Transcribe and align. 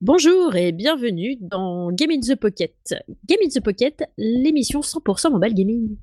Bonjour 0.00 0.54
et 0.54 0.70
bienvenue 0.70 1.36
dans 1.40 1.90
Game 1.90 2.12
in 2.12 2.20
the 2.20 2.36
Pocket. 2.36 2.72
Game 3.26 3.40
in 3.44 3.48
the 3.48 3.60
Pocket, 3.60 4.04
l'émission 4.16 4.78
100% 4.78 5.32
mobile 5.32 5.54
gaming. 5.54 5.96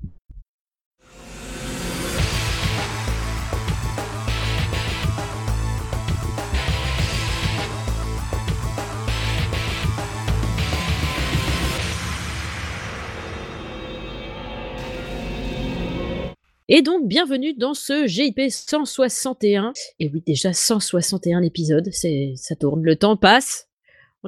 Et 16.68 16.82
donc, 16.82 17.08
bienvenue 17.08 17.54
dans 17.54 17.72
ce 17.72 18.06
GIP 18.06 18.50
161. 18.50 19.72
Et 20.00 20.10
oui, 20.12 20.22
déjà 20.26 20.52
161 20.52 21.40
épisodes, 21.40 21.88
ça 21.90 22.56
tourne, 22.56 22.82
le 22.82 22.96
temps 22.96 23.16
passe. 23.16 23.66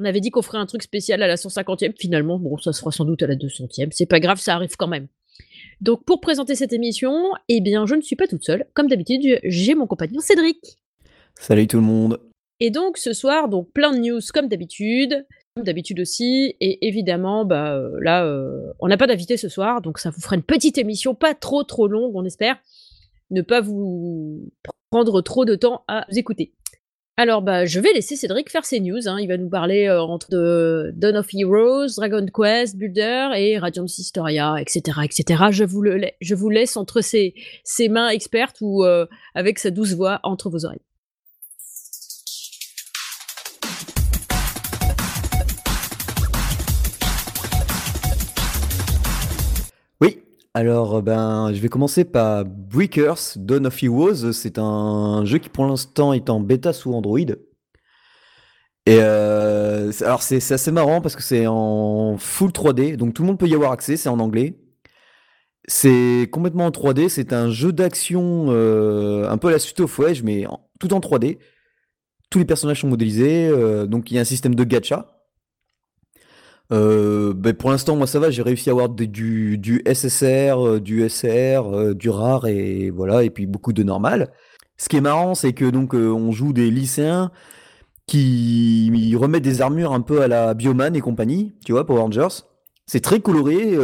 On 0.01 0.05
avait 0.05 0.21
dit 0.21 0.31
qu'on 0.31 0.41
ferait 0.41 0.57
un 0.57 0.65
truc 0.65 0.81
spécial 0.81 1.21
à 1.21 1.27
la 1.27 1.35
150e, 1.35 1.93
finalement, 1.99 2.39
bon, 2.39 2.57
ça 2.57 2.71
sera 2.71 2.89
sans 2.89 3.03
doute 3.03 3.21
à 3.21 3.27
la 3.27 3.35
200e, 3.35 3.89
c'est 3.91 4.05
pas 4.05 4.21
grave, 4.21 4.39
ça 4.39 4.55
arrive 4.55 4.77
quand 4.77 4.87
même. 4.87 5.07
Donc, 5.81 6.05
pour 6.05 6.21
présenter 6.21 6.55
cette 6.55 6.71
émission, 6.71 7.31
eh 7.49 7.59
bien, 7.59 7.85
je 7.85 7.95
ne 7.95 8.01
suis 8.01 8.15
pas 8.15 8.25
toute 8.25 8.45
seule. 8.45 8.65
Comme 8.73 8.87
d'habitude, 8.87 9.39
j'ai 9.43 9.75
mon 9.75 9.87
compagnon 9.87 10.21
Cédric. 10.21 10.79
Salut 11.37 11.67
tout 11.67 11.77
le 11.77 11.83
monde. 11.83 12.21
Et 12.61 12.71
donc, 12.71 12.97
ce 12.97 13.11
soir, 13.11 13.49
donc 13.49 13.71
plein 13.73 13.91
de 13.91 13.99
news 13.99 14.21
comme 14.33 14.47
d'habitude 14.47 15.25
d'habitude 15.57 15.99
aussi. 15.99 16.55
Et 16.61 16.87
évidemment, 16.87 17.43
bah, 17.43 17.75
euh, 17.75 17.91
là, 18.01 18.23
euh, 18.23 18.71
on 18.79 18.87
n'a 18.87 18.95
pas 18.95 19.07
d'invité 19.07 19.35
ce 19.35 19.49
soir, 19.49 19.81
donc 19.81 19.99
ça 19.99 20.09
vous 20.09 20.21
fera 20.21 20.37
une 20.37 20.43
petite 20.43 20.77
émission, 20.77 21.15
pas 21.15 21.33
trop 21.33 21.63
trop 21.63 21.89
longue, 21.89 22.15
on 22.15 22.23
espère. 22.23 22.55
Ne 23.29 23.41
pas 23.41 23.59
vous 23.59 24.49
prendre 24.89 25.21
trop 25.21 25.43
de 25.43 25.55
temps 25.55 25.83
à 25.87 26.05
vous 26.09 26.17
écouter. 26.17 26.53
Alors, 27.21 27.41
bah, 27.41 27.65
je 27.65 27.81
vais 27.81 27.91
laisser 27.91 28.15
Cédric 28.15 28.49
faire 28.49 28.63
ses 28.63 28.79
news. 28.79 29.09
Hein. 29.09 29.19
Il 29.19 29.27
va 29.27 29.35
nous 29.35 29.49
parler 29.49 29.87
euh, 29.87 30.01
entre 30.01 30.29
de 30.29 30.93
Dawn 30.95 31.17
of 31.17 31.27
Heroes, 31.33 31.87
Dragon 31.97 32.25
Quest, 32.33 32.77
Builder 32.77 33.31
et 33.35 33.57
Radiant 33.57 33.83
Historia, 33.83 34.55
etc., 34.57 34.99
etc. 35.03 35.43
Je 35.51 35.65
vous, 35.65 35.81
le, 35.81 35.99
je 36.21 36.33
vous 36.33 36.49
laisse 36.49 36.77
entre 36.77 37.01
ses, 37.01 37.33
ses 37.65 37.89
mains 37.89 38.07
expertes 38.07 38.59
ou 38.61 38.85
avec 39.35 39.59
sa 39.59 39.69
douce 39.69 39.95
voix 39.95 40.21
entre 40.23 40.49
vos 40.49 40.63
oreilles. 40.63 40.79
Alors, 50.59 50.95
euh, 50.97 51.01
ben, 51.01 51.53
je 51.53 51.61
vais 51.61 51.69
commencer 51.69 52.03
par 52.03 52.43
Breakers, 52.43 53.37
Dawn 53.37 53.67
of 53.67 53.81
Heroes. 53.81 54.33
C'est 54.33 54.57
un 54.57 55.23
jeu 55.23 55.37
qui, 55.37 55.47
pour 55.47 55.65
l'instant, 55.65 56.11
est 56.11 56.29
en 56.29 56.41
bêta 56.41 56.73
sous 56.73 56.93
Android. 56.93 57.19
Et 58.85 58.97
euh, 58.99 59.89
alors, 60.01 60.21
c'est 60.21 60.51
assez 60.51 60.71
marrant 60.71 60.99
parce 60.99 61.15
que 61.15 61.23
c'est 61.23 61.47
en 61.47 62.17
full 62.17 62.51
3D, 62.51 62.97
donc 62.97 63.13
tout 63.13 63.21
le 63.21 63.27
monde 63.27 63.39
peut 63.39 63.47
y 63.47 63.55
avoir 63.55 63.71
accès, 63.71 63.95
c'est 63.95 64.09
en 64.09 64.19
anglais. 64.19 64.59
C'est 65.65 66.27
complètement 66.29 66.65
en 66.65 66.71
3D, 66.71 67.07
c'est 67.07 67.31
un 67.31 67.49
jeu 67.49 67.71
d'action 67.71 68.47
euh, 68.49 69.29
un 69.29 69.37
peu 69.37 69.47
à 69.47 69.51
la 69.51 69.59
suite 69.59 69.79
of 69.79 69.97
Wedge, 69.97 70.23
mais 70.23 70.43
tout 70.81 70.93
en 70.93 70.99
3D. 70.99 71.37
Tous 72.29 72.39
les 72.39 72.45
personnages 72.45 72.81
sont 72.81 72.89
modélisés, 72.89 73.49
donc 73.87 74.11
il 74.11 74.15
y 74.15 74.17
a 74.17 74.21
un 74.21 74.25
système 74.25 74.55
de 74.55 74.65
gacha. 74.65 75.18
Euh, 76.71 77.33
ben, 77.33 77.53
pour 77.53 77.71
l'instant, 77.71 77.95
moi 77.95 78.05
ça 78.05 78.19
va, 78.19 78.29
j'ai 78.29 78.43
réussi 78.43 78.69
à 78.69 78.73
avoir 78.73 78.89
du, 78.89 79.57
du 79.57 79.81
SSR, 79.91 80.65
euh, 80.65 80.79
du 80.79 81.07
SR, 81.09 81.73
euh, 81.73 81.93
du 81.95 82.09
rare 82.09 82.45
et 82.45 82.91
voilà, 82.91 83.23
et 83.23 83.31
puis 83.31 83.47
beaucoup 83.47 83.73
de 83.73 83.81
normal. 83.83 84.31
Ce 84.77 84.87
qui 84.87 84.97
est 84.97 85.01
marrant, 85.01 85.35
c'est 85.35 85.53
que 85.53 85.65
donc 85.65 85.93
on 85.93 86.31
joue 86.31 86.53
des 86.53 86.71
lycéens 86.71 87.31
qui 88.07 89.15
remettent 89.19 89.43
des 89.43 89.61
armures 89.61 89.93
un 89.93 90.01
peu 90.01 90.21
à 90.21 90.27
la 90.27 90.53
Bioman 90.53 90.95
et 90.95 91.01
compagnie, 91.01 91.55
tu 91.65 91.73
vois, 91.73 91.85
Power 91.85 92.01
Rangers. 92.01 92.43
C'est 92.85 93.01
très 93.01 93.19
coloré. 93.19 93.77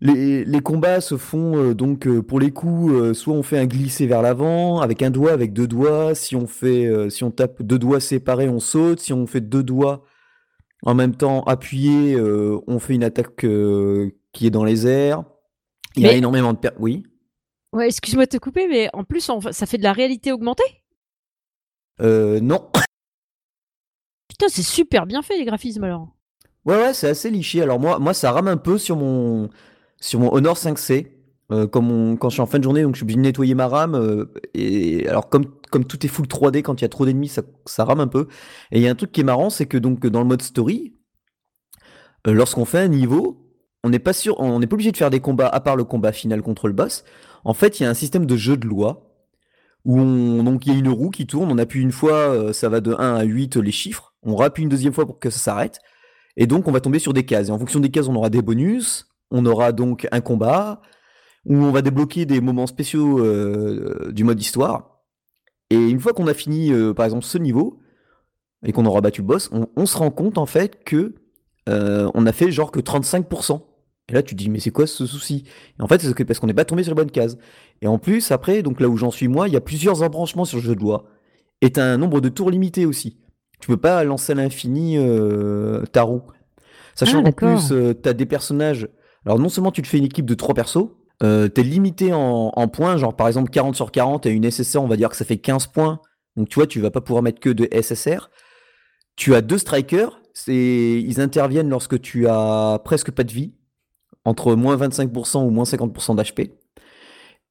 Les, 0.00 0.44
les, 0.44 0.60
combats 0.60 1.00
se 1.00 1.16
font 1.16 1.72
donc 1.72 2.08
pour 2.20 2.40
les 2.40 2.50
coups, 2.50 3.12
soit 3.12 3.34
on 3.34 3.42
fait 3.42 3.58
un 3.58 3.66
glissé 3.66 4.06
vers 4.06 4.22
l'avant 4.22 4.80
avec 4.80 5.02
un 5.02 5.10
doigt, 5.10 5.32
avec 5.32 5.52
deux 5.52 5.66
doigts. 5.66 6.14
Si 6.14 6.34
on 6.34 6.46
fait, 6.46 7.10
si 7.10 7.24
on 7.24 7.30
tape 7.30 7.62
deux 7.62 7.78
doigts 7.78 8.00
séparés, 8.00 8.48
on 8.48 8.60
saute. 8.60 9.00
Si 9.00 9.12
on 9.12 9.26
fait 9.26 9.42
deux 9.42 9.62
doigts 9.62 10.02
en 10.82 10.94
même 10.94 11.14
temps, 11.14 11.42
appuyé, 11.42 12.14
euh, 12.14 12.60
on 12.66 12.78
fait 12.78 12.94
une 12.94 13.04
attaque 13.04 13.44
euh, 13.44 14.10
qui 14.32 14.46
est 14.46 14.50
dans 14.50 14.64
les 14.64 14.86
airs. 14.86 15.24
Il 15.96 16.02
y 16.02 16.06
a 16.06 16.12
énormément 16.12 16.52
de... 16.52 16.58
Oui 16.78 17.04
Ouais, 17.72 17.86
excuse-moi 17.86 18.24
de 18.24 18.30
te 18.30 18.36
couper, 18.38 18.66
mais 18.68 18.88
en 18.92 19.04
plus, 19.04 19.30
ça 19.50 19.66
fait 19.66 19.78
de 19.78 19.82
la 19.82 19.92
réalité 19.92 20.32
augmentée? 20.32 20.82
Euh, 22.00 22.40
non. 22.40 22.70
Putain, 24.28 24.46
c'est 24.48 24.62
super 24.62 25.06
bien 25.06 25.22
fait, 25.22 25.36
les 25.36 25.44
graphismes, 25.44 25.84
alors. 25.84 26.08
Ouais, 26.64 26.76
ouais, 26.76 26.94
c'est 26.94 27.08
assez 27.08 27.30
liché. 27.30 27.62
Alors 27.62 27.80
moi, 27.80 27.98
moi, 27.98 28.14
ça 28.14 28.32
rame 28.32 28.48
un 28.48 28.56
peu 28.56 28.78
sur 28.78 28.96
mon, 28.96 29.48
sur 30.00 30.20
mon 30.20 30.32
Honor 30.32 30.56
5C. 30.56 31.08
Euh, 31.50 31.66
comme 31.66 32.18
quand 32.18 32.28
je 32.28 32.34
suis 32.34 32.42
en 32.42 32.46
fin 32.46 32.58
de 32.58 32.64
journée, 32.64 32.82
donc 32.82 32.94
je 32.94 32.98
suis 32.98 33.04
obligé 33.04 33.16
de 33.16 33.22
nettoyer 33.22 33.54
ma 33.54 33.68
RAM. 33.68 33.94
Euh, 33.94 34.26
et 34.54 35.08
alors 35.08 35.28
comme 35.28 35.46
comme 35.70 35.84
tout 35.84 36.04
est 36.04 36.08
full 36.08 36.26
3D, 36.26 36.62
quand 36.62 36.80
il 36.80 36.82
y 36.82 36.86
a 36.86 36.88
trop 36.88 37.06
d'ennemis, 37.06 37.28
ça, 37.66 37.84
rame 37.84 38.00
un 38.00 38.08
peu. 38.08 38.28
Et 38.72 38.78
il 38.78 38.82
y 38.82 38.88
a 38.88 38.90
un 38.90 38.94
truc 38.94 39.12
qui 39.12 39.20
est 39.20 39.24
marrant, 39.24 39.50
c'est 39.50 39.66
que 39.66 39.78
donc 39.78 40.06
dans 40.06 40.20
le 40.20 40.26
mode 40.26 40.42
story, 40.42 40.94
euh, 42.26 42.32
lorsqu'on 42.32 42.64
fait 42.64 42.78
un 42.78 42.88
niveau, 42.88 43.52
on 43.84 43.90
n'est 43.90 43.98
pas 43.98 44.12
sûr, 44.12 44.38
on 44.40 44.58
n'est 44.58 44.66
pas 44.66 44.74
obligé 44.74 44.92
de 44.92 44.96
faire 44.96 45.10
des 45.10 45.20
combats 45.20 45.48
à 45.48 45.60
part 45.60 45.76
le 45.76 45.84
combat 45.84 46.12
final 46.12 46.42
contre 46.42 46.68
le 46.68 46.74
boss. 46.74 47.04
En 47.44 47.54
fait, 47.54 47.80
il 47.80 47.84
y 47.84 47.86
a 47.86 47.90
un 47.90 47.94
système 47.94 48.26
de 48.26 48.36
jeu 48.36 48.56
de 48.56 48.66
loi 48.66 49.04
où 49.84 49.98
on, 50.00 50.42
donc 50.42 50.66
il 50.66 50.72
y 50.72 50.76
a 50.76 50.78
une 50.78 50.88
roue 50.88 51.10
qui 51.10 51.26
tourne, 51.26 51.50
on 51.50 51.58
appuie 51.58 51.80
une 51.80 51.92
fois, 51.92 52.52
ça 52.52 52.68
va 52.68 52.80
de 52.80 52.92
1 52.92 53.14
à 53.14 53.22
8 53.22 53.56
les 53.56 53.72
chiffres, 53.72 54.14
on 54.22 54.36
rappuie 54.36 54.64
une 54.64 54.68
deuxième 54.68 54.92
fois 54.92 55.06
pour 55.06 55.18
que 55.18 55.30
ça 55.30 55.38
s'arrête, 55.38 55.78
et 56.36 56.46
donc 56.46 56.68
on 56.68 56.72
va 56.72 56.80
tomber 56.80 56.98
sur 56.98 57.12
des 57.12 57.24
cases. 57.24 57.48
Et 57.48 57.50
en 57.50 57.58
fonction 57.58 57.80
des 57.80 57.90
cases, 57.90 58.08
on 58.08 58.16
aura 58.16 58.28
des 58.28 58.42
bonus, 58.42 59.06
on 59.30 59.46
aura 59.46 59.72
donc 59.72 60.08
un 60.10 60.20
combat, 60.20 60.82
où 61.48 61.56
on 61.56 61.70
va 61.70 61.82
débloquer 61.82 62.26
des 62.26 62.40
moments 62.40 62.66
spéciaux 62.66 63.18
euh, 63.24 64.12
du 64.12 64.24
mode 64.24 64.40
histoire. 64.40 64.97
Et 65.70 65.76
une 65.76 66.00
fois 66.00 66.12
qu'on 66.12 66.26
a 66.26 66.34
fini, 66.34 66.72
euh, 66.72 66.94
par 66.94 67.04
exemple, 67.04 67.24
ce 67.24 67.38
niveau, 67.38 67.78
et 68.64 68.72
qu'on 68.72 68.86
aura 68.86 69.00
battu 69.00 69.20
le 69.20 69.26
boss, 69.26 69.50
on, 69.52 69.86
se 69.86 69.96
rend 69.96 70.10
compte 70.10 70.36
en 70.36 70.46
fait 70.46 70.82
que 70.84 71.14
euh, 71.68 72.10
on 72.14 72.26
a 72.26 72.32
fait 72.32 72.50
genre 72.50 72.72
que 72.72 72.80
35%. 72.80 73.60
Et 74.08 74.14
là, 74.14 74.22
tu 74.22 74.34
te 74.34 74.38
dis, 74.38 74.48
mais 74.48 74.58
c'est 74.58 74.70
quoi 74.70 74.86
ce 74.86 75.06
souci? 75.06 75.44
Et 75.78 75.82
en 75.82 75.86
fait, 75.86 76.00
c'est 76.00 76.24
parce 76.24 76.40
qu'on 76.40 76.46
n'est 76.46 76.54
pas 76.54 76.64
tombé 76.64 76.82
sur 76.82 76.92
la 76.92 76.96
bonne 76.96 77.10
case. 77.10 77.38
Et 77.82 77.86
en 77.86 77.98
plus, 77.98 78.32
après, 78.32 78.62
donc 78.62 78.80
là 78.80 78.88
où 78.88 78.96
j'en 78.96 79.10
suis 79.10 79.28
moi, 79.28 79.48
il 79.48 79.54
y 79.54 79.56
a 79.56 79.60
plusieurs 79.60 80.02
embranchements 80.02 80.46
sur 80.46 80.58
le 80.58 80.64
jeu 80.64 80.74
de 80.74 80.80
loi. 80.80 81.04
Et 81.60 81.70
t'as 81.70 81.84
un 81.84 81.98
nombre 81.98 82.20
de 82.20 82.30
tours 82.30 82.50
limité 82.50 82.86
aussi. 82.86 83.18
Tu 83.60 83.68
peux 83.68 83.76
pas 83.76 84.02
lancer 84.04 84.32
à 84.32 84.36
l'infini 84.36 84.98
ta 85.92 86.02
roue. 86.02 86.22
Sachant 86.94 87.20
ah, 87.20 87.24
qu'en 87.24 87.32
plus, 87.32 87.72
t'as 88.00 88.12
des 88.14 88.26
personnages. 88.26 88.88
Alors 89.26 89.38
non 89.38 89.48
seulement 89.48 89.72
tu 89.72 89.82
te 89.82 89.88
fais 89.88 89.98
une 89.98 90.04
équipe 90.04 90.24
de 90.24 90.34
trois 90.34 90.54
persos, 90.54 90.88
euh, 91.22 91.48
t'es 91.48 91.62
limité 91.62 92.12
en, 92.12 92.68
points, 92.68 92.96
genre 92.96 93.14
par 93.14 93.26
exemple 93.26 93.50
40 93.50 93.74
sur 93.74 93.90
40 93.90 94.26
et 94.26 94.30
une 94.30 94.48
SSR, 94.48 94.78
on 94.78 94.86
va 94.86 94.96
dire 94.96 95.08
que 95.08 95.16
ça 95.16 95.24
fait 95.24 95.38
15 95.38 95.68
points. 95.68 96.00
Donc 96.36 96.48
tu 96.48 96.56
vois, 96.56 96.66
tu 96.66 96.80
vas 96.80 96.90
pas 96.90 97.00
pouvoir 97.00 97.22
mettre 97.22 97.40
que 97.40 97.50
de 97.50 97.68
SSR. 97.72 98.30
Tu 99.16 99.34
as 99.34 99.40
deux 99.40 99.58
strikers, 99.58 100.20
ils 100.46 101.20
interviennent 101.20 101.68
lorsque 101.68 102.00
tu 102.00 102.28
as 102.28 102.80
presque 102.84 103.10
pas 103.10 103.24
de 103.24 103.32
vie, 103.32 103.54
entre 104.24 104.54
moins 104.54 104.76
25% 104.76 105.44
ou 105.44 105.50
moins 105.50 105.64
50% 105.64 106.14
d'HP. 106.14 106.52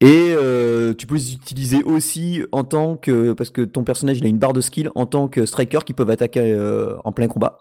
Et 0.00 0.32
euh, 0.32 0.94
tu 0.94 1.06
peux 1.06 1.16
les 1.16 1.34
utiliser 1.34 1.82
aussi 1.82 2.44
en 2.52 2.62
tant 2.64 2.96
que, 2.96 3.32
parce 3.32 3.50
que 3.50 3.62
ton 3.62 3.82
personnage 3.82 4.18
il 4.18 4.24
a 4.24 4.28
une 4.28 4.38
barre 4.38 4.52
de 4.52 4.60
skill 4.60 4.90
en 4.94 5.06
tant 5.06 5.28
que 5.28 5.44
striker 5.44 5.80
qui 5.84 5.92
peuvent 5.92 6.10
attaquer 6.10 6.52
euh, 6.52 6.96
en 7.04 7.12
plein 7.12 7.26
combat. 7.26 7.58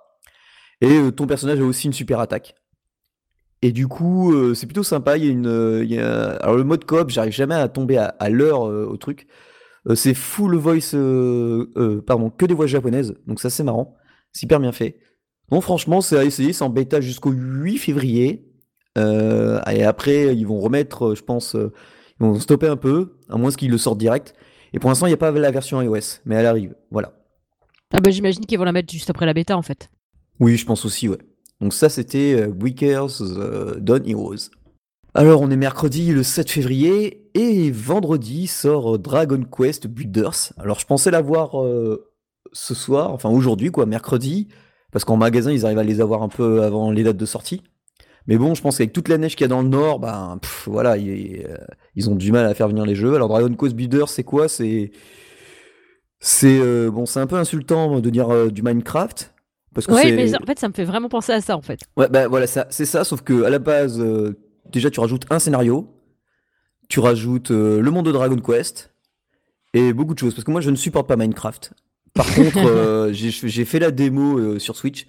Et 0.80 1.12
ton 1.12 1.26
personnage 1.26 1.60
a 1.60 1.64
aussi 1.64 1.88
une 1.88 1.94
super 1.94 2.20
attaque. 2.20 2.56
Et 3.62 3.72
du 3.72 3.88
coup, 3.88 4.34
euh, 4.34 4.54
c'est 4.54 4.68
plutôt 4.68 4.84
sympa. 4.84 5.18
Il 5.18 5.26
y 5.26 5.28
a 5.28 5.32
une, 5.32 5.48
euh, 5.48 5.84
il 5.84 5.92
y 5.92 6.00
a... 6.00 6.36
alors 6.38 6.56
le 6.56 6.64
mode 6.64 6.86
coop, 6.86 7.10
j'arrive 7.10 7.34
jamais 7.34 7.56
à 7.56 7.68
tomber 7.68 7.98
à, 7.98 8.30
l'heure 8.30 8.68
euh, 8.68 8.86
au 8.86 8.98
truc. 8.98 9.28
c'est 9.96 10.14
full 10.14 10.56
voice, 10.56 10.92
pardon, 12.06 12.30
que 12.30 12.46
des 12.46 12.54
voix 12.54 12.68
japonaises. 12.68 13.16
Donc 13.26 13.40
ça 13.40 13.50
c'est 13.50 13.64
marrant, 13.64 13.96
c'est 14.34 14.44
hyper 14.44 14.60
bien 14.60 14.72
fait. 14.72 15.00
Bon, 15.50 15.62
franchement, 15.62 16.02
c'est 16.02 16.18
à 16.18 16.26
essayer. 16.26 16.54
C'est 16.54 16.64
en 16.64 16.70
bêta 16.70 17.02
jusqu'au 17.02 17.32
8 17.32 17.78
février. 17.78 18.46
et 18.98 19.84
après, 19.84 20.36
ils 20.36 20.46
vont 20.46 20.60
remettre, 20.60 21.16
je 21.16 21.24
pense, 21.24 21.56
ils 21.56 22.26
vont 22.26 22.40
stopper 22.40 22.68
un 22.68 22.76
peu, 22.76 23.18
à 23.30 23.38
moins 23.38 23.52
qu'ils 23.52 23.72
le 23.72 23.78
sortent 23.78 24.00
direct. 24.00 24.36
Et 24.74 24.80
pour 24.80 24.90
l'instant, 24.90 25.08
il 25.08 25.12
n'y 25.12 25.14
a 25.14 25.18
pas 25.18 25.32
la 25.32 25.52
version 25.52 25.82
iOS, 25.82 26.20
mais 26.26 26.36
elle 26.36 26.46
arrive. 26.46 26.76
Voilà. 26.92 27.14
Ah 27.94 28.02
bah 28.02 28.12
j'imagine 28.12 28.46
qu'ils 28.46 28.58
vont 28.58 28.66
la 28.66 28.74
mettre 28.74 28.92
juste 28.92 29.10
après 29.10 29.26
la 29.26 29.34
bêta 29.34 29.58
en 29.58 29.62
fait. 29.62 29.90
Oui, 30.40 30.58
je 30.58 30.66
pense 30.66 30.84
aussi, 30.86 31.08
ouais. 31.08 31.18
Donc 31.62 31.74
ça, 31.74 31.90
c'était 31.90 32.36
euh, 32.36 32.48
Weekers 32.48 33.22
euh, 33.22 33.76
Dawn 33.80 34.08
Heroes. 34.08 34.50
Alors, 35.14 35.42
on 35.42 35.50
est 35.50 35.58
mercredi 35.58 36.12
le 36.12 36.22
7 36.22 36.52
février 36.52 37.30
et 37.34 37.72
vendredi 37.72 38.48
sort 38.48 38.96
euh, 38.96 38.98
Dragon 38.98 39.44
Quest 39.44 39.88
Builders. 39.88 40.54
Alors, 40.58 40.80
je 40.80 40.86
pensais 40.86 41.10
l'avoir 41.10 41.56
ce 42.54 42.74
soir, 42.74 43.12
enfin 43.12 43.30
aujourd'hui, 43.30 43.72
quoi, 43.72 43.86
mercredi, 43.86 44.48
parce 44.92 45.06
qu'en 45.06 45.18
magasin, 45.18 45.52
ils 45.52 45.66
arrivent 45.66 45.80
à 45.80 45.84
les 45.84 46.02
avoir 46.02 46.22
un 46.22 46.30
peu 46.30 46.64
avant 46.64 46.92
les 46.92 47.04
dates 47.04 47.18
de 47.18 47.26
sortie. 47.26 47.64
Mais 48.28 48.38
bon, 48.38 48.54
je 48.56 48.62
pense 48.62 48.78
qu'avec 48.78 48.94
toute 48.94 49.08
la 49.08 49.18
neige 49.18 49.36
qu'il 49.36 49.42
y 49.42 49.46
a 49.46 49.48
dans 49.48 49.62
le 49.62 49.70
nord, 49.70 50.00
ben 50.00 50.40
voilà, 50.66 50.98
ils, 50.98 52.10
ont 52.10 52.16
du 52.16 52.32
mal 52.32 52.46
à 52.46 52.54
faire 52.54 52.68
venir 52.68 52.86
les 52.86 52.96
jeux. 52.96 53.16
Alors 53.16 53.30
Dragon 53.30 53.54
Quest 53.56 53.74
Builders, 53.74 54.10
c'est 54.10 54.26
quoi? 54.26 54.50
C'est 54.50 54.92
c'est 56.20 56.60
c'est 57.06 57.20
un 57.20 57.28
peu 57.28 57.38
insultant 57.38 58.02
de 58.02 58.10
dire 58.10 58.52
du 58.52 58.64
Minecraft, 58.64 59.34
Parce 59.78 59.86
que 59.86 59.94
Ouais, 59.94 60.12
mais 60.12 60.34
en 60.34 60.44
fait, 60.44 60.58
ça 60.58 60.68
me 60.68 60.74
fait 60.74 60.86
vraiment 60.86 61.08
penser 61.08 61.32
à 61.34 61.40
ça, 61.40 61.56
en 61.56 61.62
fait. 61.62 61.82
Ouais, 61.96 62.10
bah 62.10 62.28
voilà, 62.28 62.48
c'est 62.48 62.86
ça, 62.86 63.04
sauf 63.04 63.22
que 63.22 63.44
à 63.44 63.52
la 63.52 63.60
base, 63.60 64.02
euh, 64.02 64.36
déjà 64.72 64.90
tu 64.90 65.00
rajoutes 65.00 65.28
un 65.30 65.38
scénario, 65.38 65.88
tu 66.90 67.00
rajoutes 67.00 67.52
euh, 67.52 67.80
le 67.80 67.92
monde 67.92 68.08
de 68.08 68.12
Dragon 68.12 68.38
Quest 68.38 68.92
et 69.76 69.94
beaucoup 69.94 70.16
de 70.16 70.20
choses. 70.20 70.34
Parce 70.34 70.46
que 70.46 70.50
moi 70.50 70.62
je 70.62 70.72
ne 70.72 70.76
supporte 70.76 71.08
pas 71.08 71.16
Minecraft. 71.16 71.74
Par 72.16 72.26
contre, 72.36 72.66
euh, 72.66 73.14
j'ai 73.14 73.66
fait 73.66 73.78
la 73.78 73.92
démo 73.92 74.58
sur 74.58 74.76
Switch 74.76 75.06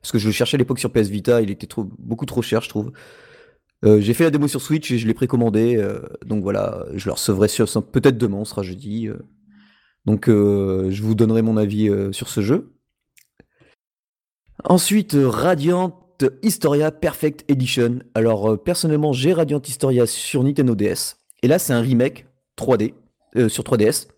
parce 0.00 0.10
que 0.10 0.18
je 0.18 0.26
le 0.26 0.32
cherchais 0.32 0.54
à 0.54 0.58
l'époque 0.58 0.78
sur 0.78 0.90
PS 0.90 1.08
Vita, 1.08 1.42
il 1.42 1.50
était 1.50 1.66
trop, 1.66 1.84
beaucoup 1.98 2.24
trop 2.24 2.40
cher, 2.40 2.62
je 2.62 2.70
trouve. 2.70 2.92
J'ai 3.82 4.14
fait 4.14 4.24
la 4.24 4.30
démo 4.30 4.48
sur 4.48 4.62
Switch 4.62 4.90
et 4.90 4.96
je 4.96 5.06
l'ai 5.06 5.12
précommandé, 5.12 5.86
donc 6.24 6.42
voilà, 6.42 6.86
je 6.94 7.04
le 7.04 7.12
recevrai 7.12 7.48
peut-être 7.92 8.16
demain, 8.16 8.38
on 8.38 8.44
sera 8.46 8.62
jeudi. 8.62 9.10
donc 10.06 10.28
je 10.28 11.02
vous 11.02 11.14
donnerai 11.14 11.42
mon 11.42 11.58
avis 11.58 11.90
sur 12.12 12.30
ce 12.30 12.40
jeu. 12.40 12.72
Ensuite, 14.64 15.14
euh, 15.14 15.28
Radiant 15.28 15.98
Historia 16.42 16.90
Perfect 16.90 17.44
Edition. 17.48 18.00
Alors, 18.14 18.50
euh, 18.50 18.56
personnellement, 18.56 19.12
j'ai 19.12 19.32
Radiant 19.32 19.62
Historia 19.64 20.06
sur 20.06 20.42
Nintendo 20.42 20.74
DS. 20.74 21.16
Et 21.42 21.48
là, 21.48 21.58
c'est 21.58 21.72
un 21.72 21.80
remake 21.80 22.26
3D, 22.56 22.94
euh, 23.36 23.48
sur 23.48 23.62
3DS. 23.62 24.08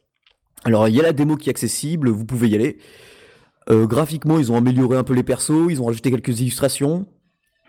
Alors, 0.64 0.88
il 0.88 0.94
y 0.94 1.00
a 1.00 1.02
la 1.02 1.12
démo 1.12 1.36
qui 1.36 1.48
est 1.48 1.50
accessible, 1.50 2.10
vous 2.10 2.24
pouvez 2.24 2.48
y 2.48 2.54
aller. 2.54 2.78
Euh, 3.70 3.86
graphiquement, 3.86 4.38
ils 4.38 4.50
ont 4.50 4.56
amélioré 4.56 4.96
un 4.96 5.04
peu 5.04 5.14
les 5.14 5.22
persos, 5.22 5.70
ils 5.70 5.80
ont 5.80 5.86
rajouté 5.86 6.10
quelques 6.10 6.40
illustrations. 6.40 7.06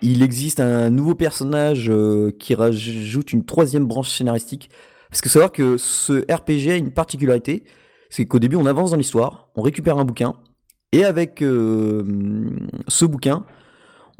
Il 0.01 0.23
existe 0.23 0.59
un 0.59 0.89
nouveau 0.89 1.13
personnage 1.15 1.89
euh, 1.89 2.31
qui 2.39 2.55
rajoute 2.55 3.33
une 3.33 3.45
troisième 3.45 3.85
branche 3.85 4.09
scénaristique. 4.09 4.69
Parce 5.09 5.21
que 5.21 5.29
savoir 5.29 5.51
que 5.51 5.77
ce 5.77 6.25
RPG 6.31 6.71
a 6.71 6.75
une 6.75 6.91
particularité, 6.91 7.63
c'est 8.09 8.25
qu'au 8.25 8.39
début, 8.39 8.55
on 8.55 8.65
avance 8.65 8.91
dans 8.91 8.97
l'histoire, 8.97 9.49
on 9.55 9.61
récupère 9.61 9.97
un 9.97 10.05
bouquin, 10.05 10.35
et 10.91 11.03
avec 11.05 11.41
euh, 11.41 12.03
ce 12.87 13.05
bouquin, 13.05 13.45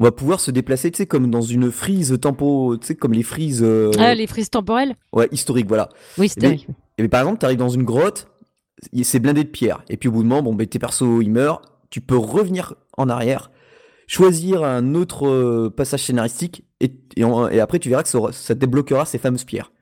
on 0.00 0.04
va 0.04 0.12
pouvoir 0.12 0.40
se 0.40 0.50
déplacer, 0.50 0.90
tu 0.90 0.98
sais, 0.98 1.06
comme 1.06 1.30
dans 1.30 1.42
une 1.42 1.70
frise 1.70 2.18
tempo, 2.20 2.76
tu 2.80 2.86
sais, 2.88 2.94
comme 2.96 3.12
les 3.12 3.22
frises 3.22 3.62
euh, 3.62 3.90
Ah, 3.98 4.14
les 4.14 4.26
frises 4.26 4.50
temporelles? 4.50 4.96
Ouais, 5.12 5.28
historiques, 5.32 5.68
voilà. 5.68 5.88
Oui, 6.18 6.28
c'était. 6.28 6.48
Mais- 6.48 6.66
Et 6.98 7.02
bien, 7.02 7.08
par 7.08 7.20
exemple, 7.20 7.38
tu 7.38 7.46
arrives 7.46 7.58
dans 7.58 7.68
une 7.68 7.84
grotte, 7.84 8.28
c'est 9.02 9.20
blindé 9.20 9.44
de 9.44 9.48
pierres. 9.48 9.82
Et 9.88 9.96
puis 9.96 10.08
au 10.08 10.12
bout 10.12 10.22
de 10.22 10.28
moment, 10.28 10.42
bon, 10.42 10.54
ben, 10.54 10.66
tes 10.66 10.78
persos, 10.78 11.22
ils 11.22 11.30
meurent. 11.30 11.62
Tu 11.90 12.00
peux 12.00 12.16
revenir 12.16 12.74
en 12.96 13.08
arrière, 13.08 13.50
choisir 14.06 14.64
un 14.64 14.94
autre 14.94 15.28
euh, 15.28 15.70
passage 15.70 16.04
scénaristique, 16.04 16.64
et, 16.80 16.92
et 17.16 17.60
après, 17.60 17.78
tu 17.78 17.88
verras 17.90 18.02
que 18.02 18.08
ça, 18.32 18.54
débloquera 18.54 19.04
ces 19.04 19.18
fameuses 19.18 19.44
pierres. 19.44 19.72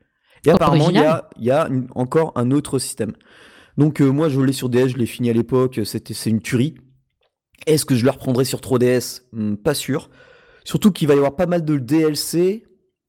Et 0.45 0.49
Oh, 0.51 0.55
apparemment, 0.55 0.89
il 0.89 0.95
y 0.95 0.99
a, 0.99 1.29
il 1.37 1.45
y 1.45 1.51
a 1.51 1.67
une- 1.67 1.87
encore 1.95 2.31
un 2.35 2.51
autre 2.51 2.79
système. 2.79 3.13
Donc, 3.81 3.99
euh, 3.99 4.11
moi, 4.11 4.29
je 4.29 4.39
l'ai 4.39 4.53
sur 4.53 4.69
DS, 4.69 4.89
je 4.89 4.97
l'ai 4.97 5.07
fini 5.07 5.31
à 5.31 5.33
l'époque, 5.33 5.79
c'était, 5.85 6.13
c'est 6.13 6.29
une 6.29 6.39
tuerie. 6.39 6.75
Est-ce 7.65 7.83
que 7.83 7.95
je 7.95 8.05
le 8.05 8.11
reprendrai 8.11 8.45
sur 8.45 8.59
3DS 8.59 9.23
Hmm, 9.33 9.55
Pas 9.55 9.73
sûr. 9.73 10.11
Surtout 10.63 10.91
qu'il 10.91 11.07
va 11.07 11.15
y 11.15 11.17
avoir 11.17 11.35
pas 11.35 11.47
mal 11.47 11.65
de 11.65 11.79
DLC, 11.79 12.63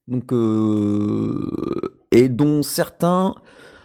donc 0.09 0.33
euh, 0.33 1.95
et 2.11 2.31
dont 2.31 2.63
certains. 2.63 3.35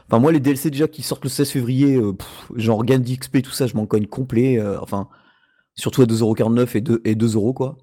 Enfin, 0.06 0.20
moi, 0.20 0.32
les 0.32 0.40
DLC 0.40 0.70
déjà 0.70 0.88
qui 0.88 1.02
sortent 1.04 1.26
le 1.26 1.30
16 1.30 1.50
février, 1.50 1.98
euh, 1.98 2.14
genre 2.56 2.86
Gain 2.86 3.00
d'XP, 3.00 3.42
tout 3.42 3.52
ça, 3.52 3.68
je 3.68 3.76
m'en 3.76 3.86
cogne 3.86 4.08
complet. 4.08 4.58
enfin, 4.82 5.10
surtout 5.76 6.04
à 6.04 6.06
2,49€ 6.06 6.78
et 6.78 6.80
2, 6.80 7.02
et 7.04 7.16
2 7.16 7.36
euros, 7.36 7.52
quoi. 7.52 7.78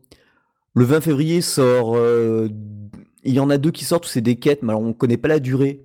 Le 0.75 0.87
20 0.87 1.03
février 1.03 1.43
sort. 1.43 1.99
il 1.99 3.35
y 3.35 3.39
en 3.39 3.50
a 3.50 3.59
deux 3.59 3.71
qui 3.71 3.85
sortent 3.85 4.07
c'est 4.07 4.23
des 4.23 4.37
quêtes, 4.37 4.62
mais 4.62 4.71
alors 4.71 4.81
on 4.81 4.95
connaît 4.95 5.19
pas 5.19 5.29
la 5.29 5.41
durée. 5.41 5.85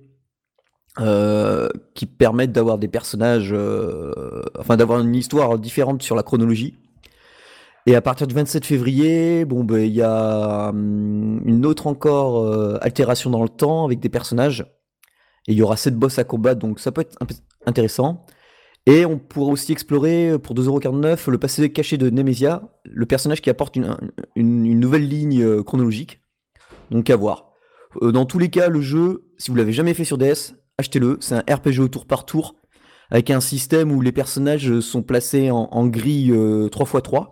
Euh, 0.98 1.68
qui 1.94 2.06
permettent 2.06 2.52
d'avoir 2.52 2.78
des 2.78 2.88
personnages. 2.88 3.50
euh, 3.52 4.42
enfin, 4.58 4.76
d'avoir 4.76 5.00
une 5.00 5.14
histoire 5.14 5.58
différente 5.58 6.02
sur 6.02 6.16
la 6.16 6.22
chronologie. 6.22 6.76
Et 7.86 7.94
à 7.96 8.02
partir 8.02 8.26
du 8.26 8.34
27 8.34 8.64
février, 8.66 9.44
bon, 9.44 9.64
ben, 9.64 9.78
il 9.78 9.94
y 9.94 10.02
a 10.02 10.68
hum, 10.68 11.40
une 11.46 11.64
autre 11.64 11.86
encore 11.86 12.38
euh, 12.44 12.76
altération 12.82 13.30
dans 13.30 13.42
le 13.42 13.48
temps 13.48 13.84
avec 13.84 14.00
des 14.00 14.08
personnages. 14.10 14.60
Et 15.48 15.52
il 15.52 15.58
y 15.58 15.62
aura 15.62 15.76
7 15.76 15.96
boss 15.96 16.18
à 16.18 16.24
combattre, 16.24 16.60
donc 16.60 16.78
ça 16.80 16.92
peut 16.92 17.00
être 17.00 17.16
intéressant. 17.66 18.26
Et 18.86 19.06
on 19.06 19.18
pourra 19.18 19.52
aussi 19.52 19.72
explorer 19.72 20.30
euh, 20.30 20.38
pour 20.38 20.54
2,49€ 20.54 21.30
le 21.30 21.38
passé 21.38 21.72
caché 21.72 21.96
de 21.96 22.10
Nemesia, 22.10 22.62
le 22.84 23.06
personnage 23.06 23.40
qui 23.40 23.50
apporte 23.50 23.76
une, 23.76 23.96
une- 24.36 24.66
une 24.66 24.80
nouvelle 24.80 25.08
ligne 25.08 25.42
euh, 25.42 25.62
chronologique. 25.62 26.20
Donc 26.90 27.08
à 27.10 27.16
voir. 27.16 27.46
Dans 28.02 28.24
tous 28.24 28.38
les 28.38 28.50
cas, 28.50 28.68
le 28.68 28.80
jeu, 28.80 29.24
si 29.38 29.50
vous 29.50 29.56
l'avez 29.56 29.72
jamais 29.72 29.94
fait 29.94 30.04
sur 30.04 30.16
DS, 30.18 30.54
achetez-le. 30.80 31.16
C'est 31.20 31.34
un 31.36 31.44
RPG 31.54 31.78
au 31.80 31.88
tour 31.88 32.06
par 32.06 32.26
tour, 32.26 32.56
avec 33.10 33.30
un 33.30 33.40
système 33.40 33.90
où 33.92 34.00
les 34.00 34.12
personnages 34.12 34.80
sont 34.80 35.02
placés 35.02 35.50
en, 35.50 35.68
en 35.70 35.86
grille 35.86 36.32
euh, 36.32 36.68
3x3. 36.68 37.28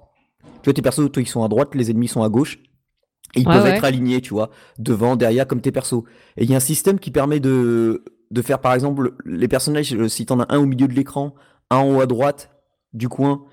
Tu 0.62 0.64
vois, 0.64 0.72
tes 0.72 0.82
persos, 0.82 1.10
toi, 1.12 1.22
ils 1.22 1.26
sont 1.28 1.42
à 1.44 1.48
droite, 1.48 1.74
les 1.74 1.90
ennemis 1.90 2.08
sont 2.08 2.22
à 2.22 2.28
gauche. 2.28 2.58
Et 3.34 3.40
ils 3.40 3.46
Ouais, 3.48 3.54
peuvent 3.54 3.64
ouais. 3.64 3.70
être 3.76 3.84
alignés, 3.84 4.20
tu 4.20 4.32
vois, 4.32 4.50
devant, 4.78 5.14
derrière, 5.16 5.46
comme 5.46 5.60
tes 5.60 5.70
persos. 5.72 6.02
Et 6.36 6.44
il 6.44 6.50
y 6.50 6.54
a 6.54 6.56
un 6.56 6.60
système 6.60 6.98
qui 6.98 7.10
permet 7.10 7.40
de, 7.40 8.04
de 8.30 8.42
faire, 8.42 8.58
par 8.60 8.72
exemple, 8.74 9.14
les 9.26 9.48
personnages, 9.48 9.94
euh, 9.94 10.08
si 10.08 10.24
t'en 10.26 10.40
as 10.40 10.46
un 10.54 10.58
au 10.58 10.66
milieu 10.66 10.88
de 10.88 10.94
l'écran, 10.94 11.34
un 11.70 11.76
en 11.76 11.96
haut 11.96 12.00
à 12.00 12.06
droite 12.06 12.50
du 12.94 13.08
coin, 13.08 13.44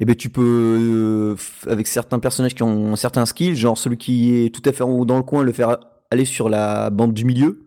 et 0.00 0.04
ben 0.04 0.14
tu 0.14 0.30
peux, 0.30 1.36
euh, 1.36 1.36
avec 1.70 1.86
certains 1.88 2.20
personnages 2.20 2.54
qui 2.54 2.62
ont 2.62 2.96
certains 2.96 3.26
skills, 3.26 3.56
genre 3.56 3.76
celui 3.76 3.98
qui 3.98 4.34
est 4.44 4.54
tout 4.54 4.62
à 4.64 4.72
fait 4.72 4.82
en 4.84 4.90
haut 4.90 5.04
dans 5.04 5.16
le 5.18 5.22
coin, 5.24 5.42
le 5.42 5.52
faire 5.52 5.76
aller 6.10 6.24
sur 6.24 6.48
la 6.48 6.88
bande 6.90 7.12
du 7.12 7.24
milieu, 7.24 7.66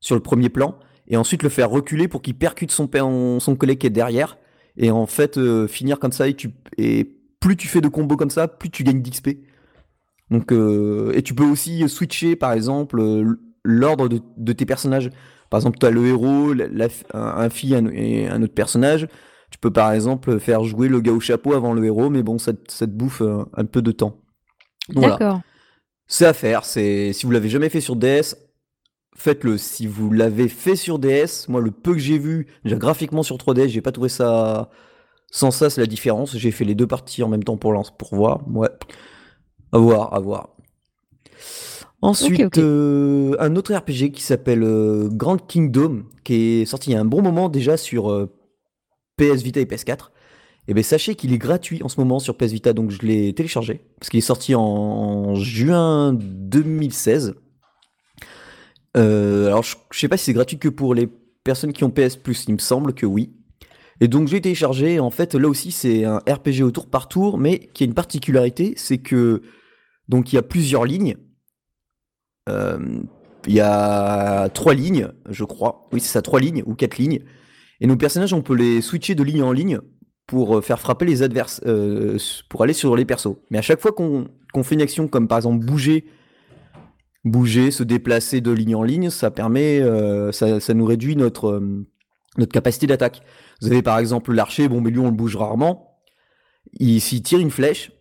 sur 0.00 0.14
le 0.14 0.22
premier 0.22 0.48
plan, 0.48 0.76
et 1.10 1.16
ensuite 1.18 1.42
le 1.42 1.50
faire 1.50 1.68
reculer 1.68 2.08
pour 2.08 2.22
qu'il 2.22 2.34
percute 2.36 2.70
son, 2.70 2.88
son 3.40 3.56
collègue 3.56 3.78
qui 3.78 3.86
est 3.86 3.90
derrière, 3.90 4.38
et 4.78 4.90
en 4.90 5.06
fait 5.06 5.36
euh, 5.36 5.66
finir 5.68 5.98
comme 5.98 6.12
ça, 6.12 6.28
et, 6.28 6.34
tu, 6.34 6.50
et 6.78 7.16
plus 7.40 7.56
tu 7.56 7.68
fais 7.68 7.82
de 7.82 7.88
combos 7.88 8.16
comme 8.16 8.30
ça, 8.30 8.48
plus 8.48 8.70
tu 8.70 8.84
gagnes 8.84 9.02
d'XP. 9.02 9.30
Donc, 10.30 10.52
euh, 10.52 11.12
et 11.14 11.22
tu 11.22 11.34
peux 11.34 11.44
aussi 11.44 11.88
switcher, 11.88 12.36
par 12.36 12.52
exemple, 12.52 13.00
euh, 13.00 13.36
l'ordre 13.64 14.08
de, 14.08 14.20
de 14.36 14.52
tes 14.52 14.64
personnages. 14.64 15.10
Par 15.50 15.58
exemple, 15.58 15.78
tu 15.80 15.86
as 15.86 15.90
le 15.90 16.06
héros, 16.06 16.52
la, 16.52 16.68
la- 16.68 16.86
un, 17.12 17.20
un 17.44 17.50
fille 17.50 17.74
un- 17.74 17.88
et 17.88 18.28
un 18.28 18.40
autre 18.42 18.54
personnage. 18.54 19.08
Tu 19.50 19.58
peux, 19.58 19.72
par 19.72 19.90
exemple, 19.92 20.38
faire 20.38 20.62
jouer 20.62 20.88
le 20.88 21.00
gars 21.00 21.12
au 21.12 21.18
chapeau 21.18 21.54
avant 21.54 21.72
le 21.72 21.84
héros, 21.84 22.10
mais 22.10 22.22
bon, 22.22 22.38
ça, 22.38 22.52
te- 22.52 22.70
ça 22.70 22.86
te 22.86 22.92
bouffe 22.92 23.22
euh, 23.22 23.42
un 23.56 23.64
peu 23.64 23.82
de 23.82 23.90
temps. 23.90 24.20
Donc 24.90 24.98
voilà. 24.98 25.14
D'accord. 25.18 25.40
C'est 26.06 26.26
à 26.26 26.32
faire. 26.32 26.64
C'est 26.64 27.12
si 27.12 27.26
vous 27.26 27.32
l'avez 27.32 27.48
jamais 27.48 27.68
fait 27.68 27.80
sur 27.80 27.96
DS, 27.96 28.36
faites-le. 29.16 29.58
Si 29.58 29.86
vous 29.86 30.10
l'avez 30.10 30.48
fait 30.48 30.76
sur 30.76 30.98
DS, 30.98 31.48
moi 31.48 31.60
le 31.60 31.70
peu 31.70 31.92
que 31.92 31.98
j'ai 31.98 32.18
vu, 32.18 32.46
déjà 32.64 32.76
graphiquement 32.76 33.22
sur 33.22 33.36
3DS, 33.36 33.68
j'ai 33.68 33.80
pas 33.80 33.92
trouvé 33.92 34.08
ça. 34.08 34.70
Sans 35.32 35.50
ça, 35.50 35.70
c'est 35.70 35.80
la 35.80 35.86
différence. 35.86 36.36
J'ai 36.36 36.50
fait 36.50 36.64
les 36.64 36.74
deux 36.74 36.86
parties 36.86 37.22
en 37.22 37.28
même 37.28 37.44
temps 37.44 37.56
pour 37.56 37.72
lance 37.72 37.92
pour 37.96 38.14
voir. 38.14 38.40
Ouais. 38.48 38.70
À 39.72 39.78
voir, 39.78 40.12
à 40.12 40.18
voir. 40.20 40.56
Ensuite, 42.02 42.58
euh, 42.58 43.36
un 43.40 43.56
autre 43.56 43.74
RPG 43.74 44.10
qui 44.12 44.22
s'appelle 44.22 44.62
euh, 44.62 45.08
Grand 45.12 45.36
Kingdom, 45.36 46.04
qui 46.24 46.34
est 46.34 46.64
sorti 46.64 46.90
il 46.90 46.92
y 46.94 46.96
a 46.96 47.00
un 47.00 47.04
bon 47.04 47.20
moment 47.20 47.50
déjà 47.50 47.76
sur 47.76 48.10
euh, 48.10 48.32
PS 49.18 49.42
Vita 49.42 49.60
et 49.60 49.66
PS4. 49.66 50.10
Et 50.66 50.74
bien 50.74 50.82
sachez 50.82 51.14
qu'il 51.14 51.32
est 51.32 51.38
gratuit 51.38 51.82
en 51.82 51.88
ce 51.88 52.00
moment 52.00 52.18
sur 52.18 52.36
PS 52.36 52.52
Vita, 52.52 52.72
donc 52.72 52.90
je 52.90 53.02
l'ai 53.02 53.34
téléchargé, 53.34 53.82
parce 53.98 54.08
qu'il 54.08 54.18
est 54.18 54.22
sorti 54.22 54.54
en 54.54 55.34
juin 55.34 56.14
2016. 56.14 57.34
Euh, 58.96 59.46
alors 59.46 59.62
je, 59.62 59.76
je 59.92 59.98
sais 59.98 60.08
pas 60.08 60.16
si 60.16 60.26
c'est 60.26 60.32
gratuit 60.32 60.58
que 60.58 60.68
pour 60.68 60.94
les 60.94 61.08
personnes 61.44 61.72
qui 61.72 61.84
ont 61.84 61.90
PS 61.90 62.16
Plus, 62.16 62.44
il 62.48 62.54
me 62.54 62.58
semble 62.58 62.92
que 62.94 63.06
oui. 63.06 63.32
Et 64.00 64.08
donc 64.08 64.28
j'ai 64.28 64.40
téléchargé, 64.40 64.98
en 65.00 65.10
fait 65.10 65.34
là 65.34 65.48
aussi 65.48 65.72
c'est 65.72 66.04
un 66.04 66.18
RPG 66.18 66.62
au 66.62 66.70
tour 66.70 66.88
par 66.88 67.08
tour, 67.08 67.38
mais 67.38 67.58
qui 67.74 67.84
a 67.84 67.86
une 67.86 67.94
particularité, 67.94 68.72
c'est 68.76 68.98
que 68.98 69.42
donc 70.08 70.32
il 70.32 70.36
y 70.36 70.38
a 70.38 70.42
plusieurs 70.42 70.84
lignes. 70.84 71.16
Euh, 72.48 72.78
Il 73.46 73.54
y 73.54 73.60
a 73.60 74.48
trois 74.50 74.74
lignes, 74.74 75.08
je 75.30 75.44
crois. 75.44 75.88
Oui, 75.92 76.00
c'est 76.00 76.08
ça, 76.12 76.22
trois 76.22 76.40
lignes 76.40 76.62
ou 76.66 76.74
quatre 76.74 76.98
lignes. 76.98 77.20
Et 77.80 77.86
nos 77.86 77.96
personnages, 77.96 78.34
on 78.34 78.42
peut 78.42 78.54
les 78.54 78.82
switcher 78.82 79.14
de 79.14 79.22
ligne 79.22 79.42
en 79.42 79.52
ligne 79.52 79.80
pour 80.26 80.58
euh, 80.58 80.60
faire 80.62 80.78
frapper 80.80 81.06
les 81.06 81.22
adverses, 81.22 81.62
pour 82.48 82.62
aller 82.62 82.74
sur 82.74 82.96
les 82.96 83.04
persos. 83.06 83.36
Mais 83.50 83.58
à 83.58 83.62
chaque 83.62 83.80
fois 83.80 83.92
qu'on 83.92 84.28
fait 84.62 84.74
une 84.74 84.82
action 84.82 85.08
comme 85.08 85.28
par 85.28 85.38
exemple 85.38 85.64
bouger, 85.64 86.04
bouger, 87.24 87.70
se 87.70 87.82
déplacer 87.82 88.40
de 88.40 88.50
ligne 88.50 88.74
en 88.76 88.82
ligne, 88.82 89.10
ça 89.10 89.30
permet, 89.30 89.80
euh, 89.80 90.32
ça, 90.32 90.60
ça 90.60 90.74
nous 90.74 90.84
réduit 90.86 91.16
notre, 91.16 91.48
euh, 91.48 91.86
notre 92.38 92.52
capacité 92.52 92.86
d'attaque. 92.86 93.22
Vous 93.60 93.68
avez 93.68 93.82
par 93.82 93.98
exemple 93.98 94.32
l'archer, 94.32 94.68
bon 94.68 94.80
mais 94.80 94.90
lui 94.90 94.98
on 95.00 95.06
le 95.06 95.10
bouge 95.10 95.36
rarement. 95.36 95.98
Il- 96.78 97.00
S'il 97.00 97.22
tire 97.22 97.38
une 97.40 97.50
flèche, 97.50 97.92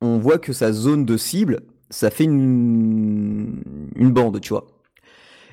on 0.00 0.18
voit 0.18 0.38
que 0.38 0.52
sa 0.52 0.72
zone 0.72 1.04
de 1.04 1.16
cible, 1.16 1.60
ça 1.90 2.10
fait 2.10 2.24
une, 2.24 3.62
une 3.96 4.10
bande, 4.12 4.40
tu 4.40 4.50
vois. 4.50 4.66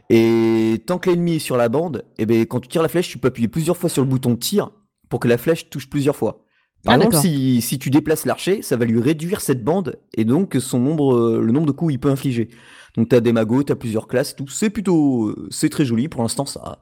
Et 0.09 0.81
tant 0.87 0.97
que 0.97 1.09
l'ennemi 1.09 1.35
est 1.35 1.39
sur 1.39 1.57
la 1.57 1.69
bande, 1.69 2.03
et 2.17 2.25
ben 2.25 2.41
quand 2.45 2.59
tu 2.59 2.67
tires 2.67 2.81
la 2.81 2.87
flèche, 2.87 3.09
tu 3.09 3.17
peux 3.19 3.27
appuyer 3.27 3.47
plusieurs 3.47 3.77
fois 3.77 3.89
sur 3.89 4.01
le 4.03 4.09
bouton 4.09 4.35
tir 4.35 4.71
pour 5.09 5.19
que 5.19 5.27
la 5.27 5.37
flèche 5.37 5.69
touche 5.69 5.89
plusieurs 5.89 6.15
fois. 6.15 6.45
Par 6.83 6.93
Ah, 6.93 6.95
exemple, 6.95 7.13
d'accord. 7.15 7.21
si, 7.21 7.61
si 7.61 7.77
tu 7.77 7.89
déplaces 7.89 8.25
l'archer, 8.25 8.61
ça 8.61 8.77
va 8.77 8.85
lui 8.85 8.99
réduire 9.01 9.41
cette 9.41 9.63
bande 9.63 9.99
et 10.15 10.23
donc 10.25 10.55
son 10.59 10.79
nombre, 10.79 11.37
le 11.39 11.51
nombre 11.51 11.67
de 11.67 11.71
coups 11.71 11.93
il 11.93 11.99
peut 11.99 12.09
infliger. 12.09 12.49
Donc 12.95 13.09
t'as 13.09 13.19
des 13.19 13.33
magos, 13.33 13.63
t'as 13.63 13.75
plusieurs 13.75 14.07
classes, 14.07 14.35
tout. 14.35 14.47
C'est 14.47 14.69
plutôt, 14.69 15.35
c'est 15.49 15.69
très 15.69 15.85
joli. 15.85 16.07
Pour 16.09 16.21
l'instant, 16.21 16.45
ça, 16.45 16.79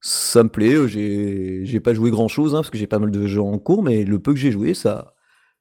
ça 0.00 0.42
me 0.42 0.48
plaît. 0.48 0.88
J'ai, 0.88 1.64
j'ai 1.64 1.80
pas 1.80 1.94
joué 1.94 2.10
grand 2.10 2.28
chose 2.28 2.52
parce 2.52 2.70
que 2.70 2.78
j'ai 2.78 2.86
pas 2.86 2.98
mal 2.98 3.10
de 3.10 3.26
jeux 3.26 3.42
en 3.42 3.58
cours, 3.58 3.82
mais 3.82 4.04
le 4.04 4.18
peu 4.18 4.32
que 4.32 4.38
j'ai 4.38 4.52
joué, 4.52 4.74
ça, 4.74 5.14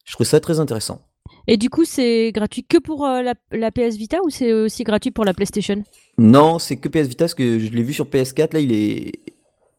Je 0.05 0.13
trouve 0.13 0.27
ça 0.27 0.39
très 0.39 0.59
intéressant. 0.59 1.01
Et 1.47 1.57
du 1.57 1.69
coup, 1.69 1.85
c'est 1.85 2.31
gratuit 2.33 2.65
que 2.65 2.77
pour 2.77 3.05
euh, 3.05 3.21
la, 3.21 3.33
la 3.51 3.71
PS 3.71 3.95
Vita 3.95 4.17
ou 4.23 4.29
c'est 4.29 4.53
aussi 4.53 4.83
gratuit 4.83 5.11
pour 5.11 5.25
la 5.25 5.33
PlayStation? 5.33 5.83
Non, 6.17 6.59
c'est 6.59 6.77
que 6.77 6.89
PS 6.89 7.07
Vita, 7.07 7.25
parce 7.25 7.33
que 7.35 7.59
je 7.59 7.71
l'ai 7.71 7.83
vu 7.83 7.93
sur 7.93 8.05
PS4, 8.05 8.53
là, 8.53 8.59
il 8.59 8.73
est. 8.73 9.11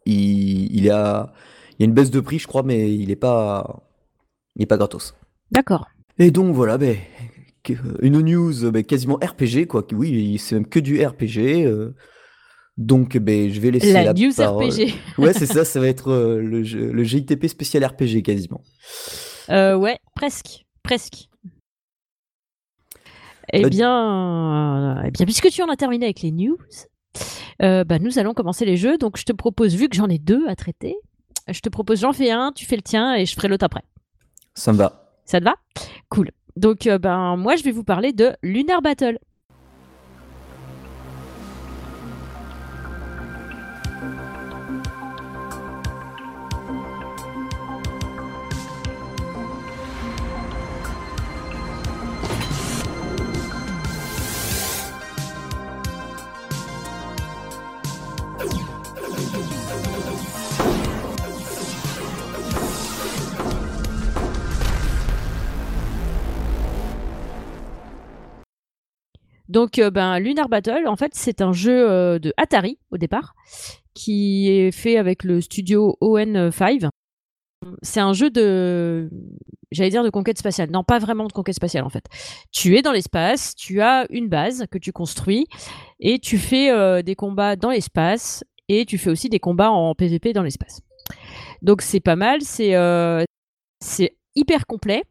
Il, 0.07 0.75
il, 0.75 0.91
a... 0.91 1.33
il 1.79 1.83
y 1.83 1.85
a 1.85 1.87
une 1.87 1.93
baisse 1.93 2.11
de 2.11 2.21
prix, 2.21 2.39
je 2.39 2.47
crois, 2.47 2.63
mais 2.63 2.95
il 2.95 3.11
est 3.11 3.17
pas. 3.17 3.83
Il 4.57 4.63
est 4.63 4.67
pas 4.67 4.79
gratos. 4.79 5.15
D'accord. 5.51 5.87
Et 6.19 6.31
donc 6.31 6.55
voilà, 6.55 6.79
ben, 6.79 6.97
une 8.03 8.21
news 8.21 8.71
ben, 8.71 8.83
quasiment 8.85 9.17
RPG, 9.17 9.67
quoi. 9.67 9.87
Oui, 9.93 10.39
c'est 10.39 10.55
même 10.55 10.67
que 10.69 10.79
du 10.81 11.05
RPG. 11.05 11.65
euh. 11.67 11.95
donc 12.77 13.17
ben, 13.19 13.51
je 13.53 13.61
vais 13.61 13.71
laisser 13.73 13.93
La 13.93 14.05
la 14.05 14.13
news 14.15 14.33
parole- 14.37 14.71
RPG. 14.71 14.95
Ouais, 15.19 15.33
c'est 15.33 15.47
ça, 15.47 15.65
ça 15.65 15.81
va 15.81 15.89
être 15.89 16.09
euh, 16.13 16.41
le, 16.41 16.63
jeu- 16.63 16.93
le 16.93 17.03
GITP 17.05 17.47
spécial 17.49 17.85
RPG 17.85 18.23
quasiment. 18.23 18.63
Euh, 19.51 19.75
ouais, 19.77 19.99
presque. 20.15 20.65
Presque. 20.83 21.29
Eh 23.53 23.63
Bah, 23.63 23.69
bien, 23.71 25.03
eh 25.05 25.11
bien, 25.11 25.25
puisque 25.25 25.49
tu 25.49 25.63
en 25.63 25.69
as 25.69 25.77
terminé 25.77 26.05
avec 26.07 26.21
les 26.23 26.31
news, 26.33 26.59
euh, 27.63 27.83
bah, 27.85 27.99
nous 27.99 28.19
allons 28.19 28.35
commencer 28.35 28.65
les 28.65 28.77
jeux. 28.77 28.99
Donc, 28.99 29.17
je 29.19 29.25
te 29.25 29.33
propose, 29.33 29.75
vu 29.75 29.89
que 29.89 29.97
j'en 29.97 30.09
ai 30.09 30.19
deux 30.19 30.47
à 30.49 30.55
traiter, 30.55 30.95
je 31.49 31.61
te 31.61 31.69
propose, 31.71 32.01
j'en 32.01 32.13
fais 32.13 32.31
un, 32.31 32.53
tu 32.55 32.67
fais 32.67 32.77
le 32.77 32.83
tien 32.83 33.15
et 33.15 33.25
je 33.27 33.35
ferai 33.35 33.49
l'autre 33.49 33.65
après. 33.65 33.83
Ça 34.55 34.73
me 34.73 34.79
va. 34.79 35.19
Ça 35.25 35.41
te 35.41 35.45
va? 35.45 35.55
Cool. 36.11 36.31
Donc, 36.59 36.89
euh, 36.89 36.99
ben, 36.99 37.37
moi, 37.37 37.55
je 37.55 37.63
vais 37.63 37.71
vous 37.71 37.85
parler 37.85 38.13
de 38.13 38.33
Lunar 38.43 38.83
Battle. 38.83 39.19
Donc, 69.49 69.79
euh, 69.79 69.91
ben, 69.91 70.19
Lunar 70.19 70.49
Battle, 70.49 70.87
en 70.87 70.97
fait, 70.97 71.13
c'est 71.15 71.41
un 71.41 71.53
jeu 71.53 71.89
euh, 71.91 72.19
de 72.19 72.33
Atari 72.37 72.79
au 72.91 72.99
départ, 72.99 73.35
qui 73.95 74.51
est 74.51 74.73
fait 74.73 74.99
avec 74.99 75.25
le 75.25 75.41
studio 75.41 75.97
ON5. 76.03 76.89
C'est 77.83 78.01
un 78.01 78.13
jeu 78.13 78.31
de, 78.31 79.11
j'allais 79.73 79.91
dire 79.91 80.05
de 80.05 80.11
conquête 80.11 80.39
spatiale. 80.39 80.71
Non, 80.71 80.85
pas 80.85 80.99
vraiment 80.99 81.27
de 81.27 81.33
conquête 81.33 81.57
spatiale 81.57 81.85
en 81.85 81.89
fait. 81.89 82.05
Tu 82.53 82.77
es 82.77 82.83
dans 82.83 82.93
l'espace, 82.93 83.57
tu 83.57 83.81
as 83.81 84.07
une 84.11 84.29
base 84.29 84.67
que 84.71 84.79
tu 84.79 84.93
construis 84.93 85.49
et 85.99 86.21
tu 86.21 86.39
fais 86.39 86.71
euh, 86.71 87.03
des 87.03 87.17
combats 87.17 87.57
dans 87.57 87.71
l'espace 87.71 88.45
et 88.69 88.85
tu 88.85 88.97
fais 88.97 89.11
aussi 89.11 89.29
des 89.29 89.41
combats 89.41 89.73
en 89.73 89.97
PvP 89.97 90.33
dans 90.33 90.45
l'espace. 90.45 90.83
Donc 91.61 91.83
c'est 91.83 92.01
pas 92.01 92.15
mal, 92.15 92.43
c'est 92.43 92.75
c'est 93.81 94.17
hyper 94.37 94.67
complet. 94.67 95.03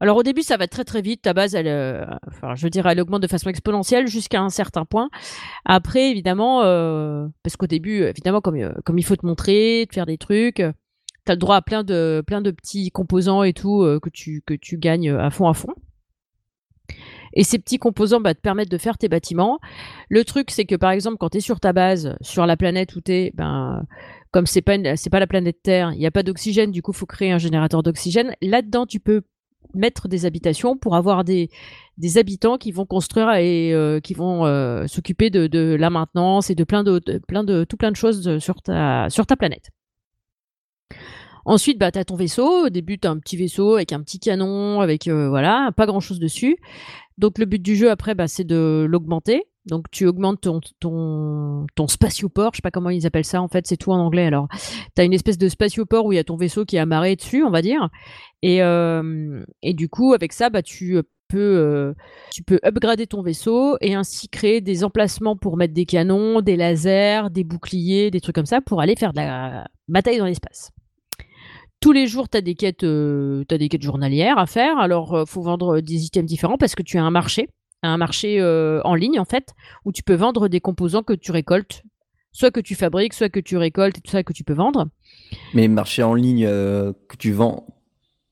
Alors 0.00 0.16
au 0.16 0.22
début, 0.22 0.42
ça 0.42 0.56
va 0.56 0.66
très 0.68 0.84
très 0.84 1.02
vite. 1.02 1.22
Ta 1.22 1.34
base, 1.34 1.54
elle, 1.54 1.68
euh, 1.68 2.04
enfin, 2.28 2.54
je 2.54 2.68
dirais, 2.68 2.92
elle 2.92 3.00
augmente 3.00 3.22
de 3.22 3.26
façon 3.26 3.50
exponentielle 3.50 4.06
jusqu'à 4.06 4.40
un 4.40 4.50
certain 4.50 4.84
point. 4.84 5.08
Après, 5.64 6.10
évidemment, 6.10 6.62
euh, 6.62 7.26
parce 7.42 7.56
qu'au 7.56 7.66
début, 7.66 8.02
évidemment, 8.02 8.40
comme, 8.40 8.56
euh, 8.56 8.72
comme 8.84 8.98
il 8.98 9.04
faut 9.04 9.16
te 9.16 9.26
montrer, 9.26 9.86
te 9.88 9.94
faire 9.94 10.06
des 10.06 10.18
trucs, 10.18 10.56
tu 10.56 11.32
as 11.32 11.34
le 11.34 11.36
droit 11.36 11.56
à 11.56 11.62
plein 11.62 11.84
de, 11.84 12.22
plein 12.26 12.40
de 12.40 12.50
petits 12.50 12.90
composants 12.90 13.42
et 13.42 13.52
tout 13.52 13.82
euh, 13.82 13.98
que, 14.00 14.08
tu, 14.08 14.42
que 14.46 14.54
tu 14.54 14.78
gagnes 14.78 15.10
à 15.10 15.30
fond 15.30 15.48
à 15.48 15.54
fond. 15.54 15.74
Et 17.34 17.44
ces 17.44 17.58
petits 17.58 17.78
composants 17.78 18.20
bah, 18.20 18.34
te 18.34 18.40
permettent 18.40 18.70
de 18.70 18.78
faire 18.78 18.96
tes 18.96 19.08
bâtiments. 19.08 19.58
Le 20.08 20.24
truc, 20.24 20.50
c'est 20.50 20.64
que 20.64 20.74
par 20.74 20.90
exemple, 20.90 21.18
quand 21.18 21.30
tu 21.30 21.38
es 21.38 21.40
sur 21.40 21.60
ta 21.60 21.72
base, 21.72 22.16
sur 22.20 22.46
la 22.46 22.56
planète 22.56 22.96
où 22.96 23.00
tu 23.00 23.12
es, 23.12 23.32
ben, 23.34 23.84
comme 24.30 24.46
c'est 24.46 24.62
pas, 24.62 24.76
pas 24.78 25.20
la 25.20 25.26
planète 25.26 25.62
Terre, 25.62 25.92
il 25.92 25.98
n'y 25.98 26.06
a 26.06 26.10
pas 26.10 26.22
d'oxygène, 26.22 26.70
du 26.70 26.80
coup, 26.82 26.92
il 26.92 26.96
faut 26.96 27.06
créer 27.06 27.30
un 27.30 27.38
générateur 27.38 27.82
d'oxygène. 27.82 28.34
Là-dedans, 28.40 28.86
tu 28.86 28.98
peux 28.98 29.22
mettre 29.74 30.08
des 30.08 30.26
habitations 30.26 30.76
pour 30.76 30.96
avoir 30.96 31.24
des, 31.24 31.50
habitants 32.16 32.58
qui 32.58 32.72
vont 32.72 32.86
construire 32.86 33.30
et 33.34 33.72
euh, 33.72 34.00
qui 34.00 34.14
vont 34.14 34.46
euh, 34.46 34.86
s'occuper 34.86 35.30
de, 35.30 35.74
la 35.74 35.90
maintenance 35.90 36.50
et 36.50 36.54
de 36.54 36.64
plein 36.64 36.84
de, 36.84 36.98
tout 37.64 37.76
plein 37.76 37.90
de 37.90 37.96
choses 37.96 38.38
sur 38.38 38.62
ta, 38.62 39.08
sur 39.10 39.26
ta 39.26 39.36
planète. 39.36 39.70
Ensuite, 41.48 41.78
bah, 41.78 41.90
tu 41.90 41.98
as 41.98 42.04
ton 42.04 42.14
vaisseau. 42.14 42.66
Au 42.66 42.68
début, 42.68 42.98
tu 42.98 43.08
un 43.08 43.18
petit 43.18 43.38
vaisseau 43.38 43.76
avec 43.76 43.94
un 43.94 44.02
petit 44.02 44.18
canon, 44.18 44.82
avec 44.82 45.08
euh, 45.08 45.30
voilà, 45.30 45.72
pas 45.74 45.86
grand 45.86 46.00
chose 46.00 46.18
dessus. 46.18 46.58
Donc, 47.16 47.38
le 47.38 47.46
but 47.46 47.62
du 47.62 47.74
jeu, 47.74 47.90
après, 47.90 48.14
bah, 48.14 48.28
c'est 48.28 48.44
de 48.44 48.86
l'augmenter. 48.86 49.44
Donc, 49.68 49.90
tu 49.90 50.06
augmentes 50.06 50.40
ton, 50.40 50.60
ton, 50.80 51.66
ton 51.74 51.86
spatioport. 51.88 52.50
Je 52.52 52.58
sais 52.58 52.62
pas 52.62 52.70
comment 52.70 52.90
ils 52.90 53.06
appellent 53.06 53.24
ça, 53.24 53.42
en 53.42 53.48
fait, 53.48 53.66
c'est 53.66 53.76
tout 53.76 53.92
en 53.92 53.98
anglais. 53.98 54.26
Alors, 54.26 54.48
tu 54.50 55.00
as 55.00 55.04
une 55.04 55.12
espèce 55.12 55.38
de 55.38 55.48
spatioport 55.48 56.06
où 56.06 56.12
il 56.12 56.16
y 56.16 56.20
a 56.20 56.24
ton 56.24 56.36
vaisseau 56.36 56.64
qui 56.64 56.76
est 56.76 56.80
amarré 56.80 57.16
dessus, 57.16 57.44
on 57.44 57.50
va 57.50 57.62
dire. 57.62 57.88
Et, 58.42 58.62
euh, 58.62 59.44
et 59.62 59.74
du 59.74 59.88
coup, 59.88 60.12
avec 60.14 60.32
ça, 60.32 60.50
bah, 60.50 60.62
tu 60.62 60.98
peux, 61.28 61.38
euh, 61.38 61.94
tu 62.32 62.42
peux 62.42 62.58
upgrader 62.64 63.06
ton 63.06 63.22
vaisseau 63.22 63.76
et 63.80 63.94
ainsi 63.94 64.28
créer 64.28 64.60
des 64.60 64.82
emplacements 64.82 65.36
pour 65.36 65.56
mettre 65.56 65.74
des 65.74 65.86
canons, 65.86 66.40
des 66.40 66.56
lasers, 66.56 67.30
des 67.30 67.44
boucliers, 67.44 68.10
des 68.10 68.20
trucs 68.20 68.34
comme 68.34 68.46
ça 68.46 68.60
pour 68.60 68.80
aller 68.80 68.96
faire 68.96 69.12
de 69.12 69.18
la 69.18 69.68
bataille 69.86 70.18
dans 70.18 70.24
l'espace. 70.24 70.70
Tous 71.80 71.92
les 71.92 72.08
jours, 72.08 72.28
tu 72.28 72.36
as 72.36 72.40
des 72.40 72.56
quêtes, 72.56 72.82
euh, 72.82 73.44
t'as 73.46 73.56
des 73.56 73.68
quêtes 73.68 73.82
journalières 73.82 74.38
à 74.38 74.46
faire. 74.46 74.78
Alors, 74.78 75.14
euh, 75.14 75.24
faut 75.26 75.42
vendre 75.42 75.80
des 75.80 76.06
items 76.06 76.26
différents 76.26 76.56
parce 76.58 76.74
que 76.74 76.82
tu 76.82 76.98
as 76.98 77.04
un 77.04 77.10
marché, 77.12 77.48
un 77.82 77.96
marché 77.96 78.40
euh, 78.40 78.80
en 78.84 78.94
ligne 78.94 79.18
en 79.20 79.24
fait, 79.24 79.54
où 79.84 79.92
tu 79.92 80.02
peux 80.02 80.14
vendre 80.14 80.48
des 80.48 80.60
composants 80.60 81.02
que 81.02 81.12
tu 81.12 81.30
récoltes, 81.32 81.82
soit 82.32 82.50
que 82.50 82.60
tu 82.60 82.74
fabriques, 82.74 83.14
soit 83.14 83.28
que 83.28 83.40
tu 83.40 83.56
récoltes 83.56 83.98
et 83.98 84.00
tout 84.00 84.10
ça 84.10 84.22
que 84.22 84.32
tu 84.32 84.44
peux 84.44 84.52
vendre. 84.54 84.88
Mais 85.54 85.68
marché 85.68 86.02
en 86.02 86.14
ligne 86.14 86.44
euh, 86.46 86.92
que 87.08 87.16
tu 87.16 87.32
vends 87.32 87.66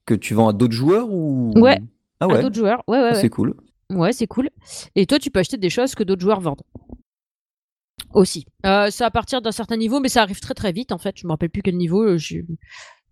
que 0.06 0.14
tu 0.14 0.34
vends 0.34 0.48
à 0.48 0.52
d'autres 0.52 0.72
joueurs 0.74 1.10
ou? 1.10 1.52
Ouais, 1.56 1.78
Ah 2.20 2.26
À 2.26 2.28
ouais. 2.28 2.42
d'autres 2.42 2.54
joueurs. 2.54 2.82
Ouais, 2.86 2.98
ouais, 2.98 3.04
ouais. 3.10 3.14
C'est 3.14 3.28
cool. 3.28 3.54
Ouais, 3.90 4.12
c'est 4.12 4.26
cool. 4.28 4.50
Et 4.94 5.04
toi, 5.06 5.18
tu 5.18 5.30
peux 5.30 5.40
acheter 5.40 5.56
des 5.56 5.70
choses 5.70 5.94
que 5.96 6.02
d'autres 6.04 6.22
joueurs 6.22 6.40
vendent. 6.40 6.62
Aussi. 8.14 8.46
Euh, 8.64 8.88
c'est 8.90 9.04
à 9.04 9.10
partir 9.10 9.42
d'un 9.42 9.52
certain 9.52 9.76
niveau, 9.76 10.00
mais 10.00 10.08
ça 10.08 10.22
arrive 10.22 10.40
très 10.40 10.54
très 10.54 10.72
vite 10.72 10.92
en 10.92 10.98
fait. 10.98 11.16
Je 11.18 11.26
me 11.26 11.32
rappelle 11.32 11.50
plus 11.50 11.62
quel 11.62 11.76
niveau. 11.76 12.02
euh, 12.02 12.18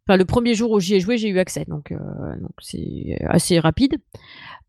Enfin, 0.07 0.19
le 0.19 0.25
premier 0.27 0.55
jour 0.55 0.71
où 0.71 0.81
j'y 0.81 0.97
ai 0.97 1.01
joué, 1.01 1.17
j'ai 1.17 1.29
eu 1.29 1.39
accès, 1.39 1.65
donc 1.67 1.91
euh, 1.93 1.97
c'est 2.61 3.17
assez 3.27 3.59
rapide. 3.59 3.97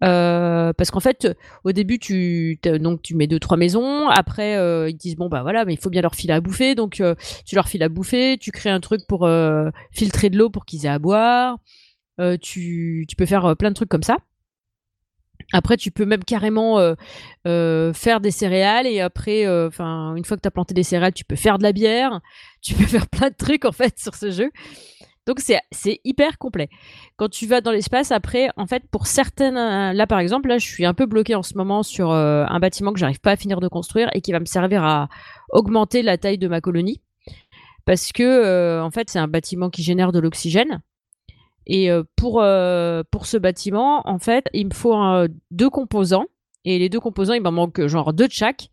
Euh, 0.04 0.74
parce 0.74 0.92
qu'en 0.92 1.00
fait, 1.00 1.28
au 1.64 1.72
début, 1.72 2.00
tu 2.00 2.60
mets 3.14 3.28
deux 3.28 3.40
trois 3.40 3.58
maisons. 3.58 4.10
Après, 4.10 4.58
euh, 4.58 4.90
ils 4.90 4.98
disent 4.98 5.16
bon 5.16 5.30
bah 5.30 5.42
voilà, 5.42 5.66
mais 5.66 5.74
il 5.74 5.80
faut 5.80 5.90
bien 5.90 6.02
leur 6.02 6.16
filer 6.16 6.34
à 6.34 6.42
bouffer. 6.42 6.76
Donc 6.76 7.00
euh, 7.00 7.16
tu 7.46 7.56
leur 7.56 7.68
files 7.68 7.84
à 7.84 7.90
bouffer. 7.90 8.38
Tu 8.38 8.52
crées 8.52 8.70
un 8.70 8.80
truc 8.80 9.02
pour 9.08 9.28
filtrer 9.92 10.30
de 10.30 10.38
l'eau 10.38 10.50
pour 10.50 10.66
qu'ils 10.66 10.86
aient 10.86 10.90
à 10.90 11.00
boire. 11.00 11.58
Tu, 12.42 13.06
peux 13.18 13.26
faire 13.26 13.56
plein 13.58 13.70
de 13.70 13.76
trucs 13.76 13.90
comme 13.90 14.04
ça. 14.04 14.18
Après, 15.54 15.78
tu 15.78 15.92
peux 15.92 16.06
même 16.06 16.24
carrément 16.24 16.78
faire 17.46 18.20
des 18.20 18.32
céréales 18.32 18.88
et 18.88 19.00
après, 19.00 19.46
une 19.46 20.26
fois 20.26 20.38
que 20.38 20.42
tu 20.42 20.48
as 20.48 20.52
planté 20.52 20.74
des 20.74 20.84
céréales, 20.84 21.14
tu 21.14 21.26
peux 21.26 21.36
faire 21.36 21.58
de 21.58 21.64
la 21.64 21.72
bière. 21.72 22.22
Tu 22.62 22.74
peux 22.74 22.84
faire 22.86 23.08
plein 23.08 23.30
de 23.30 23.36
trucs 23.36 23.66
en 23.66 23.72
fait 23.72 23.98
sur 23.98 24.16
ce 24.16 24.32
jeu. 24.32 24.52
Donc 25.26 25.40
c'est 25.40 26.02
hyper 26.04 26.38
complet. 26.38 26.70
Quand 27.18 27.30
tu 27.30 27.48
vas 27.48 27.62
dans 27.62 27.72
l'espace, 27.72 28.12
après, 28.12 28.50
en 28.58 28.68
fait, 28.68 28.84
pour 28.92 29.08
certaines, 29.08 29.58
euh, 29.58 29.92
là 29.94 30.06
par 30.06 30.20
exemple, 30.20 30.50
là, 30.50 30.58
je 30.58 30.68
suis 30.68 30.86
un 30.86 30.94
peu 30.94 31.08
bloqué 31.08 31.34
en 31.34 31.42
ce 31.42 31.56
moment 31.56 31.82
sur 31.82 32.12
euh, 32.12 32.46
un 32.48 32.60
bâtiment 32.60 32.94
que 32.94 33.00
j'arrive 33.00 33.20
pas 33.20 33.32
à 33.32 33.36
finir 33.36 33.60
de 33.60 33.68
construire 33.68 34.10
et 34.14 34.22
qui 34.22 34.32
va 34.32 34.40
me 34.40 34.46
servir 34.46 34.84
à 34.84 35.10
augmenter 35.52 36.04
la 36.04 36.18
taille 36.18 36.38
de 36.38 36.48
ma 36.48 36.62
colonie, 36.62 37.02
parce 37.86 38.12
que 38.12 38.24
euh, 38.24 38.84
en 38.84 38.92
fait, 38.92 39.10
c'est 39.10 39.20
un 39.20 39.28
bâtiment 39.28 39.70
qui 39.70 39.82
génère 39.82 40.12
de 40.12 40.20
l'oxygène. 40.20 40.82
Et 41.68 41.90
pour, 42.16 42.44
pour 43.10 43.26
ce 43.26 43.38
bâtiment, 43.38 44.08
en 44.08 44.20
fait, 44.20 44.46
il 44.54 44.68
me 44.68 44.74
faut 44.76 44.96
deux 45.50 45.72
composants. 45.72 46.28
Et 46.64 46.78
les 46.78 46.90
deux 46.90 47.00
composants, 47.00 47.34
il 47.34 47.42
m'en 47.42 47.52
manque 47.52 47.88
genre 47.88 48.14
deux 48.14 48.28
de 48.28 48.32
chaque. 48.32 48.70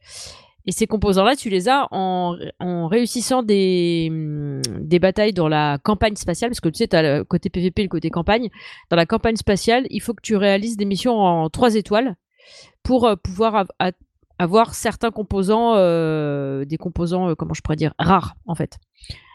Et 0.67 0.73
ces 0.73 0.87
composants-là, 0.87 1.35
tu 1.37 1.49
les 1.51 1.69
as 1.69 1.89
en, 1.91 2.37
en 2.61 2.87
réussissant 2.87 3.43
des, 3.43 4.11
des 4.81 4.99
batailles 4.99 5.33
dans 5.33 5.49
la 5.49 5.79
campagne 5.83 6.15
spatiale. 6.17 6.51
Parce 6.51 6.61
que 6.61 6.69
tu 6.69 6.79
sais, 6.79 6.89
tu 6.89 6.97
as 6.97 7.03
le 7.19 7.25
côté 7.25 7.51
PVP 7.51 7.83
et 7.83 7.85
le 7.85 7.89
côté 7.89 8.11
campagne. 8.11 8.49
Dans 8.91 8.97
la 8.97 9.07
campagne 9.07 9.37
spatiale, 9.37 9.87
il 9.91 10.01
faut 10.01 10.15
que 10.15 10.23
tu 10.23 10.37
réalises 10.37 10.77
des 10.77 10.85
missions 10.85 11.19
en 11.19 11.51
trois 11.51 11.75
étoiles 11.75 12.15
pour 12.85 13.07
euh, 13.07 13.17
pouvoir 13.17 13.55
av- 13.81 13.93
avoir 14.39 14.75
certains 14.75 15.11
composants, 15.11 15.75
euh, 15.77 16.65
des 16.65 16.77
composants, 16.77 17.31
euh, 17.31 17.35
comment 17.35 17.55
je 17.55 17.63
pourrais 17.63 17.77
dire, 17.77 17.95
rares, 17.99 18.35
en 18.47 18.55
fait. 18.55 18.79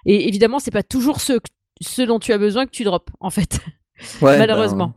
Et 0.05 0.27
évidemment, 0.29 0.59
c'est 0.59 0.71
pas 0.71 0.83
toujours 0.83 1.19
ceux, 1.19 1.39
ceux 1.81 2.05
dont 2.05 2.19
tu 2.19 2.31
as 2.33 2.37
besoin 2.37 2.65
que 2.65 2.71
tu 2.71 2.83
drops, 2.85 3.11
en 3.19 3.29
fait. 3.29 3.59
Ouais, 4.21 4.37
Malheureusement. 4.37 4.87
ben, 4.89 4.93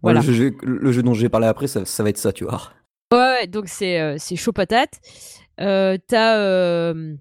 Voilà. 0.00 0.20
Le, 0.20 0.32
jeu, 0.32 0.56
le 0.62 0.92
jeu 0.92 1.02
dont 1.02 1.12
je 1.12 1.22
vais 1.22 1.28
parler 1.28 1.48
après, 1.48 1.66
ça, 1.66 1.84
ça 1.84 2.04
va 2.04 2.10
être 2.10 2.18
ça, 2.18 2.32
tu 2.32 2.44
vois. 2.44 2.70
Ouais, 3.12 3.48
donc 3.48 3.64
c'est 3.66 4.00
euh, 4.00 4.14
c'est 4.16 4.36
chaud 4.36 4.52
patate. 4.52 5.00
Euh, 5.60 5.96
euh, 6.12 7.14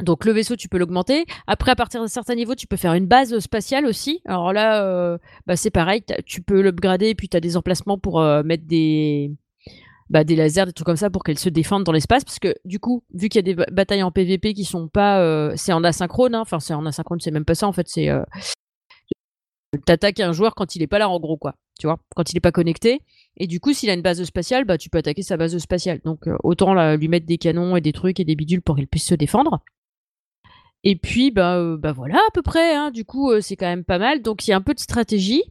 Donc 0.00 0.24
le 0.24 0.32
vaisseau, 0.32 0.56
tu 0.56 0.68
peux 0.68 0.78
l'augmenter. 0.78 1.24
Après, 1.46 1.70
à 1.70 1.76
partir 1.76 2.00
d'un 2.00 2.08
certain 2.08 2.34
niveau, 2.34 2.54
tu 2.54 2.66
peux 2.66 2.76
faire 2.76 2.94
une 2.94 3.06
base 3.06 3.38
spatiale 3.38 3.86
aussi. 3.86 4.20
Alors 4.24 4.52
là, 4.52 4.84
euh, 4.84 5.18
bah, 5.46 5.56
c'est 5.56 5.70
pareil, 5.70 6.02
tu 6.24 6.42
peux 6.42 6.60
l'upgrader, 6.60 7.14
puis 7.14 7.28
tu 7.28 7.36
as 7.36 7.40
des 7.40 7.56
emplacements 7.56 7.98
pour 7.98 8.20
mettre 8.44 8.66
des, 8.66 9.32
bah, 10.10 10.24
des 10.24 10.36
lasers, 10.36 10.66
des 10.66 10.72
trucs 10.72 10.86
comme 10.86 10.96
ça 10.96 11.10
pour 11.10 11.24
qu'elle 11.24 11.38
se 11.38 11.48
défende 11.48 11.84
dans 11.84 11.92
l'espace. 11.92 12.24
Parce 12.24 12.38
que 12.38 12.54
du 12.64 12.78
coup, 12.78 13.04
vu 13.14 13.28
qu'il 13.28 13.46
y 13.46 13.50
a 13.50 13.54
des 13.54 13.64
batailles 13.72 14.02
en 14.02 14.10
PVP 14.10 14.54
qui 14.54 14.64
sont 14.64 14.88
pas... 14.88 15.56
C'est 15.56 15.72
en 15.72 15.84
asynchrone, 15.84 16.34
hein. 16.34 16.40
enfin 16.40 16.60
c'est 16.60 16.74
en 16.74 16.86
asynchrone, 16.86 17.20
c'est 17.20 17.30
même 17.30 17.44
pas 17.44 17.54
ça 17.54 17.66
en 17.66 17.72
fait, 17.72 17.88
c'est... 17.88 18.10
T'attaques 19.84 20.20
un 20.20 20.32
joueur 20.32 20.54
quand 20.54 20.76
il 20.76 20.82
est 20.82 20.86
pas 20.86 20.98
là 20.98 21.08
en 21.08 21.18
gros 21.18 21.36
quoi, 21.36 21.54
tu 21.78 21.86
vois, 21.86 21.98
quand 22.14 22.30
il 22.32 22.36
est 22.36 22.40
pas 22.40 22.52
connecté. 22.52 23.00
Et 23.36 23.46
du 23.46 23.60
coup, 23.60 23.72
s'il 23.72 23.90
a 23.90 23.94
une 23.94 24.02
base 24.02 24.22
spatiale, 24.24 24.64
bah 24.64 24.78
tu 24.78 24.88
peux 24.88 24.98
attaquer 24.98 25.22
sa 25.22 25.36
base 25.36 25.56
spatiale. 25.58 26.00
Donc 26.04 26.24
autant 26.42 26.74
lui 26.96 27.08
mettre 27.08 27.26
des 27.26 27.38
canons 27.38 27.76
et 27.76 27.80
des 27.80 27.92
trucs 27.92 28.20
et 28.20 28.24
des 28.24 28.34
bidules 28.34 28.62
pour 28.62 28.76
qu'il 28.76 28.86
puisse 28.86 29.06
se 29.06 29.14
défendre. 29.14 29.62
Et 30.88 30.94
puis, 30.94 31.32
bah, 31.32 31.56
euh, 31.56 31.76
bah 31.76 31.90
voilà, 31.90 32.14
à 32.14 32.30
peu 32.32 32.42
près. 32.42 32.76
Hein. 32.76 32.92
Du 32.92 33.04
coup, 33.04 33.32
euh, 33.32 33.40
c'est 33.40 33.56
quand 33.56 33.66
même 33.66 33.82
pas 33.82 33.98
mal. 33.98 34.22
Donc, 34.22 34.46
il 34.46 34.50
y 34.50 34.54
a 34.54 34.56
un 34.56 34.60
peu 34.60 34.72
de 34.72 34.78
stratégie. 34.78 35.42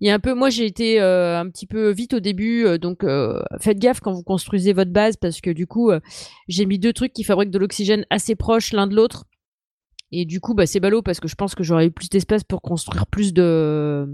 Il 0.00 0.08
y 0.08 0.10
a 0.10 0.14
un 0.14 0.18
peu, 0.18 0.32
moi, 0.32 0.48
j'ai 0.48 0.64
été 0.64 0.98
euh, 0.98 1.38
un 1.38 1.50
petit 1.50 1.66
peu 1.66 1.90
vite 1.90 2.14
au 2.14 2.20
début. 2.20 2.78
donc, 2.78 3.04
faites 3.60 3.78
gaffe 3.78 4.00
quand 4.00 4.12
vous 4.12 4.22
construisez 4.22 4.72
votre 4.72 4.90
base 4.90 5.16
parce 5.18 5.42
que 5.42 5.50
du 5.50 5.66
coup, 5.66 5.92
j'ai 6.48 6.64
mis 6.64 6.78
deux 6.78 6.94
trucs 6.94 7.12
qui 7.12 7.22
fabriquent 7.22 7.50
de 7.50 7.58
l'oxygène 7.58 8.06
assez 8.08 8.34
proches 8.34 8.72
l'un 8.72 8.86
de 8.86 8.96
l'autre. 8.96 9.26
Et 10.10 10.24
du 10.24 10.40
coup, 10.40 10.54
bah, 10.54 10.66
c'est 10.66 10.80
ballot 10.80 11.02
parce 11.02 11.20
que 11.20 11.28
je 11.28 11.34
pense 11.34 11.54
que 11.54 11.62
j'aurais 11.62 11.86
eu 11.86 11.90
plus 11.92 12.08
d'espace 12.08 12.42
pour 12.42 12.62
construire 12.62 13.06
plus 13.06 13.32
de 13.34 14.08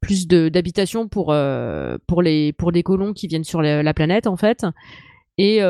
plus 0.00 0.28
d'habitations 0.28 1.08
pour 1.08 1.34
pour 2.06 2.22
les 2.22 2.52
pour 2.52 2.72
des 2.72 2.82
colons 2.82 3.12
qui 3.12 3.26
viennent 3.26 3.44
sur 3.44 3.62
la, 3.62 3.82
la 3.82 3.94
planète 3.94 4.26
en 4.26 4.36
fait. 4.36 4.64
Et 5.38 5.62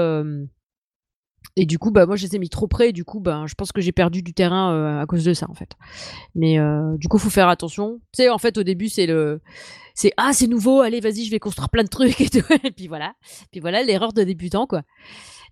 et 1.61 1.67
du 1.67 1.81
coup, 1.81 1.91
bah, 1.91 2.07
moi, 2.07 2.15
je 2.15 2.25
les 2.25 2.37
ai 2.37 2.39
mis 2.39 2.49
trop 2.49 2.69
près. 2.69 2.91
Et 2.91 2.93
du 2.93 3.05
coup, 3.05 3.19
bah, 3.19 3.43
je 3.47 3.55
pense 3.55 3.73
que 3.73 3.81
j'ai 3.81 3.91
perdu 3.91 4.23
du 4.23 4.33
terrain 4.33 4.73
euh, 4.73 5.01
à 5.01 5.07
cause 5.07 5.25
de 5.25 5.35
ça, 5.35 5.47
en 5.51 5.55
fait. 5.55 5.71
Mais 6.37 6.57
euh, 6.61 6.97
du 6.99 7.09
coup, 7.09 7.19
faut 7.19 7.31
faire 7.31 7.49
attention. 7.49 8.01
Tu 8.13 8.23
sais, 8.23 8.31
en 8.31 8.39
fait, 8.39 8.59
au 8.59 8.63
début, 8.63 8.89
c'est 8.89 9.07
le, 9.07 9.41
c'est 9.93 10.13
ah, 10.17 10.31
c'est 10.33 10.47
nouveau. 10.47 10.83
Allez, 10.83 11.01
vas-y, 11.01 11.25
je 11.25 11.33
vais 11.33 11.41
construire 11.41 11.69
plein 11.69 11.83
de 11.83 11.89
trucs 11.89 12.21
et 12.21 12.29
tout. 12.29 12.45
Et 12.65 12.71
puis 12.71 12.87
voilà. 12.87 13.15
Puis 13.51 13.61
voilà, 13.61 13.83
l'erreur 13.83 14.13
de 14.13 14.23
débutant, 14.23 14.69
quoi. 14.69 14.83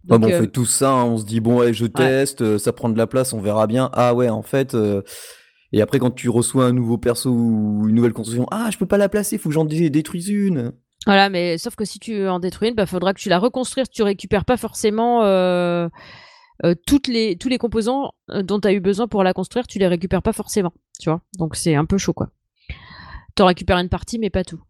Donc, 0.04 0.22
on 0.22 0.30
euh, 0.30 0.42
fait 0.42 0.46
tout 0.46 0.64
ça. 0.64 0.92
Hein. 0.92 1.06
on 1.06 1.18
se 1.18 1.24
dit 1.24 1.40
bon, 1.40 1.60
allez, 1.60 1.74
je 1.74 1.86
teste. 1.86 2.56
ça 2.58 2.72
prend 2.72 2.88
de 2.88 2.96
la 2.96 3.08
place, 3.08 3.32
on 3.32 3.40
verra 3.40 3.66
bien. 3.66 3.90
Ah 3.92 4.14
ouais, 4.14 4.28
en 4.28 4.42
fait. 4.42 4.76
Et 5.76 5.82
après, 5.82 5.98
quand 5.98 6.10
tu 6.10 6.30
reçois 6.30 6.64
un 6.64 6.72
nouveau 6.72 6.96
perso 6.96 7.28
ou 7.28 7.86
une 7.86 7.94
nouvelle 7.94 8.14
construction, 8.14 8.46
ah, 8.50 8.70
je 8.72 8.78
peux 8.78 8.86
pas 8.86 8.96
la 8.96 9.10
placer. 9.10 9.36
Faut 9.36 9.50
que 9.50 9.54
j'en 9.54 9.66
détruise 9.66 10.30
une. 10.30 10.72
Voilà, 11.04 11.28
mais 11.28 11.58
sauf 11.58 11.76
que 11.76 11.84
si 11.84 11.98
tu 11.98 12.26
en 12.26 12.38
détruis 12.38 12.70
une, 12.70 12.74
bah, 12.74 12.86
faudra 12.86 13.12
que 13.12 13.20
tu 13.20 13.28
la 13.28 13.38
reconstruises. 13.38 13.90
Tu 13.90 14.02
récupères 14.02 14.46
pas 14.46 14.56
forcément 14.56 15.22
euh, 15.24 15.90
euh, 16.64 16.74
toutes 16.86 17.08
les, 17.08 17.36
tous 17.36 17.50
les 17.50 17.58
composants 17.58 18.12
euh, 18.30 18.42
dont 18.42 18.58
tu 18.58 18.68
as 18.68 18.72
eu 18.72 18.80
besoin 18.80 19.06
pour 19.06 19.22
la 19.22 19.34
construire, 19.34 19.66
tu 19.66 19.78
les 19.78 19.86
récupères 19.86 20.22
pas 20.22 20.32
forcément. 20.32 20.72
Tu 20.98 21.10
vois 21.10 21.20
Donc 21.38 21.56
c'est 21.56 21.74
un 21.74 21.84
peu 21.84 21.98
chaud, 21.98 22.14
quoi. 22.14 22.30
Tu 23.36 23.42
récupères 23.42 23.76
une 23.76 23.90
partie, 23.90 24.18
mais 24.18 24.30
pas 24.30 24.44
tout. 24.44 24.62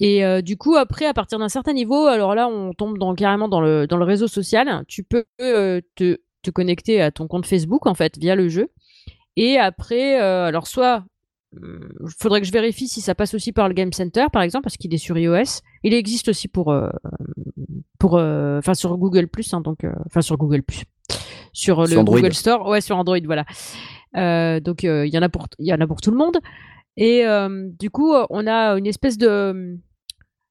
Et 0.00 0.22
du 0.42 0.58
coup, 0.58 0.76
après, 0.76 1.06
à 1.06 1.14
partir 1.14 1.38
d'un 1.38 1.48
certain 1.48 1.72
niveau, 1.72 2.04
alors 2.04 2.34
là, 2.34 2.46
on 2.46 2.74
tombe 2.74 2.98
carrément 3.16 3.48
dans 3.48 3.62
le, 3.62 3.86
dans 3.86 3.96
le 3.96 4.04
réseau 4.04 4.28
social. 4.28 4.84
Tu 4.86 5.02
peux 5.02 5.24
te, 5.38 6.18
te 6.42 6.50
connecter 6.50 7.00
à 7.00 7.10
ton 7.10 7.26
compte 7.26 7.46
Facebook, 7.46 7.86
en 7.86 7.94
fait, 7.94 8.18
via 8.18 8.34
le 8.34 8.50
jeu. 8.50 8.68
Et 9.36 9.58
après, 9.58 10.16
alors 10.16 10.66
soit 10.66 11.04
il 11.54 11.64
euh, 11.64 12.08
faudrait 12.18 12.40
que 12.40 12.46
je 12.46 12.52
vérifie 12.52 12.88
si 12.88 13.00
ça 13.00 13.14
passe 13.14 13.34
aussi 13.34 13.52
par 13.52 13.68
le 13.68 13.74
Game 13.74 13.92
Center, 13.92 14.26
par 14.32 14.42
exemple, 14.42 14.64
parce 14.64 14.76
qu'il 14.76 14.92
est 14.94 14.98
sur 14.98 15.18
iOS. 15.18 15.60
Il 15.82 15.92
existe 15.92 16.28
aussi 16.28 16.48
pour, 16.48 16.72
euh, 16.72 16.88
pour, 17.98 18.16
euh, 18.16 18.58
enfin 18.58 18.74
sur 18.74 18.96
Google 18.96 19.28
Plus, 19.28 19.52
hein, 19.52 19.60
donc, 19.60 19.80
enfin 20.06 20.22
sur 20.22 20.36
Google 20.38 20.62
Plus, 20.62 20.84
sur 21.52 21.82
le 21.82 22.02
Google 22.02 22.32
Store, 22.32 22.66
ouais, 22.68 22.80
sur 22.80 22.96
Android, 22.96 23.18
voilà. 23.24 23.44
donc 24.60 24.82
il 24.82 25.08
y 25.12 25.18
en 25.18 25.22
a 25.22 25.28
pour, 25.28 25.46
il 25.58 25.66
y 25.66 25.74
en 25.74 25.80
a 25.80 25.86
pour 25.86 26.00
tout 26.00 26.10
le 26.10 26.16
monde. 26.16 26.38
Et 26.96 27.24
du 27.78 27.90
coup, 27.90 28.14
on 28.30 28.46
a 28.46 28.76
une 28.76 28.86
espèce 28.86 29.18
de 29.18 29.78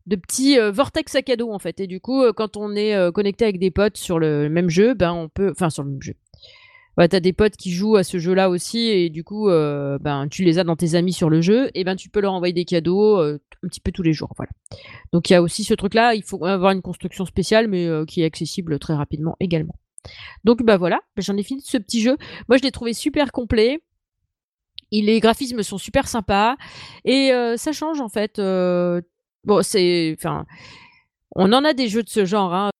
de 0.07 0.15
petits 0.15 0.57
vortex 0.73 1.13
à 1.13 1.21
cadeau 1.21 1.51
en 1.51 1.59
fait. 1.59 1.79
Et 1.79 1.87
du 1.87 1.99
coup, 1.99 2.23
quand 2.33 2.57
on 2.57 2.75
est 2.75 3.11
connecté 3.13 3.45
avec 3.45 3.59
des 3.59 3.71
potes 3.71 3.97
sur 3.97 4.19
le 4.19 4.49
même 4.49 4.69
jeu, 4.69 4.93
ben 4.93 5.13
on 5.13 5.29
peut, 5.29 5.51
enfin 5.51 5.69
sur 5.69 5.83
le 5.83 5.91
même 5.91 6.01
jeu, 6.01 6.13
tu 7.05 7.09
t'as 7.09 7.19
des 7.19 7.33
potes 7.33 7.55
qui 7.55 7.71
jouent 7.71 7.95
à 7.95 8.03
ce 8.03 8.17
jeu-là 8.19 8.49
aussi 8.49 8.87
et 8.87 9.09
du 9.09 9.23
coup, 9.23 9.49
euh, 9.49 9.97
ben, 9.99 10.27
tu 10.27 10.43
les 10.43 10.59
as 10.59 10.63
dans 10.63 10.75
tes 10.75 10.95
amis 10.95 11.13
sur 11.13 11.29
le 11.29 11.41
jeu 11.41 11.69
et 11.73 11.83
ben 11.83 11.95
tu 11.95 12.09
peux 12.09 12.19
leur 12.19 12.33
envoyer 12.33 12.53
des 12.53 12.65
cadeaux 12.65 13.19
euh, 13.19 13.39
un 13.63 13.67
petit 13.67 13.79
peu 13.79 13.91
tous 13.91 14.03
les 14.03 14.13
jours. 14.13 14.33
Voilà. 14.37 14.51
Donc 15.13 15.29
il 15.29 15.33
y 15.33 15.35
a 15.35 15.41
aussi 15.41 15.63
ce 15.63 15.73
truc-là. 15.73 16.15
Il 16.15 16.23
faut 16.23 16.43
avoir 16.45 16.71
une 16.71 16.81
construction 16.81 17.25
spéciale, 17.25 17.67
mais 17.67 17.85
euh, 17.87 18.05
qui 18.05 18.21
est 18.21 18.25
accessible 18.25 18.77
très 18.79 18.93
rapidement 18.93 19.35
également. 19.39 19.75
Donc 20.43 20.63
bah 20.63 20.77
voilà, 20.77 20.99
ben, 21.15 21.21
j'en 21.21 21.37
ai 21.37 21.43
fini 21.43 21.61
de 21.61 21.65
ce 21.65 21.77
petit 21.77 22.01
jeu. 22.01 22.17
Moi, 22.49 22.57
je 22.57 22.63
l'ai 22.63 22.71
trouvé 22.71 22.93
super 22.93 23.31
complet. 23.31 23.79
les 24.91 25.19
graphismes 25.19 25.63
sont 25.63 25.77
super 25.77 26.07
sympas 26.07 26.55
et 27.05 27.31
ça 27.57 27.71
change 27.71 28.01
en 28.01 28.09
fait. 28.09 28.37
bon, 28.37 29.61
c'est, 29.61 30.17
on 31.35 31.53
en 31.53 31.63
a 31.63 31.73
des 31.73 31.87
jeux 31.87 32.03
de 32.03 32.09
ce 32.09 32.25
genre. 32.25 32.53
Hein 32.53 32.70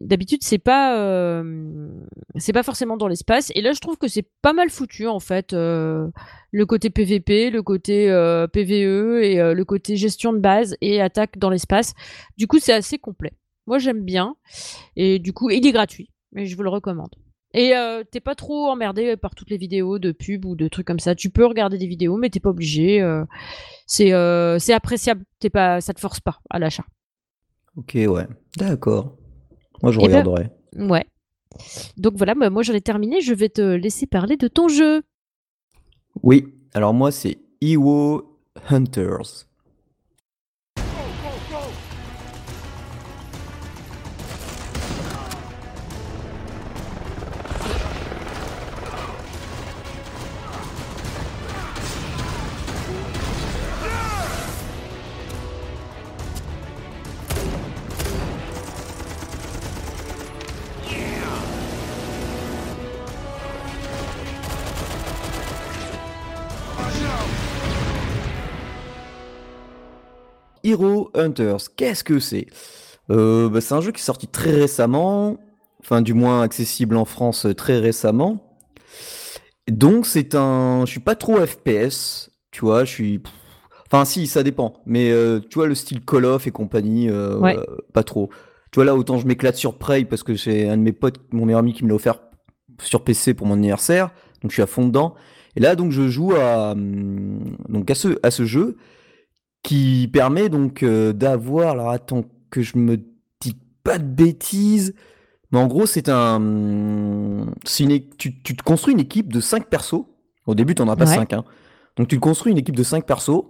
d'habitude 0.00 0.42
c'est 0.42 0.58
pas 0.58 0.98
euh, 0.98 1.88
c'est 2.36 2.52
pas 2.52 2.62
forcément 2.62 2.96
dans 2.96 3.08
l'espace. 3.08 3.50
Et 3.54 3.60
là 3.62 3.72
je 3.72 3.80
trouve 3.80 3.96
que 3.96 4.08
c'est 4.08 4.26
pas 4.42 4.52
mal 4.52 4.70
foutu 4.70 5.06
en 5.06 5.20
fait 5.20 5.52
euh, 5.52 6.08
le 6.50 6.66
côté 6.66 6.90
PVP 6.90 7.50
le 7.50 7.62
côté 7.62 8.10
euh, 8.10 8.46
PVE 8.46 9.22
et 9.22 9.54
le 9.54 9.64
côté 9.64 9.96
gestion 9.96 10.32
de 10.32 10.38
base 10.38 10.76
et 10.80 11.00
attaque 11.00 11.38
dans 11.38 11.50
l'espace. 11.50 11.94
Du 12.36 12.46
coup 12.46 12.58
c'est 12.58 12.72
assez 12.72 12.98
complet. 12.98 13.32
Moi 13.66 13.78
j'aime 13.78 14.04
bien. 14.04 14.36
Et 14.96 15.18
du 15.18 15.32
coup 15.32 15.50
il 15.50 15.66
est 15.66 15.72
gratuit 15.72 16.10
mais 16.32 16.46
je 16.46 16.56
vous 16.56 16.62
le 16.62 16.70
recommande. 16.70 17.14
Et 17.56 17.72
t'es 18.10 18.20
pas 18.20 18.34
trop 18.34 18.66
emmerdé 18.66 19.16
par 19.16 19.36
toutes 19.36 19.50
les 19.50 19.58
vidéos 19.58 20.00
de 20.00 20.10
pub 20.10 20.44
ou 20.44 20.56
de 20.56 20.66
trucs 20.66 20.86
comme 20.86 20.98
ça. 20.98 21.14
Tu 21.14 21.30
peux 21.30 21.46
regarder 21.46 21.78
des 21.78 21.86
vidéos 21.86 22.16
mais 22.16 22.28
t'es 22.28 22.40
pas 22.40 22.50
obligé 22.50 23.00
c'est 23.86 24.10
c'est 24.58 24.72
appréciable. 24.72 25.24
T'es 25.38 25.50
pas 25.50 25.80
ça 25.80 25.94
te 25.94 26.00
force 26.00 26.20
pas 26.20 26.40
à 26.50 26.58
l'achat. 26.58 26.84
Ok 27.76 27.92
ouais. 27.94 28.26
D'accord 28.56 29.16
moi, 29.82 29.92
je 29.92 29.98
eh 30.00 30.08
ben, 30.08 30.22
regarderai. 30.22 30.50
ouais. 30.76 31.04
Donc 31.96 32.14
voilà, 32.16 32.34
moi 32.34 32.62
j'en 32.62 32.74
ai 32.74 32.80
terminé. 32.80 33.20
Je 33.20 33.32
vais 33.34 33.48
te 33.48 33.62
laisser 33.62 34.06
parler 34.06 34.36
de 34.36 34.48
ton 34.48 34.68
jeu. 34.68 35.02
Oui, 36.22 36.46
alors 36.74 36.94
moi 36.94 37.12
c'est 37.12 37.38
Iwo 37.60 38.40
Hunters. 38.68 39.46
Hero 70.74 71.10
Hunters, 71.14 71.74
qu'est-ce 71.76 72.02
que 72.02 72.18
c'est? 72.18 72.46
Euh, 73.10 73.48
bah, 73.48 73.60
C'est 73.60 73.74
un 73.74 73.80
jeu 73.80 73.92
qui 73.92 74.00
est 74.00 74.04
sorti 74.04 74.26
très 74.26 74.50
récemment, 74.50 75.36
enfin 75.80 76.02
du 76.02 76.14
moins 76.14 76.42
accessible 76.42 76.96
en 76.96 77.04
France 77.04 77.46
très 77.56 77.78
récemment. 77.78 78.58
Donc 79.70 80.04
c'est 80.04 80.34
un... 80.34 80.82
Je 80.84 80.90
suis 80.90 81.00
pas 81.00 81.14
trop 81.14 81.36
FPS, 81.44 82.30
tu 82.50 82.62
vois, 82.62 82.84
je 82.84 82.90
suis... 82.90 83.22
Enfin 83.86 84.04
si, 84.04 84.26
ça 84.26 84.42
dépend, 84.42 84.74
mais 84.84 85.12
euh, 85.12 85.38
tu 85.38 85.54
vois 85.54 85.68
le 85.68 85.76
style 85.76 86.04
Call 86.04 86.24
of 86.24 86.46
et 86.48 86.50
compagnie, 86.50 87.08
euh, 87.08 87.38
pas 87.92 88.02
trop. 88.02 88.30
Tu 88.72 88.76
vois 88.76 88.84
là, 88.84 88.96
autant 88.96 89.18
je 89.18 89.26
m'éclate 89.28 89.56
sur 89.56 89.78
Prey 89.78 90.04
parce 90.04 90.24
que 90.24 90.34
c'est 90.34 90.68
un 90.68 90.76
de 90.76 90.82
mes 90.82 90.92
potes, 90.92 91.20
mon 91.32 91.46
meilleur 91.46 91.60
ami 91.60 91.72
qui 91.72 91.84
me 91.84 91.90
l'a 91.90 91.94
offert 91.94 92.18
sur 92.82 93.04
PC 93.04 93.34
pour 93.34 93.46
mon 93.46 93.54
anniversaire, 93.54 94.10
donc 94.42 94.50
je 94.50 94.54
suis 94.54 94.62
à 94.62 94.66
fond 94.66 94.86
dedans. 94.88 95.14
Et 95.54 95.60
là 95.60 95.76
donc 95.76 95.92
je 95.92 96.08
joue 96.08 96.32
à, 96.32 96.72
hum, 96.72 97.56
donc 97.68 97.88
à, 97.88 97.94
ce, 97.94 98.18
à 98.24 98.32
ce 98.32 98.44
jeu 98.44 98.76
qui 99.64 100.08
permet 100.12 100.48
donc 100.48 100.84
euh, 100.84 101.12
d'avoir, 101.12 101.72
alors 101.72 101.90
attends 101.90 102.24
que 102.50 102.62
je 102.62 102.78
me 102.78 102.98
dis 103.40 103.58
pas 103.82 103.98
de 103.98 104.04
bêtises, 104.04 104.94
mais 105.50 105.58
en 105.58 105.66
gros 105.66 105.86
c'est 105.86 106.08
un, 106.08 106.38
une, 106.38 107.52
tu, 108.16 108.40
tu, 108.42 108.56
te 108.56 108.62
construis 108.62 108.92
une 108.94 109.00
équipe 109.00 109.32
de 109.32 109.40
5 109.40 109.66
persos, 109.66 110.04
au 110.46 110.54
début 110.54 110.76
tu 110.76 110.82
n'en 110.82 110.92
as 110.92 110.96
pas 110.96 111.06
5, 111.06 111.32
hein. 111.32 111.44
donc 111.96 112.08
tu 112.08 112.20
construis 112.20 112.52
une 112.52 112.58
équipe 112.58 112.76
de 112.76 112.82
5 112.82 113.06
persos, 113.06 113.44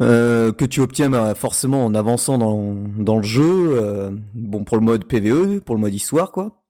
euh, 0.00 0.52
que 0.52 0.64
tu 0.64 0.80
obtiens 0.80 1.08
bah, 1.08 1.36
forcément 1.36 1.84
en 1.86 1.94
avançant 1.94 2.36
dans, 2.36 2.74
dans 2.98 3.16
le 3.16 3.22
jeu, 3.22 3.78
euh, 3.80 4.10
bon 4.34 4.64
pour 4.64 4.76
le 4.76 4.82
mode 4.82 5.04
PVE, 5.04 5.60
pour 5.60 5.76
le 5.76 5.80
mode 5.80 5.94
histoire 5.94 6.32
quoi. 6.32 6.63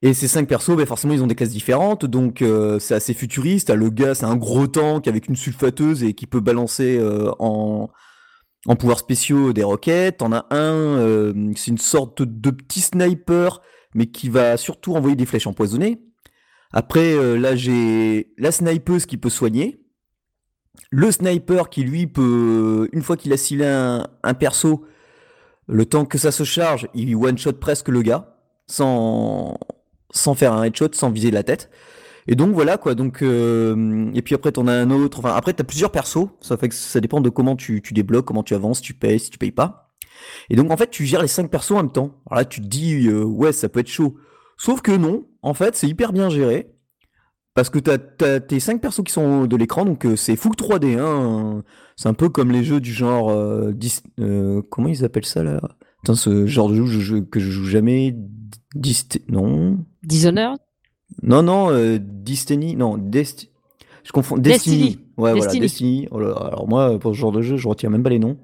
Et 0.00 0.14
ces 0.14 0.28
cinq 0.28 0.46
persos, 0.46 0.76
ben 0.76 0.86
forcément, 0.86 1.12
ils 1.12 1.22
ont 1.22 1.26
des 1.26 1.34
classes 1.34 1.50
différentes, 1.50 2.06
donc 2.06 2.40
euh, 2.40 2.78
c'est 2.78 2.94
assez 2.94 3.14
futuriste. 3.14 3.70
Le 3.70 3.90
gars, 3.90 4.14
c'est 4.14 4.26
un 4.26 4.36
gros 4.36 4.68
tank 4.68 5.08
avec 5.08 5.28
une 5.28 5.34
sulfateuse 5.34 6.04
et 6.04 6.14
qui 6.14 6.26
peut 6.26 6.40
balancer 6.40 6.98
euh, 6.98 7.32
en, 7.40 7.90
en 8.66 8.76
pouvoirs 8.76 8.98
spéciaux 8.98 9.52
des 9.52 9.64
roquettes. 9.64 10.18
T'en 10.18 10.32
as 10.32 10.46
un, 10.50 10.72
euh, 10.72 11.52
c'est 11.56 11.70
une 11.70 11.78
sorte 11.78 12.22
de 12.22 12.50
petit 12.50 12.80
sniper, 12.80 13.60
mais 13.94 14.06
qui 14.06 14.28
va 14.28 14.56
surtout 14.56 14.94
envoyer 14.94 15.16
des 15.16 15.26
flèches 15.26 15.46
empoisonnées. 15.46 16.00
Après, 16.72 17.14
euh, 17.14 17.36
là, 17.36 17.56
j'ai 17.56 18.32
la 18.38 18.52
snipeuse 18.52 19.06
qui 19.06 19.16
peut 19.16 19.30
soigner. 19.30 19.80
Le 20.90 21.10
sniper 21.10 21.70
qui, 21.70 21.82
lui, 21.82 22.06
peut, 22.06 22.88
une 22.92 23.02
fois 23.02 23.16
qu'il 23.16 23.32
a 23.32 23.36
scellé 23.36 23.64
un, 23.64 24.34
perso, 24.34 24.84
le 25.66 25.84
temps 25.86 26.04
que 26.04 26.18
ça 26.18 26.30
se 26.30 26.44
charge, 26.44 26.88
il 26.94 27.16
one-shot 27.16 27.54
presque 27.54 27.88
le 27.88 28.02
gars, 28.02 28.36
sans, 28.66 29.58
sans 30.10 30.34
faire 30.34 30.52
un 30.52 30.64
headshot, 30.64 30.88
sans 30.92 31.10
viser 31.10 31.30
la 31.30 31.42
tête. 31.42 31.70
Et 32.28 32.34
donc 32.34 32.52
voilà 32.52 32.76
quoi. 32.76 32.94
Donc 32.94 33.22
euh, 33.22 34.10
et 34.14 34.20
puis 34.22 34.34
après 34.34 34.52
t'en 34.52 34.68
as 34.68 34.72
un 34.72 34.90
autre. 34.90 35.18
Enfin 35.18 35.34
après 35.34 35.54
t'as 35.54 35.64
plusieurs 35.64 35.90
persos. 35.90 36.28
Ça 36.40 36.56
fait 36.58 36.68
que 36.68 36.74
ça 36.74 37.00
dépend 37.00 37.22
de 37.22 37.30
comment 37.30 37.56
tu, 37.56 37.80
tu 37.82 37.94
débloques, 37.94 38.26
comment 38.26 38.42
tu 38.42 38.54
avances, 38.54 38.82
tu 38.82 38.92
payes, 38.94 39.18
si 39.18 39.30
tu 39.30 39.38
payes 39.38 39.50
pas. 39.50 39.90
Et 40.50 40.56
donc 40.56 40.70
en 40.70 40.76
fait 40.76 40.90
tu 40.90 41.06
gères 41.06 41.22
les 41.22 41.28
cinq 41.28 41.50
persos 41.50 41.72
en 41.72 41.76
même 41.76 41.92
temps. 41.92 42.20
Alors 42.26 42.40
là 42.40 42.44
tu 42.44 42.60
te 42.60 42.66
dis 42.66 43.08
euh, 43.08 43.24
ouais 43.24 43.52
ça 43.52 43.70
peut 43.70 43.80
être 43.80 43.88
chaud. 43.88 44.16
Sauf 44.58 44.82
que 44.82 44.92
non. 44.92 45.26
En 45.40 45.54
fait 45.54 45.74
c'est 45.74 45.88
hyper 45.88 46.12
bien 46.12 46.28
géré. 46.28 46.70
Parce 47.54 47.70
que 47.70 47.78
t'as 47.78 47.96
as 48.24 48.40
tes 48.40 48.60
cinq 48.60 48.80
persos 48.80 49.02
qui 49.02 49.12
sont 49.12 49.46
de 49.46 49.56
l'écran, 49.56 49.84
donc 49.84 50.04
euh, 50.04 50.14
c'est 50.14 50.36
full 50.36 50.52
3D. 50.52 50.98
Hein. 50.98 51.64
C'est 51.96 52.08
un 52.08 52.14
peu 52.14 52.28
comme 52.28 52.52
les 52.52 52.62
jeux 52.62 52.80
du 52.80 52.92
genre... 52.92 53.34
comment 54.70 54.88
ils 54.88 55.04
appellent 55.04 55.24
ça 55.24 55.42
là? 55.42 55.60
Putain, 56.02 56.14
ce 56.14 56.46
genre 56.46 56.68
de 56.68 56.84
jeu 56.84 57.22
que 57.22 57.40
je 57.40 57.50
joue 57.50 57.64
jamais... 57.64 58.14
Dist 58.74 59.20
non 59.28 59.84
Dishonored? 60.02 60.58
Non, 61.22 61.42
non, 61.42 61.70
euh, 61.70 61.98
Destiny, 62.00 62.76
non, 62.76 62.98
Destiny. 62.98 63.50
Je 64.04 64.12
confonds. 64.12 64.38
Destiny. 64.38 64.98
Ouais, 65.16 65.32
voilà, 65.32 65.52
Destiny. 65.52 66.08
Oh 66.10 66.18
alors 66.18 66.68
moi, 66.68 66.98
pour 66.98 67.14
ce 67.14 67.18
genre 67.18 67.32
de 67.32 67.42
jeu, 67.42 67.56
je 67.56 67.68
retiens 67.68 67.90
même 67.90 68.02
pas 68.02 68.10
les 68.10 68.18
noms. 68.18 68.36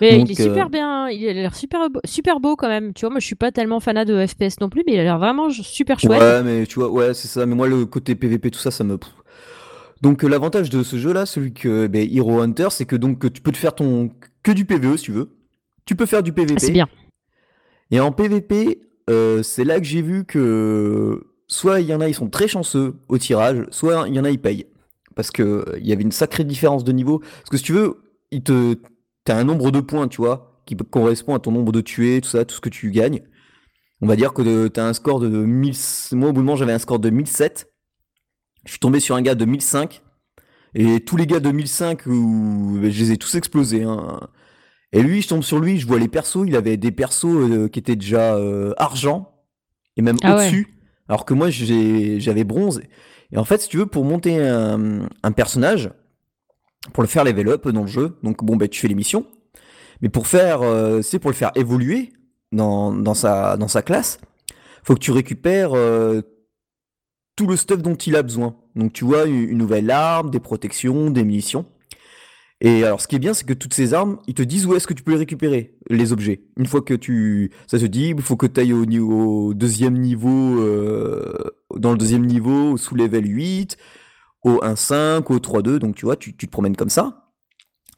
Mais 0.00 0.20
il 0.20 0.30
est 0.30 0.34
super 0.40 0.66
euh, 0.66 0.68
bien, 0.68 1.08
il 1.08 1.28
a 1.28 1.32
l'air 1.32 1.54
super 1.54 1.90
beau, 1.90 2.00
super 2.04 2.40
beau 2.40 2.54
quand 2.56 2.68
même. 2.68 2.92
Tu 2.92 3.00
vois, 3.00 3.10
moi 3.10 3.20
je 3.20 3.26
suis 3.26 3.34
pas 3.34 3.50
tellement 3.50 3.80
fanat 3.80 4.04
de 4.04 4.24
FPS 4.24 4.60
non 4.60 4.68
plus, 4.68 4.82
mais 4.86 4.94
il 4.94 5.00
a 5.00 5.02
l'air 5.02 5.18
vraiment 5.18 5.50
super 5.50 5.98
chouette. 5.98 6.20
Ouais, 6.20 6.42
mais 6.42 6.66
tu 6.66 6.78
vois, 6.78 6.90
ouais, 6.90 7.14
c'est 7.14 7.28
ça. 7.28 7.46
Mais 7.46 7.54
moi, 7.54 7.66
le 7.66 7.86
côté 7.86 8.14
PVP, 8.14 8.50
tout 8.50 8.60
ça, 8.60 8.70
ça 8.70 8.84
me. 8.84 8.98
Donc 10.00 10.24
euh, 10.24 10.28
l'avantage 10.28 10.70
de 10.70 10.82
ce 10.82 10.96
jeu-là, 10.96 11.26
celui 11.26 11.52
que 11.52 11.86
ben, 11.86 12.08
Hero 12.10 12.40
Hunter, 12.40 12.68
c'est 12.70 12.84
que 12.84 12.96
donc 12.96 13.32
tu 13.32 13.40
peux 13.40 13.52
te 13.52 13.56
faire 13.56 13.74
ton 13.74 14.10
que 14.42 14.52
du 14.52 14.64
PVE 14.64 14.96
si 14.96 15.04
tu 15.04 15.12
veux. 15.12 15.30
Tu 15.86 15.96
peux 15.96 16.06
faire 16.06 16.22
du 16.22 16.32
PVP. 16.32 16.60
c'est 16.60 16.72
bien. 16.72 16.88
Et 17.90 18.00
en 18.00 18.12
PVP, 18.12 18.80
c'est 19.08 19.64
là 19.64 19.78
que 19.80 19.86
j'ai 19.86 20.02
vu 20.02 20.24
que 20.24 21.26
soit 21.46 21.80
il 21.80 21.86
y 21.86 21.94
en 21.94 22.00
a, 22.00 22.08
ils 22.08 22.14
sont 22.14 22.28
très 22.28 22.48
chanceux 22.48 22.94
au 23.08 23.18
tirage, 23.18 23.66
soit 23.70 24.08
il 24.08 24.14
y 24.14 24.20
en 24.20 24.24
a, 24.24 24.30
ils 24.30 24.40
payent. 24.40 24.66
Parce 25.14 25.30
que 25.30 25.64
il 25.78 25.86
y 25.86 25.92
avait 25.92 26.02
une 26.02 26.12
sacrée 26.12 26.44
différence 26.44 26.84
de 26.84 26.92
niveau. 26.92 27.20
Parce 27.20 27.50
que 27.50 27.56
si 27.56 27.62
tu 27.62 27.72
veux, 27.72 28.02
il 28.30 28.42
te, 28.42 28.76
t'as 29.24 29.36
un 29.36 29.44
nombre 29.44 29.70
de 29.70 29.80
points, 29.80 30.08
tu 30.08 30.18
vois, 30.18 30.60
qui 30.66 30.76
correspond 30.76 31.34
à 31.34 31.38
ton 31.38 31.52
nombre 31.52 31.72
de 31.72 31.80
tués, 31.80 32.20
tout 32.20 32.28
ça, 32.28 32.44
tout 32.44 32.54
ce 32.54 32.60
que 32.60 32.68
tu 32.68 32.90
gagnes. 32.90 33.22
On 34.00 34.06
va 34.06 34.16
dire 34.16 34.32
que 34.34 34.68
tu 34.68 34.80
as 34.80 34.86
un 34.86 34.92
score 34.92 35.20
de 35.20 35.28
1000. 35.28 35.74
Moi, 36.12 36.28
au 36.28 36.32
bout 36.32 36.40
de 36.40 36.44
moment, 36.44 36.56
j'avais 36.56 36.72
un 36.72 36.78
score 36.78 36.98
de 36.98 37.10
1007. 37.10 37.72
Je 38.66 38.70
suis 38.72 38.80
tombé 38.80 39.00
sur 39.00 39.14
un 39.14 39.22
gars 39.22 39.34
de 39.34 39.44
1005. 39.44 40.02
Et 40.74 41.00
tous 41.00 41.16
les 41.16 41.26
gars 41.26 41.40
de 41.40 41.50
1005, 41.50 42.06
où, 42.06 42.78
ben, 42.80 42.90
je 42.90 43.00
les 43.00 43.12
ai 43.12 43.16
tous 43.16 43.34
explosés. 43.36 43.84
Hein. 43.84 44.20
Et 44.94 45.02
lui, 45.02 45.20
je 45.20 45.28
tombe 45.28 45.42
sur 45.42 45.58
lui, 45.58 45.78
je 45.78 45.86
vois 45.86 45.98
les 45.98 46.08
persos. 46.08 46.46
Il 46.46 46.56
avait 46.56 46.76
des 46.76 46.92
persos 46.92 47.26
euh, 47.26 47.68
qui 47.68 47.80
étaient 47.80 47.96
déjà 47.96 48.36
euh, 48.36 48.72
argent. 48.78 49.32
Et 49.96 50.02
même 50.02 50.16
ah 50.22 50.34
au-dessus. 50.34 50.78
Alors 51.08 51.24
que 51.24 51.34
moi, 51.34 51.50
j'avais 51.50 52.44
bronze. 52.44 52.80
Et 53.32 53.36
en 53.36 53.44
fait, 53.44 53.60
si 53.60 53.68
tu 53.68 53.76
veux, 53.76 53.86
pour 53.86 54.04
monter 54.04 54.38
un, 54.38 55.32
personnage, 55.32 55.90
pour 56.92 57.02
le 57.02 57.08
faire 57.08 57.24
level 57.24 57.48
up 57.48 57.68
dans 57.68 57.82
le 57.82 57.88
jeu, 57.88 58.16
donc 58.22 58.42
bon, 58.44 58.56
ben, 58.56 58.68
tu 58.68 58.80
fais 58.80 58.88
les 58.88 58.94
missions. 58.94 59.26
Mais 60.00 60.08
pour 60.08 60.26
faire, 60.26 60.62
euh, 60.62 61.02
c'est 61.02 61.18
pour 61.18 61.30
le 61.30 61.36
faire 61.36 61.50
évoluer 61.54 62.12
dans, 62.52 63.14
sa, 63.14 63.56
dans 63.56 63.68
sa 63.68 63.82
classe, 63.82 64.20
faut 64.84 64.94
que 64.94 65.00
tu 65.00 65.10
récupères 65.10 65.74
euh, 65.74 66.22
tout 67.36 67.46
le 67.46 67.56
stuff 67.56 67.82
dont 67.82 67.94
il 67.94 68.14
a 68.16 68.22
besoin. 68.22 68.56
Donc 68.76 68.92
tu 68.92 69.04
vois, 69.04 69.24
une 69.24 69.58
nouvelle 69.58 69.90
arme, 69.90 70.30
des 70.30 70.40
protections, 70.40 71.10
des 71.10 71.24
munitions. 71.24 71.66
Et 72.60 72.84
alors, 72.84 73.00
ce 73.00 73.08
qui 73.08 73.16
est 73.16 73.18
bien, 73.18 73.34
c'est 73.34 73.44
que 73.44 73.52
toutes 73.52 73.74
ces 73.74 73.94
armes, 73.94 74.18
ils 74.26 74.34
te 74.34 74.42
disent 74.42 74.66
où 74.66 74.74
est-ce 74.74 74.86
que 74.86 74.94
tu 74.94 75.02
peux 75.02 75.12
les 75.12 75.18
récupérer, 75.18 75.76
les 75.90 76.12
objets. 76.12 76.44
Une 76.56 76.66
fois 76.66 76.82
que 76.82 76.94
tu, 76.94 77.50
ça 77.66 77.78
se 77.78 77.86
dit, 77.86 78.14
il 78.16 78.22
faut 78.22 78.36
que 78.36 78.46
tu 78.46 78.60
ailles 78.60 78.72
au, 78.72 78.86
niveau, 78.86 79.54
deuxième 79.54 79.98
niveau, 79.98 80.60
euh, 80.60 81.34
dans 81.76 81.92
le 81.92 81.98
deuxième 81.98 82.24
niveau, 82.24 82.76
sous 82.76 82.94
level 82.94 83.26
8, 83.26 83.76
au 84.44 84.60
1.5, 84.60 85.32
au 85.32 85.38
3.2, 85.38 85.78
donc 85.78 85.96
tu 85.96 86.06
vois, 86.06 86.16
tu, 86.16 86.36
te 86.36 86.46
promènes 86.46 86.76
comme 86.76 86.88
ça. 86.88 87.32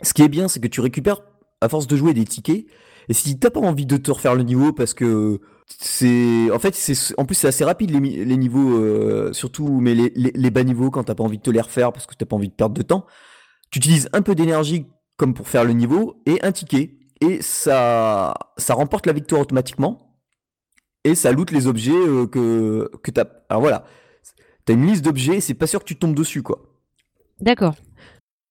Ce 0.02 0.14
qui 0.14 0.22
est 0.22 0.28
bien, 0.28 0.48
c'est 0.48 0.60
que 0.60 0.68
tu 0.68 0.80
récupères, 0.80 1.20
à 1.60 1.68
force 1.68 1.86
de 1.86 1.96
jouer, 1.96 2.14
des 2.14 2.24
tickets. 2.24 2.66
Et 3.08 3.14
si 3.14 3.38
t'as 3.38 3.50
pas 3.50 3.60
envie 3.60 3.86
de 3.86 3.96
te 3.98 4.10
refaire 4.10 4.34
le 4.34 4.42
niveau 4.42 4.72
parce 4.72 4.94
que 4.94 5.40
c'est 5.68 6.50
en 6.50 6.58
fait 6.58 6.74
c'est 6.74 7.14
en 7.18 7.24
plus 7.24 7.36
c'est 7.36 7.48
assez 7.48 7.64
rapide 7.64 7.90
les, 7.90 8.36
niveaux 8.36 8.78
euh, 8.78 9.32
surtout 9.32 9.80
mais 9.80 9.94
les, 9.94 10.12
les, 10.14 10.50
bas 10.50 10.64
niveaux 10.64 10.90
quand 10.90 11.04
t'as 11.04 11.14
pas 11.14 11.24
envie 11.24 11.38
de 11.38 11.42
te 11.42 11.50
les 11.50 11.60
refaire 11.60 11.92
parce 11.92 12.06
que 12.06 12.14
t'as 12.14 12.26
pas 12.26 12.36
envie 12.36 12.48
de 12.48 12.54
perdre 12.54 12.74
de 12.74 12.82
temps 12.82 13.06
tu 13.70 13.78
utilises 13.78 14.08
un 14.12 14.22
peu 14.22 14.34
d'énergie 14.34 14.86
comme 15.16 15.34
pour 15.34 15.48
faire 15.48 15.64
le 15.64 15.72
niveau 15.72 16.22
et 16.26 16.38
un 16.42 16.52
ticket. 16.52 16.96
Et 17.20 17.40
ça, 17.40 18.34
ça 18.56 18.74
remporte 18.74 19.06
la 19.06 19.12
victoire 19.12 19.40
automatiquement. 19.40 20.18
Et 21.04 21.14
ça 21.14 21.32
loot 21.32 21.50
les 21.50 21.66
objets 21.66 21.92
euh, 21.92 22.26
que, 22.26 22.90
que 23.02 23.10
tu 23.10 23.20
as. 23.20 23.26
Alors 23.48 23.62
voilà, 23.62 23.84
tu 24.66 24.72
as 24.72 24.74
une 24.74 24.86
liste 24.86 25.04
d'objets 25.04 25.40
c'est 25.40 25.54
pas 25.54 25.66
sûr 25.66 25.80
que 25.80 25.84
tu 25.84 25.96
tombes 25.96 26.14
dessus, 26.14 26.42
quoi. 26.42 26.62
D'accord. 27.40 27.74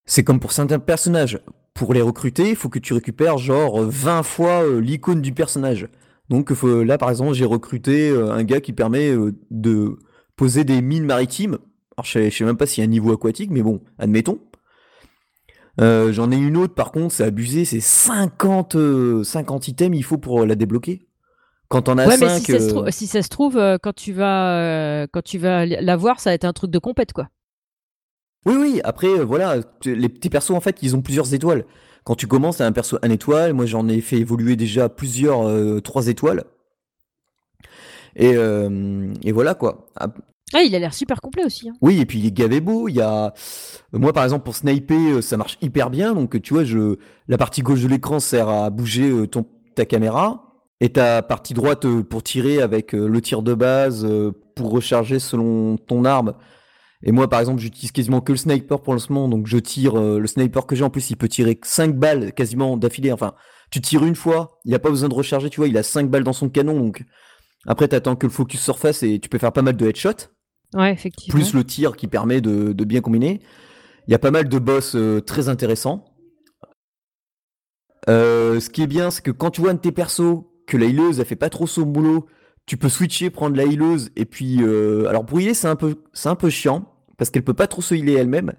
C'est 0.05 0.23
comme 0.23 0.39
pour 0.39 0.51
certains 0.51 0.79
personnages. 0.79 1.39
Pour 1.73 1.93
les 1.93 2.01
recruter, 2.01 2.49
il 2.49 2.55
faut 2.55 2.69
que 2.69 2.79
tu 2.79 2.93
récupères 2.93 3.37
genre 3.37 3.81
20 3.81 4.23
fois 4.23 4.63
euh, 4.63 4.79
l'icône 4.79 5.21
du 5.21 5.33
personnage. 5.33 5.89
Donc 6.29 6.49
là, 6.63 6.97
par 6.97 7.09
exemple, 7.09 7.33
j'ai 7.33 7.45
recruté 7.45 8.09
euh, 8.09 8.31
un 8.31 8.43
gars 8.43 8.61
qui 8.61 8.73
permet 8.73 9.13
de 9.51 9.99
poser 10.37 10.63
des 10.63 10.81
mines 10.81 11.05
maritimes. 11.05 11.57
Alors 11.97 12.05
je 12.05 12.11
sais, 12.11 12.31
je 12.31 12.37
sais 12.37 12.45
même 12.45 12.57
pas 12.57 12.65
s'il 12.65 12.83
y 12.83 12.85
a 12.85 12.87
un 12.87 12.91
niveau 12.91 13.11
aquatique, 13.13 13.51
mais 13.51 13.61
bon, 13.61 13.81
admettons. 13.99 14.39
Euh, 15.81 16.13
j'en 16.13 16.31
ai 16.31 16.37
une 16.37 16.57
autre, 16.57 16.73
par 16.73 16.91
contre, 16.91 17.13
c'est 17.13 17.23
abusé, 17.23 17.65
c'est 17.65 17.81
50, 17.81 18.77
50 19.23 19.63
euh, 19.63 19.67
items 19.67 19.97
il 19.97 20.03
faut 20.03 20.17
pour 20.17 20.45
la 20.45 20.55
débloquer. 20.55 21.07
Quand 21.67 21.89
on 21.89 21.97
a 21.97 22.07
ouais, 22.07 22.17
5, 22.17 22.47
mais 22.47 22.91
si, 22.91 23.07
ça 23.07 23.21
se 23.21 23.29
trouve, 23.29 23.57
euh, 23.57 23.77
quand 23.81 23.93
tu 23.93 24.13
vas, 24.13 25.07
quand 25.11 25.23
tu 25.23 25.37
vas 25.37 25.65
la 25.65 25.95
voir, 25.97 26.19
ça 26.19 26.29
va 26.29 26.35
être 26.35 26.45
un 26.45 26.53
truc 26.53 26.71
de 26.71 26.79
compète, 26.79 27.11
quoi. 27.11 27.27
Oui, 28.45 28.55
oui, 28.55 28.81
après, 28.83 29.23
voilà, 29.23 29.57
les 29.83 30.07
petits 30.07 30.29
persos, 30.29 30.51
en 30.51 30.59
fait, 30.59 30.77
ils 30.83 30.95
ont 30.95 31.01
plusieurs 31.01 31.33
étoiles. 31.33 31.65
Quand 32.03 32.15
tu 32.15 32.27
commences, 32.27 32.61
à 32.61 32.67
un 32.67 32.71
perso 32.71 32.99
1 33.01 33.09
étoile, 33.09 33.53
moi 33.53 33.65
j'en 33.65 33.87
ai 33.87 33.99
fait 33.99 34.17
évoluer 34.17 34.55
déjà 34.55 34.89
plusieurs 34.89 35.81
3 35.81 36.07
étoiles. 36.07 36.43
Et, 38.15 38.35
et, 39.23 39.31
voilà 39.31 39.55
quoi. 39.55 39.87
Ah, 40.53 40.61
il 40.61 40.75
a 40.75 40.79
l'air 40.79 40.93
super 40.93 41.21
complet 41.21 41.43
aussi. 41.43 41.69
Hein. 41.69 41.73
Oui, 41.81 41.99
et 41.99 42.05
puis 42.05 42.19
il 42.19 42.25
est 42.27 42.31
gavé 42.31 42.61
beau. 42.61 42.87
Il 42.87 42.95
y 42.95 43.01
a... 43.01 43.33
Moi, 43.93 44.13
par 44.13 44.23
exemple, 44.23 44.43
pour 44.43 44.55
sniper, 44.55 45.17
euh, 45.17 45.21
ça 45.21 45.37
marche 45.37 45.57
hyper 45.61 45.89
bien. 45.89 46.13
Donc, 46.13 46.39
tu 46.41 46.53
vois, 46.53 46.63
je... 46.63 46.97
la 47.27 47.37
partie 47.37 47.61
gauche 47.61 47.81
de 47.81 47.87
l'écran 47.87 48.19
sert 48.19 48.47
à 48.47 48.69
bouger 48.69 49.09
euh, 49.09 49.27
ton... 49.27 49.45
ta 49.75 49.85
caméra. 49.85 50.43
Et 50.81 50.89
ta 50.89 51.21
partie 51.21 51.53
droite 51.53 51.85
euh, 51.85 52.03
pour 52.03 52.21
tirer 52.21 52.61
avec 52.61 52.91
le 52.91 53.21
tir 53.21 53.41
de 53.41 53.53
base, 53.53 54.07
pour 54.55 54.71
recharger 54.71 55.19
selon 55.19 55.77
ton 55.77 56.05
arme. 56.05 56.35
Et 57.01 57.11
moi, 57.11 57.29
par 57.29 57.39
exemple, 57.39 57.61
j'utilise 57.61 57.91
quasiment 57.91 58.21
que 58.21 58.33
le 58.33 58.37
sniper 58.37 58.81
pour 58.81 58.93
le 58.93 58.99
moment. 59.09 59.27
Donc, 59.27 59.47
je 59.47 59.57
tire 59.57 59.95
le 59.95 60.27
sniper 60.27 60.65
que 60.65 60.75
j'ai. 60.75 60.83
En 60.83 60.89
plus, 60.89 61.09
il 61.09 61.17
peut 61.17 61.27
tirer 61.27 61.59
5 61.63 61.95
balles 61.95 62.33
quasiment 62.33 62.77
d'affilée. 62.77 63.11
Enfin, 63.11 63.33
tu 63.71 63.81
tires 63.81 64.03
une 64.03 64.15
fois, 64.15 64.59
il 64.63 64.75
a 64.75 64.79
pas 64.79 64.89
besoin 64.89 65.09
de 65.09 65.13
recharger. 65.13 65.49
Tu 65.49 65.59
vois, 65.59 65.67
il 65.67 65.77
a 65.77 65.83
5 65.83 66.09
balles 66.09 66.23
dans 66.23 66.33
son 66.33 66.49
canon. 66.49 66.77
Donc, 66.77 67.03
après, 67.67 67.87
tu 67.87 67.95
attends 67.95 68.15
que 68.15 68.27
le 68.27 68.31
focus 68.31 68.61
surface 68.61 69.01
et 69.03 69.19
tu 69.19 69.29
peux 69.29 69.37
faire 69.37 69.51
pas 69.51 69.61
mal 69.61 69.75
de 69.75 69.87
headshots. 69.87 70.34
Plus 71.29 71.53
le 71.53 71.63
tir 71.63 71.95
qui 71.95 72.07
permet 72.07 72.41
de, 72.41 72.73
bien 72.83 73.01
combiner. 73.01 73.41
Il 74.07 74.11
y 74.11 74.15
a 74.15 74.19
pas 74.19 74.31
mal 74.31 74.47
de 74.47 74.59
boss 74.59 74.95
euh, 74.95 75.19
très 75.21 75.49
intéressants. 75.49 76.05
Euh, 78.07 78.59
ce 78.59 78.69
qui 78.69 78.83
est 78.83 78.87
bien, 78.87 79.09
c'est 79.09 79.23
que 79.23 79.31
quand 79.31 79.49
tu 79.51 79.61
vois 79.61 79.71
un 79.71 79.75
de 79.75 79.79
tes 79.79 79.91
persos 79.91 80.43
que 80.67 80.77
la 80.77 80.85
healeuse 80.85 81.19
a 81.19 81.25
fait 81.25 81.35
pas 81.35 81.49
trop 81.49 81.65
son 81.65 81.83
boulot, 81.83 82.27
tu 82.67 82.77
peux 82.77 82.89
switcher, 82.89 83.29
prendre 83.29 83.55
la 83.55 83.63
healeuse 83.63 84.11
et 84.15 84.25
puis 84.25 84.61
euh, 84.61 85.07
alors 85.07 85.25
pour 85.25 85.39
c'est 85.39 85.67
un 85.67 85.75
peu 85.75 86.03
un 86.25 86.35
peu 86.35 86.49
chiant 86.49 86.91
parce 87.17 87.29
qu'elle 87.29 87.43
peut 87.43 87.53
pas 87.53 87.67
trop 87.67 87.81
se 87.81 87.95
healer 87.95 88.13
elle-même. 88.13 88.53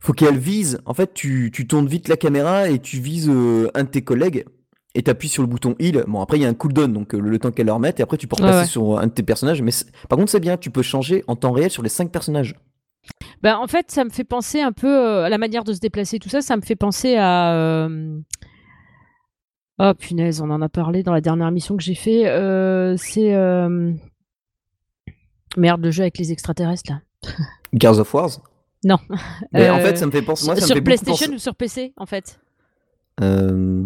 Faut 0.00 0.12
qu'elle 0.12 0.38
vise. 0.38 0.80
En 0.86 0.94
fait, 0.94 1.12
tu, 1.12 1.50
tu 1.52 1.66
tournes 1.66 1.86
vite 1.86 2.08
la 2.08 2.16
caméra 2.16 2.70
et 2.70 2.78
tu 2.78 2.98
vises 2.98 3.28
un 3.28 3.84
de 3.84 3.88
tes 3.88 4.02
collègues 4.02 4.46
et 4.94 5.02
t'appuies 5.02 5.28
sur 5.28 5.42
le 5.42 5.48
bouton 5.48 5.74
heal. 5.78 6.04
Bon, 6.08 6.20
après, 6.20 6.38
il 6.38 6.42
y 6.42 6.44
a 6.44 6.48
un 6.48 6.54
cooldown, 6.54 6.92
donc 6.92 7.14
euh, 7.14 7.20
le, 7.20 7.38
temps 7.38 7.50
qu'elle 7.50 7.66
le 7.66 7.72
remette, 7.72 8.00
et 8.00 8.02
après, 8.02 8.16
tu 8.16 8.26
peux 8.26 8.36
repasser 8.36 8.70
sur 8.70 8.98
un 8.98 9.06
de 9.06 9.12
tes 9.12 9.22
personnages. 9.22 9.62
Mais 9.62 9.72
par 10.08 10.18
contre, 10.18 10.30
c'est 10.30 10.40
bien, 10.40 10.56
tu 10.56 10.70
peux 10.70 10.82
changer 10.82 11.24
en 11.26 11.36
temps 11.36 11.52
réel 11.52 11.70
sur 11.70 11.82
les 11.82 11.88
5 11.88 12.10
personnages. 12.10 12.56
Bah, 13.42 13.58
en 13.58 13.66
fait, 13.66 13.90
ça 13.90 14.04
me 14.04 14.10
fait 14.10 14.24
penser 14.24 14.60
un 14.60 14.72
peu 14.72 14.88
euh, 14.88 15.24
à 15.24 15.28
la 15.28 15.38
manière 15.38 15.64
de 15.64 15.72
se 15.72 15.80
déplacer, 15.80 16.18
tout 16.18 16.28
ça. 16.28 16.40
Ça 16.40 16.56
me 16.56 16.62
fait 16.62 16.76
penser 16.76 17.16
à. 17.16 17.54
Euh, 17.54 18.18
oh 19.78 19.92
punaise, 19.98 20.40
on 20.40 20.50
en 20.50 20.60
a 20.60 20.68
parlé 20.68 21.02
dans 21.02 21.12
la 21.12 21.20
dernière 21.20 21.50
mission 21.50 21.76
que 21.76 21.82
j'ai 21.82 21.94
fait. 21.94 22.24
c'est. 22.98 23.34
Merde, 25.56 25.82
le 25.82 25.90
jeu 25.90 26.02
avec 26.02 26.18
les 26.18 26.30
extraterrestres, 26.32 26.92
là. 26.92 27.00
Gears 27.72 27.98
of 27.98 28.12
Wars 28.14 28.40
Non. 28.84 28.98
Mais 29.52 29.70
en 29.70 29.78
fait, 29.78 29.96
ça 29.96 30.06
me 30.06 30.10
fait 30.10 30.22
penser. 30.22 30.46
Moi, 30.46 30.56
ça 30.56 30.66
sur 30.66 30.74
me 30.74 30.80
fait 30.80 30.84
PlayStation 30.84 31.32
ou 31.32 31.38
sur 31.38 31.54
PC, 31.54 31.92
en 31.96 32.06
fait? 32.06 32.40
Euh. 33.20 33.84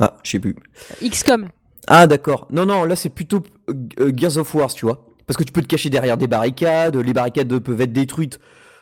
Ah, 0.00 0.16
je 0.22 0.30
sais 0.30 0.38
plus. 0.38 0.56
XCOM. 1.02 1.48
Ah 1.88 2.06
d'accord. 2.06 2.46
Non, 2.50 2.66
non, 2.66 2.84
là 2.84 2.96
c'est 2.96 3.08
plutôt 3.08 3.42
euh, 3.70 4.12
Gears 4.14 4.36
of 4.36 4.54
War, 4.54 4.72
tu 4.72 4.84
vois. 4.84 5.06
Parce 5.26 5.36
que 5.36 5.44
tu 5.44 5.52
peux 5.52 5.62
te 5.62 5.66
cacher 5.66 5.90
derrière 5.90 6.16
des 6.16 6.26
barricades, 6.26 6.96
les 6.96 7.12
barricades 7.12 7.58
peuvent 7.58 7.80
être 7.80 7.92
détruites. 7.92 8.38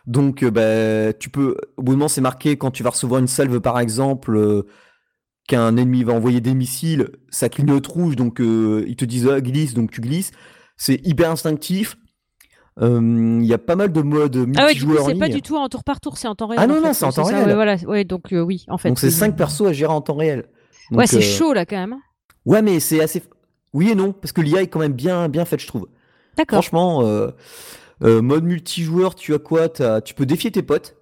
Donc 0.06 0.42
euh, 0.42 0.50
bah, 0.50 1.12
tu 1.18 1.30
peux... 1.30 1.56
Au 1.76 1.82
bout 1.82 1.92
moment 1.92 2.08
c'est 2.08 2.20
marqué 2.20 2.56
quand 2.56 2.70
tu 2.70 2.82
vas 2.82 2.90
recevoir 2.90 3.20
une 3.20 3.28
salve 3.28 3.60
par 3.60 3.78
exemple, 3.78 4.36
euh, 4.36 4.66
qu'un 5.48 5.76
ennemi 5.76 6.02
va 6.02 6.12
envoyer 6.12 6.40
des 6.40 6.54
missiles, 6.54 7.10
ça 7.30 7.48
clignote 7.48 7.86
rouge, 7.86 8.16
donc 8.16 8.40
ils 8.40 8.96
te 8.96 9.04
disent 9.04 9.28
ah, 9.28 9.40
glisse, 9.40 9.74
donc 9.74 9.92
tu 9.92 10.00
glisses. 10.00 10.32
C'est 10.76 11.00
hyper 11.06 11.30
instinctif. 11.30 11.96
Il 12.80 13.44
y 13.44 13.54
a 13.54 13.58
pas 13.58 13.76
mal 13.76 13.92
de 13.92 14.02
modes 14.02 14.36
multijoueurs 14.36 14.98
ah 14.98 15.06
ouais, 15.06 15.12
c'est 15.14 15.18
pas 15.18 15.28
du 15.28 15.40
tout 15.40 15.56
en 15.56 15.68
tour 15.68 15.82
par 15.84 16.00
tour, 16.00 16.18
c'est 16.18 16.28
en 16.28 16.34
temps 16.34 16.48
réel. 16.48 16.60
Ah 16.62 16.66
non, 16.66 16.78
en 16.78 16.88
non, 16.88 16.92
c'est 16.92 17.04
en 17.04 17.12
temps 17.12 17.24
ça, 17.24 17.34
réel. 17.34 17.46
Ouais, 17.48 17.54
voilà. 17.54 17.76
ouais, 17.86 18.04
donc 18.04 18.26
oui, 18.32 18.66
en 18.68 18.76
fait. 18.76 18.88
Donc 18.88 18.98
c'est 18.98 19.06
oui. 19.06 19.12
5 19.12 19.36
persos 19.36 19.68
à 19.68 19.72
gérer 19.72 19.92
en 19.92 20.00
temps 20.00 20.16
réel. 20.16 20.46
Ouais, 20.90 21.06
c'est 21.06 21.18
euh, 21.18 21.20
chaud 21.20 21.52
là 21.52 21.66
quand 21.66 21.76
même. 21.76 21.92
hein. 21.94 22.00
Ouais, 22.44 22.62
mais 22.62 22.80
c'est 22.80 23.00
assez. 23.02 23.22
Oui 23.72 23.90
et 23.90 23.94
non, 23.94 24.12
parce 24.12 24.32
que 24.32 24.40
l'IA 24.40 24.62
est 24.62 24.68
quand 24.68 24.78
même 24.78 24.92
bien, 24.92 25.28
bien 25.28 25.44
faite, 25.44 25.60
je 25.60 25.66
trouve. 25.66 25.88
D'accord. 26.36 26.62
Franchement, 26.62 27.02
euh, 27.02 27.30
euh, 28.02 28.22
mode 28.22 28.44
multijoueur, 28.44 29.14
tu 29.14 29.34
as 29.34 29.38
quoi 29.38 29.68
Tu 30.00 30.14
peux 30.14 30.26
défier 30.26 30.50
tes 30.50 30.62
potes 30.62 30.96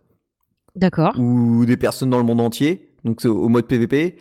D'accord. 0.77 1.15
ou 1.19 1.65
des 1.67 1.77
personnes 1.77 2.11
dans 2.11 2.19
le 2.19 2.25
monde 2.25 2.41
entier, 2.41 2.91
donc 3.05 3.21
c'est 3.21 3.29
au 3.29 3.49
mode 3.49 3.67
PVP. 3.67 4.17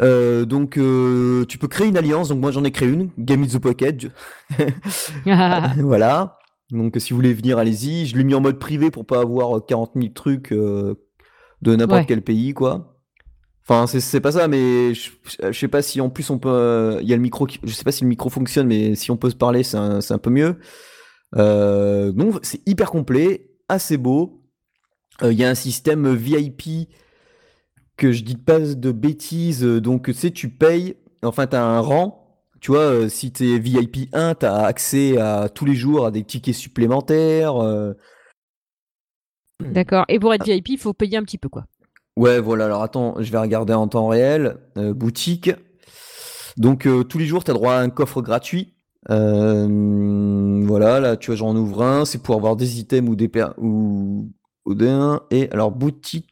Euh, 0.00 0.44
donc 0.44 0.76
euh, 0.76 1.44
tu 1.46 1.56
peux 1.58 1.68
créer 1.68 1.86
une 1.86 1.96
alliance, 1.96 2.28
donc 2.28 2.40
moi 2.40 2.50
j'en 2.50 2.64
ai 2.64 2.70
créé 2.72 2.88
une, 2.88 3.08
Game 3.18 3.42
in 3.42 3.46
the 3.46 3.58
Pocket. 3.58 4.08
voilà. 5.24 6.38
Donc 6.70 6.96
si 6.98 7.10
vous 7.12 7.16
voulez 7.16 7.32
venir, 7.34 7.58
allez-y. 7.58 8.06
Je 8.06 8.16
l'ai 8.16 8.24
mis 8.24 8.34
en 8.34 8.40
mode 8.40 8.58
privé 8.58 8.90
pour 8.90 9.06
pas 9.06 9.20
avoir 9.20 9.64
40 9.64 9.92
000 9.94 10.08
trucs 10.14 10.52
euh, 10.52 10.94
de 11.62 11.76
n'importe 11.76 12.00
Ouais. 12.00 12.06
quel 12.06 12.22
pays, 12.22 12.52
quoi. 12.54 12.95
Enfin, 13.68 13.86
c'est- 13.88 14.00
c'est 14.00 14.20
pas 14.20 14.30
ça, 14.32 14.46
mais 14.48 14.94
je, 14.94 15.10
je 15.42 15.52
sais 15.58 15.66
pas 15.68 15.82
si 15.82 16.00
en 16.00 16.08
plus 16.08 16.30
on 16.30 16.38
peut. 16.38 16.48
euh, 16.48 16.98
Il 17.02 17.08
y 17.08 17.12
a 17.12 17.16
le 17.16 17.22
micro, 17.22 17.46
qui- 17.46 17.58
je 17.64 17.72
sais 17.72 17.82
pas 17.84 17.90
si 17.92 18.04
le 18.04 18.08
micro 18.08 18.28
fonctionne, 18.30 18.68
mais 18.68 18.94
si 18.94 19.10
on 19.10 19.16
peut 19.16 19.30
se 19.30 19.34
parler, 19.36 19.62
c'est 19.64 19.76
un, 19.76 20.00
c'est 20.00 20.14
un 20.14 20.18
peu 20.18 20.30
mieux. 20.30 20.56
Euh, 21.36 22.12
donc 22.12 22.38
c'est 22.42 22.60
hyper 22.66 22.90
complet, 22.90 23.50
assez 23.68 23.96
beau. 23.96 24.42
Euh, 25.22 25.32
Il 25.32 25.38
y 25.38 25.44
a 25.44 25.50
un 25.50 25.54
système 25.56 26.14
VIP 26.14 26.88
que 27.96 28.12
je 28.12 28.22
dis 28.22 28.36
pas 28.36 28.60
de 28.60 28.92
bêtises, 28.92 29.64
euh, 29.64 29.80
donc 29.80 30.06
tu 30.06 30.14
sais, 30.14 30.30
tu 30.30 30.48
payes, 30.50 30.96
enfin 31.22 31.46
tu 31.46 31.56
as 31.56 31.64
un 31.64 31.80
rang. 31.80 32.22
Tu 32.60 32.70
vois, 32.72 33.08
si 33.08 33.32
tu 33.32 33.54
es 33.54 33.58
VIP 33.58 34.08
1, 34.12 34.34
tu 34.34 34.46
as 34.46 34.56
accès 34.64 35.18
à 35.18 35.48
tous 35.48 35.64
les 35.66 35.74
jours 35.74 36.06
à 36.06 36.10
des 36.10 36.24
tickets 36.24 36.54
supplémentaires. 36.54 37.56
euh, 37.62 37.94
D'accord. 39.60 40.04
Et 40.08 40.18
pour 40.18 40.32
être 40.34 40.44
VIP, 40.44 40.70
il 40.70 40.78
faut 40.78 40.92
payer 40.92 41.16
un 41.16 41.22
petit 41.24 41.38
peu 41.38 41.48
quoi. 41.48 41.64
Ouais, 42.16 42.40
voilà, 42.40 42.64
alors 42.64 42.82
attends, 42.82 43.14
je 43.20 43.30
vais 43.30 43.38
regarder 43.38 43.74
en 43.74 43.88
temps 43.88 44.08
réel. 44.08 44.56
Euh, 44.78 44.94
boutique. 44.94 45.50
Donc, 46.56 46.86
euh, 46.86 47.04
tous 47.04 47.18
les 47.18 47.26
jours, 47.26 47.44
tu 47.44 47.50
as 47.50 47.54
droit 47.54 47.74
à 47.74 47.80
un 47.80 47.90
coffre 47.90 48.22
gratuit. 48.22 48.74
Euh, 49.10 50.64
voilà, 50.66 50.98
là, 51.00 51.16
tu 51.16 51.26
vois, 51.30 51.36
j'en 51.36 51.54
ouvre 51.56 51.82
un. 51.82 52.04
C'est 52.06 52.22
pour 52.22 52.34
avoir 52.36 52.56
des 52.56 52.80
items 52.80 53.10
ou 53.10 53.16
des 53.16 53.28
per- 53.28 53.50
ou, 53.58 54.32
ou. 54.64 54.74
Et 55.30 55.50
alors, 55.52 55.70
boutique, 55.72 56.30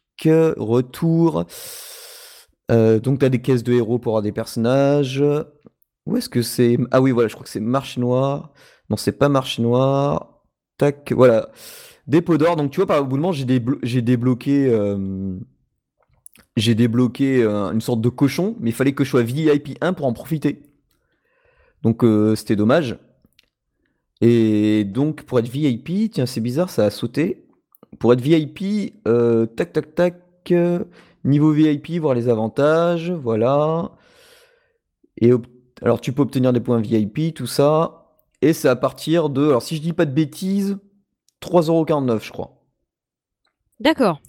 retour. 0.57 1.45
Donc, 2.69 3.19
tu 3.19 3.25
as 3.25 3.29
des 3.29 3.41
caisses 3.41 3.63
de 3.63 3.73
héros 3.73 3.99
pour 3.99 4.13
avoir 4.13 4.23
des 4.23 4.31
personnages. 4.31 5.23
Où 6.05 6.17
est-ce 6.17 6.29
que 6.29 6.41
c'est? 6.41 6.77
Ah 6.91 7.01
oui, 7.01 7.11
voilà, 7.11 7.27
je 7.29 7.33
crois 7.35 7.43
que 7.43 7.49
c'est 7.49 7.59
marché 7.59 8.01
noir. 8.01 8.51
Non, 8.89 8.97
c'est 8.97 9.11
pas 9.17 9.29
marché 9.29 9.61
noir. 9.61 10.41
Tac, 10.77 11.11
voilà. 11.13 11.49
Dépôt 12.07 12.37
d'or. 12.37 12.55
Donc, 12.55 12.71
tu 12.71 12.77
vois, 12.77 12.87
par 12.87 13.01
au 13.01 13.05
bout 13.05 13.17
de 13.17 13.21
moment, 13.21 13.31
j'ai 13.33 14.01
débloqué. 14.01 14.69
J'ai 16.55 16.75
débloqué 16.75 17.43
euh, 17.43 17.71
une 17.71 17.81
sorte 17.81 18.01
de 18.01 18.09
cochon, 18.09 18.55
mais 18.59 18.69
il 18.69 18.73
fallait 18.73 18.93
que 18.93 19.03
je 19.03 19.09
sois 19.09 19.23
VIP 19.23 19.77
1 19.81 19.93
pour 19.93 20.05
en 20.05 20.13
profiter. 20.13 20.63
Donc 21.81 22.03
euh, 22.03 22.35
c'était 22.35 22.55
dommage. 22.55 22.97
Et 24.21 24.85
donc 24.85 25.23
pour 25.23 25.39
être 25.39 25.49
VIP, 25.49 26.11
tiens 26.11 26.25
c'est 26.25 26.41
bizarre, 26.41 26.69
ça 26.69 26.85
a 26.85 26.89
sauté. 26.89 27.45
Pour 27.99 28.13
être 28.13 28.21
VIP, 28.21 28.95
euh, 29.07 29.45
tac 29.45 29.73
tac 29.73 29.95
tac, 29.95 30.53
niveau 31.23 31.51
VIP, 31.51 31.99
voir 31.99 32.13
les 32.13 32.29
avantages, 32.29 33.11
voilà. 33.11 33.91
Et 35.19 35.31
alors 35.81 35.99
tu 35.99 36.13
peux 36.13 36.21
obtenir 36.21 36.53
des 36.53 36.61
points 36.61 36.79
VIP, 36.79 37.33
tout 37.33 37.47
ça. 37.47 38.01
Et 38.41 38.53
c'est 38.53 38.69
à 38.69 38.75
partir 38.75 39.29
de, 39.29 39.47
alors 39.47 39.61
si 39.61 39.75
je 39.75 39.81
dis 39.81 39.93
pas 39.93 40.05
de 40.05 40.11
bêtises, 40.11 40.77
3,49€ 41.41 42.23
je 42.23 42.31
crois. 42.31 42.61
D'accord. 43.79 44.21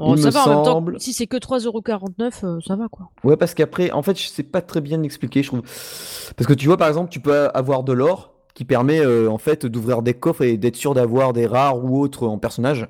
Bon, 0.00 0.14
Il 0.16 0.22
ça 0.22 0.28
me 0.28 0.32
va 0.32 0.44
en 0.44 0.48
même 0.48 0.56
temps. 0.56 0.64
semble. 0.64 0.98
Si 1.00 1.12
c'est 1.12 1.26
que 1.26 1.36
3,49€, 1.36 2.44
euh, 2.44 2.58
ça 2.66 2.74
va 2.74 2.88
quoi. 2.88 3.10
Ouais, 3.22 3.36
parce 3.36 3.54
qu'après, 3.54 3.90
en 3.90 4.02
fait, 4.02 4.18
je 4.18 4.26
sais 4.28 4.42
pas 4.42 4.62
très 4.62 4.80
bien 4.80 5.02
expliquer, 5.02 5.42
je 5.42 5.48
trouve. 5.48 5.60
Parce 5.60 6.46
que 6.46 6.54
tu 6.54 6.66
vois, 6.66 6.76
par 6.78 6.88
exemple, 6.88 7.10
tu 7.10 7.20
peux 7.20 7.48
avoir 7.54 7.82
de 7.84 7.92
l'or 7.92 8.32
qui 8.54 8.64
permet, 8.64 9.00
euh, 9.00 9.30
en 9.30 9.38
fait, 9.38 9.66
d'ouvrir 9.66 10.02
des 10.02 10.14
coffres 10.14 10.42
et 10.42 10.56
d'être 10.56 10.76
sûr 10.76 10.94
d'avoir 10.94 11.32
des 11.32 11.46
rares 11.46 11.84
ou 11.84 12.00
autres 12.00 12.26
en 12.26 12.38
personnage. 12.38 12.88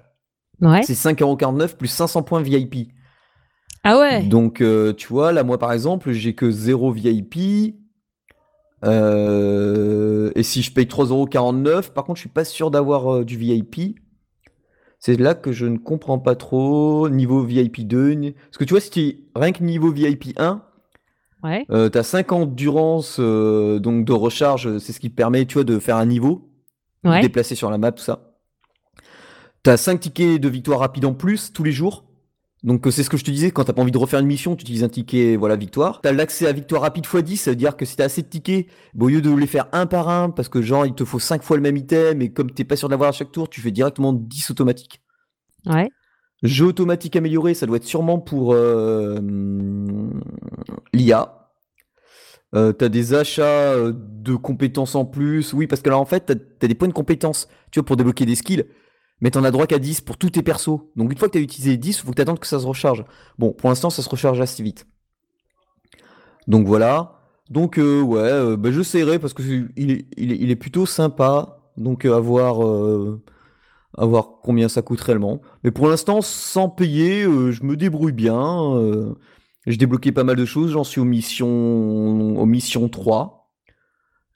Ouais. 0.61 0.83
C'est 0.85 0.95
5,49€ 0.95 1.77
plus 1.77 1.89
500 1.89 2.23
points 2.23 2.43
VIP. 2.43 2.93
Ah 3.83 3.99
ouais. 3.99 4.23
Donc, 4.23 4.61
euh, 4.61 4.93
tu 4.93 5.09
vois, 5.09 5.33
là, 5.33 5.43
moi, 5.43 5.59
par 5.59 5.73
exemple, 5.73 6.13
j'ai 6.13 6.35
que 6.35 6.51
0 6.51 6.93
VIP. 6.93 7.75
Euh, 8.85 10.31
et 10.35 10.43
si 10.43 10.63
je 10.63 10.73
paye 10.73 10.87
3,49€, 10.87 11.91
par 11.91 12.05
contre, 12.05 12.17
je 12.19 12.23
suis 12.23 12.29
pas 12.31 12.45
sûr 12.45 12.71
d'avoir 12.71 13.13
euh, 13.15 13.25
du 13.25 13.37
VIP. 13.37 13.99
C'est 15.01 15.19
là 15.19 15.35
que 15.35 15.51
je 15.51 15.67
ne 15.67 15.79
comprends 15.79 16.19
pas 16.19 16.37
trop. 16.37 17.09
Niveau 17.09 17.43
VIP 17.43 17.87
2. 17.87 18.11
ni- 18.13 18.33
Parce 18.33 18.59
que 18.59 18.65
tu 18.65 18.75
vois, 18.75 18.81
si 18.81 18.91
tu... 18.91 19.17
rien 19.35 19.53
que 19.53 19.65
niveau 19.65 19.91
VIP 19.91 20.35
1, 20.39 20.63
Ouais. 21.43 21.65
euh, 21.71 21.89
t'as 21.89 22.03
50 22.03 22.51
d'endurance 22.51 23.17
euh, 23.19 23.79
donc 23.79 24.05
de 24.05 24.13
recharge, 24.13 24.77
c'est 24.79 24.93
ce 24.93 25.01
qui 25.01 25.11
te 25.11 25.15
permet, 25.17 25.47
tu 25.47 25.55
vois, 25.55 25.65
de 25.65 25.79
faire 25.79 25.97
un 25.97 26.05
niveau, 26.05 26.51
de 27.03 27.09
déplacer 27.23 27.55
sur 27.55 27.71
la 27.71 27.79
map, 27.79 27.93
tout 27.93 28.03
ça. 28.05 28.35
T'as 29.63 29.79
5 29.79 30.01
tickets 30.01 30.39
de 30.41 30.49
victoire 30.51 30.81
rapide 30.81 31.07
en 31.07 31.15
plus 31.15 31.53
tous 31.53 31.63
les 31.65 31.73
jours. 31.73 32.05
Donc 32.63 32.87
euh, 32.87 32.91
c'est 32.91 33.03
ce 33.03 33.11
que 33.11 33.17
je 33.17 33.25
te 33.25 33.31
disais, 33.31 33.51
quand 33.51 33.65
t'as 33.65 33.73
pas 33.73 33.81
envie 33.83 33.91
de 33.91 33.99
refaire 33.99 34.21
une 34.21 34.27
mission, 34.27 34.55
tu 34.55 34.63
utilises 34.63 34.85
un 34.85 34.89
ticket, 34.89 35.37
voilà, 35.37 35.57
victoire. 35.57 36.01
T'as 36.03 36.13
l'accès 36.13 36.47
à 36.47 36.53
victoire 36.53 36.83
rapide 36.83 37.07
x 37.07 37.17
10, 37.17 37.37
ça 37.37 37.51
veut 37.51 37.57
dire 37.57 37.77
que 37.77 37.85
si 37.85 37.97
t'as 37.97 38.05
assez 38.05 38.23
de 38.23 38.29
tickets, 38.29 38.67
bah, 38.95 39.07
au 39.07 39.09
lieu 39.09 39.23
de 39.23 39.35
les 39.35 39.47
faire 39.47 39.67
un 39.73 39.87
par 39.87 40.09
un, 40.09 40.31
parce 40.31 40.49
que 40.49 40.61
genre 40.61 40.85
il 40.85 40.95
te 40.95 41.05
faut 41.05 41.19
5 41.19 41.43
fois 41.43 41.57
le 41.57 41.63
même 41.63 41.77
item, 41.77 42.21
et 42.21 42.33
comme 42.33 42.51
t'es 42.51 42.65
pas 42.65 42.77
sûr 42.77 42.89
d'avoir 42.89 43.11
à 43.11 43.13
chaque 43.13 43.33
tour, 43.33 43.49
tu 43.49 43.61
fais 43.61 43.71
directement 43.71 44.13
10 44.13 44.51
automatiques. 44.51 45.01
Ouais. 45.67 45.89
Jeu 46.43 46.67
automatique 46.67 47.17
amélioré, 47.17 47.55
ça 47.55 47.67
doit 47.67 47.77
être 47.77 47.85
sûrement 47.85 48.19
pour 48.19 48.53
euh, 48.53 49.17
hum, 49.19 50.21
l'IA. 50.93 51.37
Euh, 52.55 52.73
t'as 52.73 52.89
des 52.89 53.15
achats 53.15 53.75
euh, 53.75 53.93
de 53.95 54.35
compétences 54.35 54.95
en 54.95 55.05
plus. 55.05 55.53
Oui, 55.53 55.67
parce 55.67 55.83
que 55.83 55.91
là, 55.91 55.99
en 55.99 56.05
fait, 56.05 56.21
t'as, 56.27 56.35
t'as 56.35 56.67
des 56.67 56.75
points 56.75 56.89
de 56.89 56.93
compétences, 56.93 57.49
tu 57.71 57.79
vois, 57.79 57.87
pour 57.87 57.97
débloquer 57.97 58.27
des 58.27 58.35
skills. 58.35 58.65
Mais 59.21 59.31
t'en 59.31 59.45
as 59.45 59.51
droit 59.51 59.67
qu'à 59.67 59.79
10 59.79 60.01
pour 60.01 60.17
tous 60.19 60.31
tes 60.31 60.43
persos. 60.43 60.81
Donc 60.97 61.13
une 61.13 61.19
fois 61.19 61.29
que 61.29 61.35
t'as 61.35 61.41
utilisé 61.41 61.77
10, 61.77 61.99
il 61.99 62.03
faut 62.03 62.11
que 62.11 62.17
t'attendes 62.17 62.39
que 62.41 62.47
ça 62.47 62.61
se 62.61 62.67
recharge. 62.67 63.05
Bon, 63.39 63.53
pour 63.53 63.69
l'instant, 63.71 63.91
ça 63.91 64.03
se 64.03 64.09
recharge 64.09 64.41
assez 64.41 64.63
vite. 64.63 64.87
Donc 66.47 66.67
voilà. 66.67 67.21
Donc 67.51 67.79
euh, 67.79 68.01
ouais, 68.03 68.19
euh, 68.21 68.57
bah, 68.57 68.71
j'essaierai 68.73 69.19
parce 69.19 69.35
que 69.35 69.43
il 69.77 69.91
est, 69.91 70.07
il 70.17 70.33
est- 70.33 70.37
il 70.37 70.57
plutôt 70.59 70.87
sympa. 70.87 71.59
Donc 71.77 72.05
euh, 72.05 72.17
à 72.17 72.21
voir, 72.21 72.65
euh, 72.65 73.23
à 73.99 74.07
voir 74.07 74.41
combien 74.43 74.69
ça 74.69 74.83
coûte 74.83 75.01
réellement. 75.01 75.41
Mais 75.65 75.71
pour 75.73 75.89
l'instant, 75.89 76.23
sans 76.23 76.69
payer, 76.69 77.23
je 77.25 77.65
me 77.65 77.77
débrouille 77.77 78.13
bien. 78.13 79.15
j'ai 79.67 79.77
débloqué 79.77 80.13
pas 80.13 80.25
mal 80.25 80.37
de 80.37 80.45
choses. 80.45 80.73
J'en 80.73 80.85
suis 80.85 81.01
aux 81.01 81.05
missions, 81.05 81.49
aux 82.41 82.47
missions 82.47 82.89
3. 82.89 83.40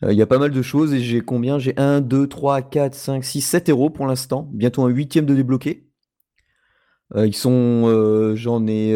Euh, 0.03 0.13
Il 0.13 0.19
y 0.19 0.23
a 0.23 0.27
pas 0.27 0.39
mal 0.39 0.51
de 0.51 0.63
choses 0.63 0.93
et 0.93 1.01
j'ai 1.01 1.21
combien? 1.21 1.59
J'ai 1.59 1.75
1, 1.79 2.01
2, 2.01 2.27
3, 2.27 2.63
4, 2.63 2.95
5, 2.95 3.25
6, 3.25 3.41
7 3.41 3.69
héros 3.69 3.91
pour 3.91 4.07
l'instant. 4.07 4.49
Bientôt 4.53 4.83
un 4.83 4.89
huitième 4.89 5.27
de 5.27 5.35
débloqué. 5.35 5.89
Euh, 7.15 7.27
ils 7.27 7.37
sont, 7.37 7.85
euh, 7.87 8.35
j'en 8.35 8.67
ai 8.67 8.95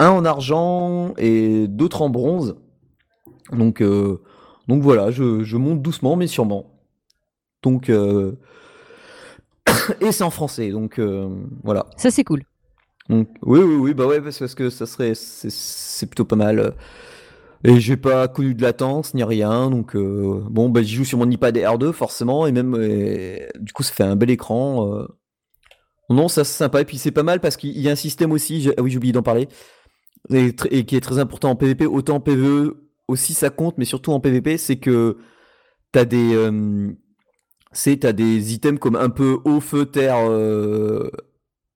un 0.00 0.10
en 0.10 0.24
argent 0.24 1.14
et 1.16 1.66
d'autres 1.66 2.02
en 2.02 2.10
bronze. 2.10 2.56
Donc, 3.52 3.82
donc 3.82 4.82
voilà, 4.82 5.10
je, 5.10 5.42
je 5.42 5.56
monte 5.56 5.82
doucement 5.82 6.16
mais 6.16 6.26
sûrement. 6.26 6.78
Donc, 7.62 7.90
euh, 7.90 8.38
et 10.00 10.12
c'est 10.12 10.22
en 10.22 10.30
français, 10.30 10.70
donc 10.70 11.00
voilà. 11.64 11.86
Ça 11.96 12.10
c'est 12.10 12.24
cool. 12.24 12.44
Donc, 13.08 13.28
oui, 13.42 13.60
oui, 13.60 13.74
oui, 13.76 13.94
bah 13.94 14.06
ouais, 14.06 14.20
parce 14.20 14.54
que 14.54 14.68
ça 14.68 14.84
serait, 14.84 15.14
c'est 15.14 15.50
c'est 15.50 16.06
plutôt 16.06 16.26
pas 16.26 16.36
mal. 16.36 16.74
Et 17.64 17.80
j'ai 17.80 17.96
pas 17.96 18.28
connu 18.28 18.54
de 18.54 18.62
latence 18.62 19.14
ni 19.14 19.24
rien, 19.24 19.68
donc 19.70 19.96
euh, 19.96 20.40
bon, 20.48 20.68
bah 20.68 20.82
j'y 20.82 20.94
joue 20.94 21.04
sur 21.04 21.18
mon 21.18 21.28
iPad 21.28 21.56
R2 21.56 21.92
forcément, 21.92 22.46
et 22.46 22.52
même, 22.52 22.76
du 23.58 23.72
coup, 23.72 23.82
ça 23.82 23.92
fait 23.92 24.04
un 24.04 24.16
bel 24.16 24.30
écran. 24.30 24.94
euh. 24.94 25.06
Non, 26.10 26.28
ça 26.28 26.44
c'est 26.44 26.56
sympa, 26.56 26.80
et 26.80 26.84
puis 26.84 26.98
c'est 26.98 27.10
pas 27.10 27.22
mal 27.24 27.40
parce 27.40 27.56
qu'il 27.56 27.78
y 27.78 27.88
a 27.88 27.92
un 27.92 27.96
système 27.96 28.32
aussi, 28.32 28.70
ah 28.76 28.82
oui, 28.82 28.90
j'ai 28.90 28.96
oublié 28.96 29.12
d'en 29.12 29.22
parler, 29.22 29.48
et, 30.30 30.54
qui 30.54 30.96
est 30.96 31.00
très 31.00 31.18
important 31.18 31.50
en 31.50 31.56
PvP, 31.56 31.86
autant 31.86 32.16
en 32.16 32.20
PvE 32.20 32.76
aussi 33.08 33.34
ça 33.34 33.50
compte, 33.50 33.76
mais 33.78 33.84
surtout 33.84 34.12
en 34.12 34.20
PvP, 34.20 34.56
c'est 34.56 34.76
que 34.76 35.16
t'as 35.92 36.04
des, 36.04 36.34
euh, 36.34 36.92
t'as 37.72 38.12
des 38.12 38.54
items 38.54 38.78
comme 38.78 38.96
un 38.96 39.10
peu 39.10 39.38
eau, 39.44 39.60
feu, 39.60 39.86
terre, 39.86 40.16
euh, 40.30 41.10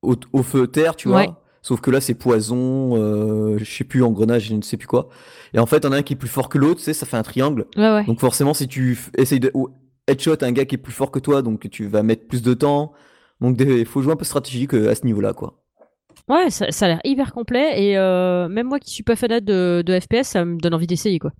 au, 0.02 0.14
au 0.32 0.42
feu, 0.42 0.66
terre, 0.66 0.94
tu 0.96 1.08
vois. 1.08 1.20
Ouais. 1.20 1.30
Sauf 1.62 1.80
que 1.80 1.90
là, 1.92 2.00
c'est 2.00 2.14
poison, 2.14 2.96
euh, 2.96 3.56
je 3.58 3.64
sais 3.64 3.84
plus, 3.84 4.02
engrenage, 4.02 4.46
je 4.46 4.54
ne 4.54 4.62
sais 4.62 4.76
plus 4.76 4.88
quoi. 4.88 5.08
Et 5.54 5.60
en 5.60 5.66
fait, 5.66 5.84
on 5.86 5.92
a 5.92 5.98
un 5.98 6.02
qui 6.02 6.14
est 6.14 6.16
plus 6.16 6.28
fort 6.28 6.48
que 6.48 6.58
l'autre, 6.58 6.80
tu 6.80 6.84
sais, 6.84 6.92
ça 6.92 7.06
fait 7.06 7.16
un 7.16 7.22
triangle. 7.22 7.66
Ouais, 7.76 7.92
ouais. 7.92 8.04
Donc 8.04 8.18
forcément, 8.18 8.52
si 8.52 8.66
tu 8.66 8.98
essayes 9.16 9.38
de 9.40 9.50
ou 9.54 9.68
headshot 10.08 10.36
un 10.42 10.50
gars 10.52 10.64
qui 10.64 10.74
est 10.74 10.78
plus 10.78 10.92
fort 10.92 11.12
que 11.12 11.20
toi, 11.20 11.40
donc 11.40 11.70
tu 11.70 11.86
vas 11.86 12.02
mettre 12.02 12.26
plus 12.26 12.42
de 12.42 12.52
temps. 12.54 12.92
Donc 13.40 13.60
il 13.60 13.86
faut 13.86 14.02
jouer 14.02 14.12
un 14.12 14.16
peu 14.16 14.24
stratégique 14.24 14.74
euh, 14.74 14.90
à 14.90 14.94
ce 14.96 15.06
niveau-là, 15.06 15.32
quoi. 15.32 15.62
Ouais, 16.28 16.50
ça, 16.50 16.70
ça 16.70 16.86
a 16.86 16.88
l'air 16.88 17.00
hyper 17.04 17.32
complet 17.32 17.82
et 17.82 17.98
euh, 17.98 18.48
même 18.48 18.68
moi 18.68 18.78
qui 18.78 18.90
suis 18.90 19.02
pas 19.02 19.16
fanat 19.16 19.40
de, 19.40 19.82
de 19.84 20.00
FPS, 20.00 20.28
ça 20.28 20.44
me 20.44 20.56
donne 20.56 20.74
envie 20.74 20.86
d'essayer 20.86 21.18
quoi. 21.18 21.32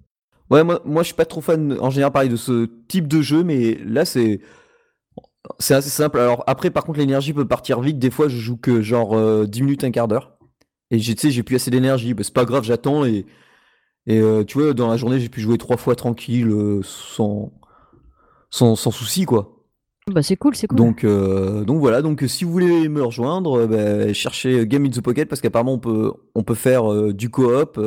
Ouais, 0.51 0.65
moi, 0.65 0.83
moi 0.85 1.03
je 1.03 1.07
suis 1.07 1.15
pas 1.15 1.25
trop 1.25 1.41
fan 1.41 1.79
en 1.81 1.89
général 1.91 2.13
pareil 2.13 2.29
de 2.29 2.37
ce 2.37 2.69
type 2.89 3.07
de 3.07 3.23
jeu, 3.23 3.45
mais 3.45 3.79
là 3.87 4.05
c'est 4.05 4.41
c'est 5.59 5.75
assez 5.75 5.91
simple. 5.91 6.19
Alors 6.19 6.45
après, 6.47 6.71
par 6.71 6.85
contre, 6.85 6.99
l'énergie 6.99 7.33
peut 7.33 7.47
partir 7.47 7.81
vite. 7.81 7.99
Des 7.99 8.11
fois, 8.11 8.29
je 8.29 8.37
joue 8.39 8.57
que 8.57 8.81
genre 8.81 9.15
euh, 9.15 9.47
10 9.47 9.63
minutes, 9.63 9.85
un 9.85 9.91
quart 9.91 10.09
d'heure. 10.09 10.33
Et 10.91 10.99
tu 10.99 11.17
sais, 11.17 11.31
j'ai 11.31 11.43
plus 11.43 11.57
assez 11.57 11.71
d'énergie. 11.71 12.15
Bah, 12.15 12.23
c'est 12.23 12.35
pas 12.35 12.45
grave, 12.45 12.65
j'attends. 12.65 13.05
Et, 13.05 13.25
et 14.07 14.21
euh, 14.21 14.45
tu 14.45 14.59
vois, 14.59 14.75
dans 14.75 14.89
la 14.89 14.97
journée, 14.97 15.19
j'ai 15.19 15.31
pu 15.31 15.41
jouer 15.41 15.59
trois 15.59 15.79
fois 15.79 15.97
tranquille, 15.97 16.49
euh, 16.49 16.81
sans, 16.85 17.53
sans, 18.51 18.77
sans 18.77 18.91
souci, 18.91 19.25
quoi. 19.25 19.59
Bah 20.11 20.21
c'est 20.21 20.37
cool, 20.37 20.57
c'est 20.57 20.67
cool. 20.67 20.77
Donc, 20.77 21.05
euh, 21.05 21.65
donc 21.65 21.79
voilà. 21.79 22.03
Donc, 22.03 22.25
si 22.27 22.45
vous 22.45 22.53
voulez 22.53 22.89
me 22.89 23.03
rejoindre, 23.03 23.67
bah, 23.67 24.13
cherchez 24.13 24.67
Game 24.67 24.85
in 24.85 24.91
the 24.91 25.01
Pocket 25.01 25.29
parce 25.29 25.41
qu'apparemment, 25.41 25.75
on 25.75 25.79
peut, 25.79 26.13
on 26.35 26.43
peut 26.43 26.57
faire 26.57 27.13
du 27.15 27.31
coop. 27.31 27.81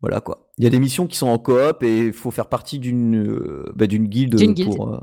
voilà, 0.00 0.20
quoi. 0.20 0.50
Il 0.58 0.64
y 0.64 0.66
a 0.66 0.70
des 0.70 0.80
missions 0.80 1.06
qui 1.06 1.16
sont 1.16 1.28
en 1.28 1.38
coop 1.38 1.82
et 1.82 2.06
il 2.06 2.12
faut 2.12 2.32
faire 2.32 2.48
partie 2.48 2.80
d'une 2.80 3.64
bah, 3.74 3.86
d'une 3.86 4.08
guilde, 4.08 4.34
D'une 4.34 4.54
guilde. 4.54 4.74
Pour, 4.74 5.00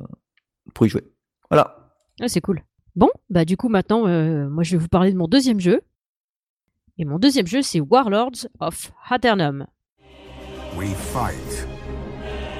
pour 0.74 0.86
y 0.86 0.90
jouer. 0.90 1.04
Voilà. 1.52 1.76
Ouais, 2.22 2.30
c'est 2.30 2.40
cool. 2.40 2.64
Bon, 2.96 3.10
bah 3.30 3.44
du 3.44 3.58
coup 3.58 3.68
maintenant, 3.68 4.08
euh, 4.08 4.48
moi 4.50 4.64
je 4.64 4.72
vais 4.72 4.82
vous 4.82 4.88
parler 4.88 5.12
de 5.12 5.18
mon 5.18 5.28
deuxième 5.28 5.60
jeu. 5.60 5.82
Et 6.98 7.04
mon 7.04 7.20
deuxième 7.20 7.48
jeu, 7.48 7.62
c'est 7.62 7.82
Warlords 7.82 8.48
of 8.60 8.92
Haternum. 9.10 9.68
We 10.78 10.94
fight 10.94 11.68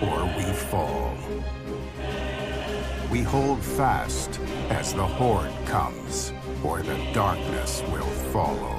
or 0.02 0.28
we 0.38 0.44
fall. 0.70 1.14
We 3.10 3.24
hold 3.24 3.62
fast 3.62 4.40
as 4.70 4.94
the 4.94 5.06
horde 5.06 5.52
comes, 5.66 6.34
or 6.64 6.82
the 6.82 6.98
darkness 7.14 7.84
will 7.92 8.10
follow. 8.34 8.76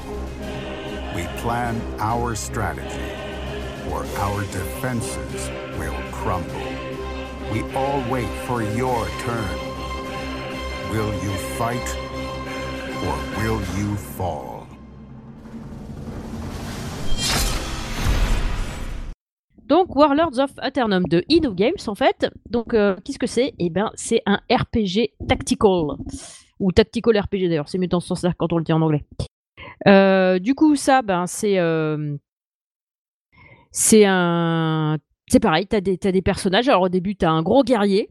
We 1.15 1.27
plan 1.43 1.81
our 1.99 2.35
strategy, 2.35 3.13
or 3.91 4.05
our 4.19 4.41
defenses 4.53 5.51
will 5.79 5.95
crumble. 6.13 6.69
We 7.53 7.63
all 7.75 8.03
wait 8.11 8.31
for 8.47 8.63
your 8.63 9.07
turn. 9.21 9.72
Will 10.93 11.15
you 11.25 11.33
fight, 11.57 11.97
or 13.07 13.17
will 13.39 13.61
you 13.79 13.97
fall? 13.97 14.67
Donc 19.65 19.97
Warlords 19.97 20.39
of 20.39 20.51
Aternum 20.59 21.05
de 21.05 21.25
Inno 21.31 21.55
Games 21.55 21.81
en 21.87 21.95
fait. 21.95 22.27
Donc 22.51 22.75
euh, 22.75 22.95
qu'est-ce 23.03 23.19
que 23.19 23.27
c'est? 23.27 23.55
Eh 23.59 23.71
ben 23.71 23.91
c'est 23.95 24.21
un 24.27 24.41
RPG 24.51 25.15
tactical 25.27 25.97
ou 26.61 26.73
tactical 26.73 27.19
RPG 27.19 27.49
d'ailleurs. 27.49 27.71
C'est 27.71 27.79
mieux 27.79 27.87
dans 27.87 28.01
ce 28.01 28.09
sens-là 28.09 28.35
quand 28.37 28.53
on 28.53 28.59
le 28.59 28.65
dit 28.65 28.75
en 28.75 28.83
anglais. 28.83 29.03
Euh, 29.87 30.39
du 30.39 30.55
coup 30.55 30.77
ça 30.77 31.01
ben 31.01 31.27
c'est 31.27 31.59
euh, 31.59 32.19
c'est 33.71 34.05
un 34.05 34.99
c'est 35.27 35.41
pareil. 35.41 35.67
T'as 35.67 35.81
t'as 35.81 36.13
des 36.13 36.23
personnages. 36.23 36.69
Alors 36.69 36.83
au 36.83 36.89
début 36.91 37.17
t'as 37.17 37.31
un 37.31 37.43
gros 37.43 37.63
guerrier, 37.63 38.11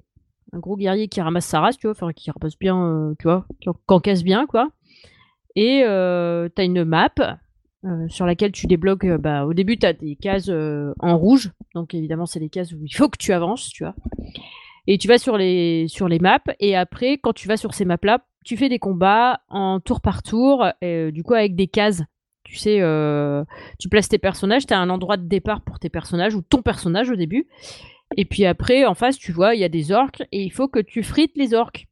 un 0.53 0.59
gros 0.59 0.75
guerrier 0.77 1.07
qui 1.07 1.21
ramasse 1.21 1.45
sa 1.45 1.59
race, 1.61 1.77
tu 1.77 1.87
vois, 1.87 1.91
enfin 1.91 2.11
qui 2.13 2.29
ramasse 2.31 2.57
bien, 2.57 2.77
euh, 2.83 3.13
tu 3.19 3.23
vois, 3.23 3.45
qui 3.61 3.69
en- 3.69 3.73
qui 3.73 3.79
encaisse 3.87 4.23
bien 4.23 4.45
quoi. 4.47 4.69
Et 5.55 5.83
euh, 5.85 6.47
t'as 6.53 6.63
une 6.65 6.83
map 6.83 7.09
euh, 7.83 8.07
sur 8.09 8.25
laquelle 8.25 8.51
tu 8.51 8.67
débloques. 8.67 9.03
euh, 9.05 9.17
bah, 9.17 9.45
au 9.45 9.53
début, 9.53 9.77
tu 9.77 9.85
as 9.85 9.93
des 9.93 10.15
cases 10.15 10.49
en 10.49 11.17
rouge. 11.17 11.51
Donc, 11.75 11.93
évidemment, 11.93 12.25
c'est 12.25 12.39
les 12.39 12.49
cases 12.49 12.71
où 12.73 12.77
il 12.85 12.93
faut 12.93 13.09
que 13.09 13.17
tu 13.17 13.33
avances, 13.33 13.69
tu 13.69 13.83
vois. 13.83 13.95
Et 14.87 14.97
tu 14.97 15.07
vas 15.07 15.17
sur 15.17 15.37
les, 15.37 15.87
sur 15.87 16.07
les 16.07 16.19
maps. 16.19 16.39
Et 16.59 16.75
après, 16.75 17.17
quand 17.17 17.33
tu 17.33 17.47
vas 17.47 17.57
sur 17.57 17.73
ces 17.73 17.85
maps-là, 17.85 18.19
tu 18.45 18.55
fais 18.57 18.69
des 18.69 18.79
combats 18.79 19.41
en 19.49 19.79
tour 19.79 19.99
par 20.01 20.23
tour. 20.23 20.65
du 20.81 21.23
coup, 21.23 21.33
avec 21.33 21.55
des 21.55 21.67
cases. 21.67 22.01
Tu 22.43 22.55
sais, 22.55 22.81
tu 23.79 23.89
places 23.89 24.09
tes 24.09 24.17
personnages. 24.19 24.65
Tu 24.65 24.73
as 24.73 24.79
un 24.79 24.89
endroit 24.89 25.17
de 25.17 25.27
départ 25.27 25.61
pour 25.61 25.79
tes 25.79 25.89
personnages 25.89 26.33
ou 26.35 26.41
ton 26.41 26.61
personnage 26.61 27.09
au 27.09 27.15
début. 27.15 27.47
Et 28.17 28.25
puis 28.25 28.45
après, 28.45 28.85
en 28.85 28.93
face, 28.93 29.17
tu 29.17 29.31
vois, 29.31 29.55
il 29.55 29.61
y 29.61 29.63
a 29.63 29.69
des 29.69 29.91
orques. 29.91 30.23
Et 30.31 30.43
il 30.43 30.51
faut 30.51 30.67
que 30.67 30.79
tu 30.79 31.03
frites 31.03 31.35
les 31.35 31.53
orques. 31.53 31.87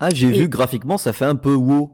Ah, 0.00 0.10
j'ai 0.10 0.28
Et- 0.28 0.32
vu 0.32 0.48
graphiquement, 0.48 0.98
ça 0.98 1.12
fait 1.12 1.24
un 1.24 1.36
peu 1.36 1.54
WoW. 1.54 1.90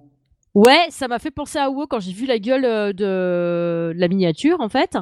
Ouais, 0.54 0.86
ça 0.90 1.08
m'a 1.08 1.18
fait 1.18 1.32
penser 1.32 1.58
à 1.58 1.68
WoW 1.68 1.88
quand 1.88 1.98
j'ai 1.98 2.12
vu 2.12 2.26
la 2.26 2.38
gueule 2.38 2.64
euh, 2.64 2.92
de, 2.92 3.92
la 3.96 4.06
miniature 4.08 4.60
en 4.60 4.68
fait. 4.68 4.96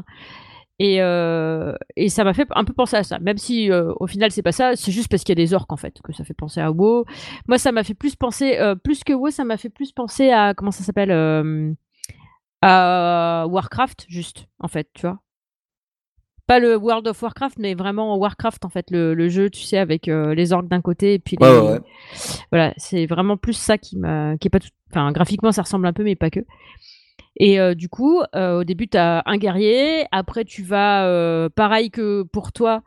Et, 0.78 1.02
euh, 1.02 1.74
et 1.96 2.08
ça 2.08 2.24
m'a 2.24 2.32
fait 2.32 2.48
un 2.52 2.64
peu 2.64 2.72
penser 2.72 2.96
à 2.96 3.02
ça. 3.02 3.18
Même 3.18 3.36
si 3.36 3.70
euh, 3.70 3.92
au 4.00 4.06
final 4.06 4.30
c'est 4.30 4.42
pas 4.42 4.52
ça, 4.52 4.76
c'est 4.76 4.90
juste 4.90 5.08
parce 5.08 5.22
qu'il 5.24 5.38
y 5.38 5.40
a 5.40 5.44
des 5.44 5.52
orques 5.52 5.70
en 5.70 5.76
fait 5.76 6.00
que 6.02 6.12
ça 6.14 6.24
fait 6.24 6.32
penser 6.32 6.60
à 6.60 6.72
WoW. 6.72 7.04
Moi 7.48 7.58
ça 7.58 7.70
m'a 7.70 7.84
fait 7.84 7.92
plus 7.94 8.16
penser, 8.16 8.56
euh, 8.58 8.74
plus 8.74 9.04
que 9.04 9.12
WoW, 9.12 9.30
ça 9.30 9.44
m'a 9.44 9.58
fait 9.58 9.68
plus 9.68 9.92
penser 9.92 10.30
à 10.30 10.54
comment 10.54 10.70
ça 10.70 10.82
s'appelle 10.84 11.12
à 12.62 13.44
Warcraft 13.48 14.06
juste 14.08 14.46
en 14.58 14.68
fait, 14.68 14.88
tu 14.94 15.02
vois. 15.02 15.20
Pas 16.46 16.58
le 16.58 16.76
World 16.76 17.06
of 17.06 17.22
Warcraft, 17.22 17.58
mais 17.58 17.74
vraiment 17.74 18.16
Warcraft 18.16 18.64
en 18.64 18.68
fait, 18.68 18.90
le, 18.90 19.14
le 19.14 19.28
jeu, 19.28 19.48
tu 19.48 19.62
sais, 19.62 19.78
avec 19.78 20.08
euh, 20.08 20.34
les 20.34 20.52
orques 20.52 20.68
d'un 20.68 20.80
côté 20.80 21.14
et 21.14 21.18
puis 21.18 21.36
les, 21.40 21.46
Ouais, 21.46 21.58
ouais, 21.58 21.72
ouais. 21.72 21.80
voilà, 22.50 22.74
c'est 22.76 23.06
vraiment 23.06 23.36
plus 23.36 23.52
ça 23.54 23.78
qui 23.78 23.96
m'a, 23.96 24.36
qui 24.38 24.48
est 24.48 24.50
pas 24.50 24.58
tout, 24.58 24.68
enfin 24.90 25.12
graphiquement 25.12 25.52
ça 25.52 25.62
ressemble 25.62 25.86
un 25.86 25.92
peu 25.92 26.02
mais 26.02 26.16
pas 26.16 26.30
que. 26.30 26.40
Et 27.36 27.58
euh, 27.58 27.74
du 27.74 27.88
coup, 27.88 28.20
euh, 28.34 28.60
au 28.60 28.64
début 28.64 28.88
tu 28.88 28.98
as 28.98 29.22
un 29.24 29.36
guerrier, 29.38 30.04
après 30.12 30.44
tu 30.44 30.62
vas, 30.62 31.06
euh, 31.06 31.48
pareil 31.48 31.90
que 31.90 32.22
pour 32.24 32.52
toi, 32.52 32.82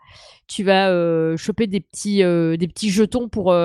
tu 0.47 0.63
vas 0.63 0.89
choper 1.37 1.65
des 1.67 1.79
petits, 1.79 2.17
des 2.17 2.67
petits 2.67 2.89
jetons 2.91 3.29
pour 3.29 3.55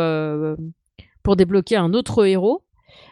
pour 1.23 1.37
débloquer 1.37 1.77
un 1.77 1.93
autre 1.93 2.25
héros. 2.27 2.63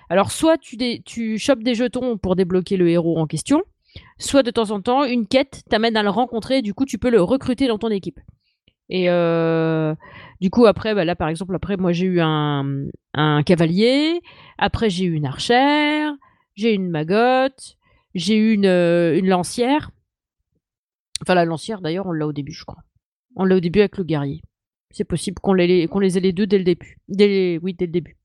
Alors 0.09 0.31
soit 0.31 0.57
tu, 0.57 0.77
tu 1.05 1.39
chopes 1.39 1.63
des 1.63 1.75
jetons 1.75 2.17
pour 2.17 2.35
débloquer 2.37 2.77
le 2.79 2.89
héros 2.89 3.19
en 3.19 3.27
question, 3.27 3.63
soit 4.19 4.43
de 4.43 4.51
temps 4.51 4.71
en 4.71 4.81
temps 4.81 5.05
une 5.05 5.27
quête 5.27 5.63
t'amène 5.69 5.97
à 5.97 6.03
le 6.03 6.11
rencontrer, 6.11 6.59
et 6.59 6.63
du 6.63 6.75
coup 6.75 6.85
tu 6.85 6.99
peux 6.99 7.11
le 7.11 7.23
recruter 7.23 7.69
dans 7.69 7.79
ton 7.79 7.89
équipe. 7.89 8.21
Et 8.91 9.11
euh, 9.11 9.95
du 10.41 10.51
coup 10.51 10.67
après, 10.67 10.95
bah 10.95 11.05
là 11.05 11.15
par 11.15 11.29
exemple, 11.29 11.55
après 11.55 11.77
moi 11.77 11.93
j'ai 11.93 12.07
eu 12.07 12.21
un, 12.21 12.87
un 13.15 13.43
cavalier, 13.43 14.21
après 14.57 14.91
j'ai 14.91 15.05
eu 15.05 15.13
une 15.13 15.27
archère, 15.27 16.13
j'ai 16.55 16.73
eu 16.73 16.75
une 16.75 16.91
magotte, 16.91 17.77
j'ai 18.15 18.37
eu 18.37 18.55
une, 18.55 19.29
lancière. 19.29 19.91
Enfin 21.23 21.35
la 21.35 21.45
lancière 21.45 21.81
d'ailleurs 21.81 22.07
on 22.07 22.13
l'a 22.13 22.27
au 22.27 22.33
début 22.33 22.53
je 22.53 22.65
crois. 22.65 22.83
On 23.37 23.45
l'a 23.45 23.57
au 23.57 23.61
début 23.61 23.81
avec 23.81 23.99
le 23.99 24.05
guerrier. 24.05 24.43
C'est 24.91 25.05
possible 25.05 25.39
qu'on 25.41 25.53
les, 25.53 25.87
qu'on 25.87 26.01
les 26.01 26.17
ait 26.17 26.21
les 26.21 26.33
deux 26.33 26.47
dès 26.47 26.59
le 26.59 26.65
début. 26.65 26.97
Dès 27.09 27.59
oui, 27.63 27.75
dès 27.75 27.87
le 27.87 27.93
début. 27.93 28.17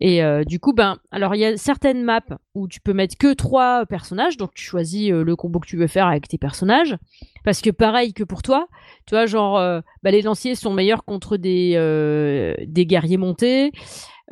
Et 0.00 0.24
euh, 0.24 0.44
du 0.44 0.58
coup, 0.58 0.72
ben, 0.72 0.96
alors 1.10 1.34
il 1.34 1.40
y 1.40 1.44
a 1.44 1.56
certaines 1.58 2.02
maps 2.02 2.20
où 2.54 2.68
tu 2.68 2.80
peux 2.80 2.94
mettre 2.94 3.16
que 3.18 3.34
trois 3.34 3.84
personnages, 3.84 4.38
donc 4.38 4.54
tu 4.54 4.64
choisis 4.64 5.10
euh, 5.10 5.22
le 5.22 5.36
combo 5.36 5.60
que 5.60 5.66
tu 5.66 5.76
veux 5.76 5.86
faire 5.86 6.06
avec 6.06 6.26
tes 6.26 6.38
personnages. 6.38 6.96
Parce 7.44 7.60
que 7.60 7.70
pareil 7.70 8.14
que 8.14 8.24
pour 8.24 8.42
toi, 8.42 8.66
tu 9.06 9.14
vois, 9.14 9.26
genre, 9.26 9.58
euh, 9.58 9.80
bah, 10.02 10.10
les 10.10 10.22
lanciers 10.22 10.54
sont 10.54 10.72
meilleurs 10.72 11.04
contre 11.04 11.36
des, 11.36 11.74
euh, 11.76 12.54
des 12.66 12.86
guerriers 12.86 13.18
montés. 13.18 13.72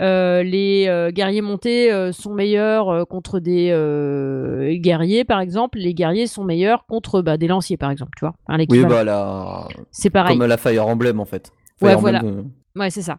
Les 0.00 1.10
guerriers 1.12 1.42
montés 1.42 2.12
sont 2.12 2.32
meilleurs 2.32 3.08
contre 3.08 3.40
des 3.40 4.78
guerriers, 4.80 5.24
par 5.24 5.40
exemple. 5.40 5.78
Les 5.78 5.92
guerriers 5.92 6.28
sont 6.28 6.44
meilleurs 6.44 6.86
contre 6.86 7.20
bah, 7.20 7.36
des 7.36 7.48
lanciers, 7.48 7.76
par 7.76 7.90
exemple, 7.90 8.12
tu 8.16 8.24
vois. 8.24 8.34
Oui, 8.48 8.84
bah 8.84 9.02
la... 9.02 9.66
C'est 9.90 10.10
pareil. 10.10 10.38
comme 10.38 10.46
la 10.46 10.56
Fire 10.56 10.86
Emblem 10.86 11.18
en 11.18 11.24
fait. 11.24 11.52
Ouais, 11.82 11.90
Fire 11.90 11.98
voilà. 11.98 12.20
Emblem, 12.20 12.38
euh, 12.38 12.42
Ouais, 12.78 12.90
c'est 12.90 13.02
ça. 13.02 13.18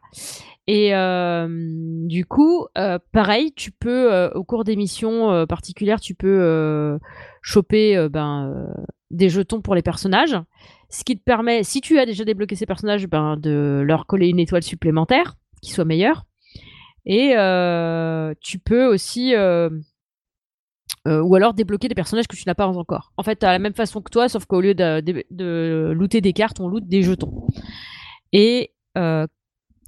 Et 0.71 0.93
euh, 0.93 1.47
du 1.49 2.27
coup, 2.27 2.67
euh, 2.77 2.99
pareil, 3.11 3.53
tu 3.53 3.71
peux, 3.71 4.13
euh, 4.13 4.29
au 4.35 4.43
cours 4.43 4.63
des 4.63 4.75
missions 4.75 5.47
particulières, 5.47 5.99
tu 5.99 6.13
peux 6.13 6.99
choper 7.41 8.07
ben, 8.07 8.67
des 9.09 9.29
jetons 9.29 9.61
pour 9.61 9.73
les 9.73 9.81
personnages. 9.81 10.37
Ce 10.91 11.03
qui 11.03 11.17
te 11.17 11.23
permet, 11.23 11.63
si 11.63 11.81
tu 11.81 11.97
as 11.97 12.05
déjà 12.05 12.23
débloqué 12.23 12.55
ces 12.55 12.67
personnages, 12.67 13.07
ben, 13.07 13.35
de 13.35 13.81
leur 13.83 14.05
coller 14.05 14.27
une 14.27 14.37
étoile 14.37 14.61
supplémentaire 14.61 15.37
qui 15.63 15.71
soit 15.71 15.85
meilleure. 15.85 16.27
Et 17.03 17.29
tu 18.39 18.59
peux 18.59 18.85
aussi. 18.85 19.33
ou 21.07 21.35
alors 21.35 21.55
débloquer 21.55 21.87
des 21.87 21.95
personnages 21.95 22.27
que 22.27 22.35
tu 22.35 22.43
n'as 22.45 22.53
pas 22.53 22.67
encore. 22.67 23.11
En 23.17 23.23
fait, 23.23 23.43
à 23.43 23.51
la 23.53 23.57
même 23.57 23.73
façon 23.73 24.03
que 24.03 24.11
toi, 24.11 24.29
sauf 24.29 24.45
qu'au 24.45 24.61
lieu 24.61 24.75
de, 24.75 25.93
looter 25.93 26.21
des 26.21 26.33
cartes, 26.33 26.59
on 26.59 26.67
loot 26.67 26.87
des 26.87 27.01
jetons. 27.01 27.47
Et 28.33 28.71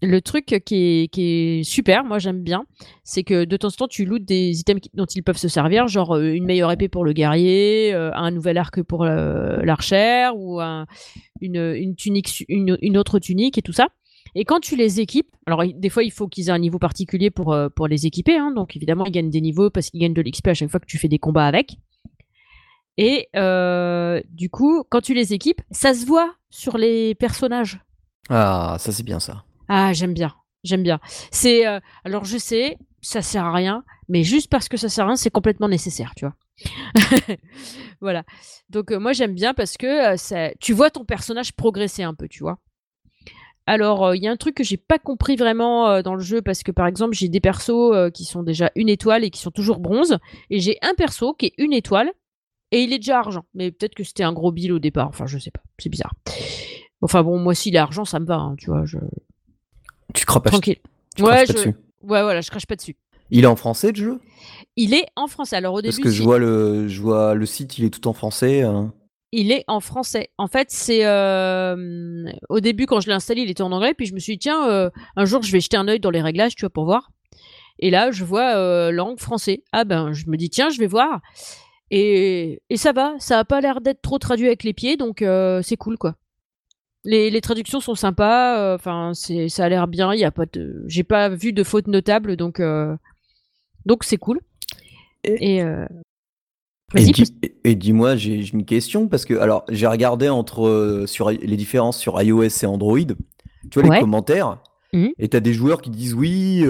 le 0.02 0.20
truc 0.22 0.46
qui 0.66 1.10
est, 1.16 1.64
super, 1.64 2.04
moi 2.04 2.18
j'aime 2.20 2.42
bien, 2.42 2.66
c'est 3.04 3.24
que 3.24 3.46
de 3.46 3.58
temps 3.58 3.68
en 3.68 3.72
temps 3.72 3.88
tu 3.88 4.06
lootes 4.06 4.26
des 4.26 4.60
items 4.60 4.82
dont 4.96 5.06
ils 5.06 5.22
peuvent 5.24 5.38
se 5.38 5.48
servir, 5.48 5.88
genre 5.88 6.16
euh, 6.16 6.34
une 6.34 6.46
meilleure 6.46 6.72
épée 6.72 6.90
pour 6.90 7.06
le 7.06 7.14
guerrier, 7.14 7.94
euh, 7.94 8.12
un 8.16 8.32
nouvel 8.32 8.58
arc 8.58 8.82
pour 8.82 9.04
euh, 9.04 9.58
l'archère, 9.64 10.36
ou 10.36 10.60
un- 10.60 10.88
une, 11.40 11.86
une 12.50 12.98
autre 12.98 13.20
tunique 13.20 13.58
et 13.58 13.62
tout 13.62 13.74
ça. 13.74 13.90
Et 14.34 14.46
quand 14.46 14.60
tu 14.60 14.76
les 14.76 15.00
équipes, 15.02 15.30
alors 15.46 15.64
des 15.66 15.90
fois 15.90 16.04
il 16.04 16.12
faut 16.12 16.28
qu'ils 16.28 16.48
aient 16.50 16.54
un 16.54 16.60
niveau 16.60 16.80
particulier 16.80 17.30
pour, 17.32 17.56
pour 17.76 17.88
les 17.88 18.06
équiper, 18.06 18.38
hein, 18.38 18.52
donc 18.56 18.76
évidemment 18.76 19.06
ils 19.06 19.12
gagnent 19.12 19.30
des 19.30 19.42
niveaux 19.42 19.70
parce 19.70 19.90
qu'ils 19.90 20.00
gagnent 20.00 20.14
de 20.14 20.22
l'XP 20.22 20.48
à 20.48 20.54
chaque 20.54 20.70
fois 20.70 20.80
que 20.80 20.86
tu 20.86 20.98
fais 20.98 21.10
des 21.10 21.20
combats 21.20 21.46
avec. 21.46 21.78
Et 22.98 23.28
du 24.30 24.50
coup, 24.50 24.84
quand 24.90 25.02
tu 25.02 25.14
les 25.14 25.34
équipes, 25.34 25.62
ça 25.72 25.94
se 25.94 26.06
voit 26.06 26.34
sur 26.50 26.78
les 26.78 27.14
personnages. 27.16 27.80
Ah, 28.30 28.78
ça 28.80 28.92
c'est 28.92 29.04
bien 29.04 29.20
ça. 29.20 29.44
Ah, 29.74 29.94
j'aime 29.94 30.14
bien, 30.14 30.34
j'aime 30.66 30.84
bien. 30.84 31.00
C'est 31.32 31.66
euh, 31.66 31.80
alors 32.04 32.26
je 32.26 32.38
sais, 32.38 32.78
ça 33.00 33.22
sert 33.22 33.46
à 33.46 33.54
rien, 33.54 33.86
mais 34.10 34.22
juste 34.22 34.50
parce 34.50 34.68
que 34.68 34.76
ça 34.76 34.90
sert 34.90 35.06
à 35.06 35.08
rien, 35.08 35.16
c'est 35.16 35.30
complètement 35.30 35.70
nécessaire, 35.70 36.12
tu 36.18 36.26
vois. 36.26 36.36
voilà. 38.02 38.26
Donc 38.70 38.92
moi 38.92 39.14
j'aime 39.14 39.34
bien 39.34 39.54
parce 39.54 39.78
que 39.78 40.18
ça, 40.18 40.50
tu 40.60 40.74
vois 40.74 40.90
ton 40.90 41.06
personnage 41.06 41.54
progresser 41.54 42.04
un 42.04 42.14
peu, 42.14 42.28
tu 42.28 42.40
vois. 42.44 42.60
Alors, 43.66 44.14
il 44.14 44.22
y 44.22 44.28
a 44.28 44.32
un 44.32 44.36
truc 44.36 44.56
que 44.56 44.64
j'ai 44.66 44.76
pas 44.76 45.00
compris 45.00 45.38
vraiment 45.38 46.02
dans 46.02 46.16
le 46.16 46.22
jeu 46.22 46.42
parce 46.42 46.64
que 46.64 46.74
par 46.74 46.88
exemple, 46.88 47.16
j'ai 47.16 47.30
des 47.30 47.40
persos 47.40 48.12
qui 48.14 48.26
sont 48.26 48.44
déjà 48.44 48.72
une 48.76 48.90
étoile 48.90 49.24
et 49.24 49.30
qui 49.30 49.40
sont 49.40 49.52
toujours 49.52 49.80
bronze, 49.80 50.18
et 50.50 50.60
j'ai 50.60 50.80
un 50.82 50.96
perso 50.96 51.34
qui 51.34 51.46
est 51.46 51.54
une 51.58 51.72
étoile 51.72 52.12
et 52.72 52.82
il 52.82 52.92
est 52.92 53.00
déjà 53.00 53.20
argent. 53.20 53.46
Mais 53.54 53.72
peut-être 53.72 53.96
que 53.96 54.04
c'était 54.04 54.24
un 54.24 54.34
gros 54.34 54.52
bill 54.52 54.74
au 54.74 54.80
départ. 54.80 55.08
Enfin, 55.08 55.28
je 55.28 55.38
sais 55.38 55.52
pas. 55.52 55.62
C'est 55.80 55.90
bizarre. 55.90 56.14
Enfin 57.02 57.24
bon, 57.24 57.40
moi 57.40 57.56
s'il 57.56 57.76
est 57.76 57.80
argent, 57.80 58.04
ça 58.04 58.20
me 58.20 58.26
va. 58.26 58.36
Hein, 58.36 58.56
tu 58.58 58.70
vois. 58.70 58.84
Tu 60.14 60.26
craches 60.26 60.44
pas. 60.44 60.50
Tranquille. 60.52 60.78
Tu 61.16 61.24
ouais, 61.24 61.46
je... 61.46 61.54
pas 61.54 61.60
dessus. 61.60 61.70
ouais, 62.04 62.22
voilà, 62.22 62.42
je 62.42 62.50
crache 62.50 62.66
pas 62.66 62.76
dessus. 62.76 62.96
Il 63.30 63.44
est 63.44 63.48
en 63.48 63.56
français 63.56 63.92
le 63.92 63.96
jeu? 63.98 64.20
Il 64.76 64.94
est 64.94 65.06
en 65.16 65.28
français. 65.28 65.56
Alors 65.56 65.74
au 65.76 65.82
Parce 65.82 65.96
début, 65.96 66.04
que 66.04 66.14
je 66.14 66.22
vois 66.24 66.38
le, 66.40 66.88
je 66.88 67.02
vois 67.02 67.34
le 67.34 67.46
site, 67.46 67.78
il 67.78 67.86
est 67.86 67.90
tout 67.90 68.08
en 68.08 68.14
français. 68.14 68.64
euh. 68.64 68.84
il 69.32 69.52
est 69.52 69.64
en 69.68 69.80
français. 69.80 70.30
En 70.38 70.48
fait, 70.48 70.68
c'est 70.70 71.06
euh, 71.06 72.26
au 72.50 72.60
début 72.60 72.86
quand 72.86 73.00
je 73.00 73.08
l'ai 73.08 73.14
installé, 73.14 73.42
il 73.44 73.50
était 73.50 73.64
en 73.64 73.72
anglais, 73.72 73.94
puis 73.94 74.06
je 74.06 74.14
me 74.14 74.20
suis 74.20 74.34
dit 74.34 74.40
tiens, 74.40 74.70
euh, 74.70 74.90
un 75.16 75.24
jour 75.26 75.42
je 75.44 75.52
vais 75.52 75.62
jeter 75.62 75.78
un 75.78 75.88
œil 75.88 76.00
dans 76.02 76.10
les 76.12 76.22
réglages, 76.22 76.56
tu 76.56 76.62
vois, 76.62 76.70
pour 76.70 76.84
voir. 76.86 77.12
Et 77.80 77.90
là, 77.90 78.12
je 78.12 78.24
vois 78.26 78.56
euh, 78.58 78.92
langue 78.92 79.20
français. 79.20 79.64
Ah 79.72 79.86
ben, 79.86 80.12
je 80.14 80.28
me 80.30 80.36
dis 80.38 80.50
tiens, 80.50 80.70
je 80.70 80.80
vais 80.80 80.88
voir. 80.88 81.22
Et, 81.90 82.62
et 82.70 82.78
ça 82.78 82.92
va, 82.92 83.16
ça 83.20 83.40
a 83.40 83.46
pas 83.46 83.60
l'air 83.62 83.82
d'être 83.82 84.02
trop 84.02 84.18
traduit 84.20 84.48
avec 84.48 84.64
les 84.64 84.74
pieds, 84.74 84.98
donc 84.98 85.24
c'est 85.64 85.78
cool 85.78 85.98
quoi. 85.98 86.16
Les, 87.04 87.32
les 87.32 87.42
traductions 87.42 87.80
sont 87.80 87.96
sympas, 87.96 88.60
euh, 88.60 88.76
enfin 88.76 89.12
c'est 89.16 89.50
ça 89.50 89.66
a 89.66 89.70
l'air 89.70 89.88
bien. 89.88 90.14
Il 90.14 90.20
y 90.20 90.24
a 90.26 90.32
pas 90.32 90.46
de, 90.46 90.84
j'ai 90.88 91.04
pas 91.04 91.30
vu 91.30 91.52
de 91.52 91.64
fautes 91.64 91.88
notables, 91.88 92.36
donc 92.38 92.60
euh, 92.60 92.96
donc 93.86 94.04
c'est 94.04 94.18
cool. 94.18 94.40
Et- 95.24 95.56
Et, 95.56 95.62
euh, 95.64 95.86
Et, 96.96 97.12
et- 97.64 97.76
dis-moi, 97.76 98.16
j'ai 98.18 98.48
une 98.52 98.66
question 98.66 99.08
parce 99.08 99.26
que 99.26 99.34
alors 99.36 99.64
j'ai 99.70 99.88
regardé 99.88 100.30
entre 100.30 100.68
euh, 100.68 101.08
sur 101.08 101.30
les 101.32 101.58
différences 101.58 101.98
sur 101.98 102.22
iOS 102.22 102.44
et 102.44 102.66
Android. 102.66 103.00
Tu 103.00 103.80
vois 103.80 103.88
Ouais. 103.90 103.96
les 103.96 104.02
commentaires 104.02 104.60
Mhm. 104.94 105.12
et 105.18 105.30
t'as 105.30 105.40
des 105.40 105.54
joueurs 105.54 105.82
qui 105.82 105.90
disent 105.90 106.14
oui. 106.14 106.64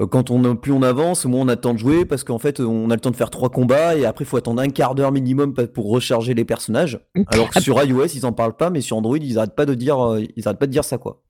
Euh, 0.00 0.06
quand 0.06 0.30
on 0.30 0.56
plus 0.56 0.72
on 0.72 0.82
avance, 0.82 1.24
moins 1.26 1.40
on 1.40 1.48
a 1.48 1.54
le 1.54 1.60
temps 1.60 1.74
de 1.74 1.78
jouer 1.78 2.04
parce 2.04 2.24
qu'en 2.24 2.38
fait 2.38 2.60
on 2.60 2.90
a 2.90 2.94
le 2.94 3.00
temps 3.00 3.10
de 3.10 3.16
faire 3.16 3.30
trois 3.30 3.50
combats 3.50 3.96
et 3.96 4.04
après 4.06 4.24
il 4.24 4.28
faut 4.28 4.36
attendre 4.38 4.62
un 4.62 4.68
quart 4.68 4.94
d'heure 4.94 5.12
minimum 5.12 5.54
pour 5.54 5.90
recharger 5.90 6.34
les 6.34 6.44
personnages. 6.44 6.98
Alors 7.28 7.48
que 7.50 7.58
Ah. 7.58 7.60
sur 7.60 7.82
iOS 7.82 8.06
ils 8.14 8.24
en 8.26 8.32
parlent 8.32 8.56
pas, 8.56 8.70
mais 8.70 8.80
sur 8.80 8.96
Android 8.96 9.18
ils 9.18 9.38
arrêtent 9.38 9.54
pas 9.54 9.66
de 9.66 9.74
dire 9.74 9.98
euh, 10.00 10.22
ils 10.36 10.46
arrêtent 10.48 10.58
pas 10.58 10.66
de 10.66 10.72
dire 10.72 10.84
ça 10.84 10.98
quoi. 10.98 11.22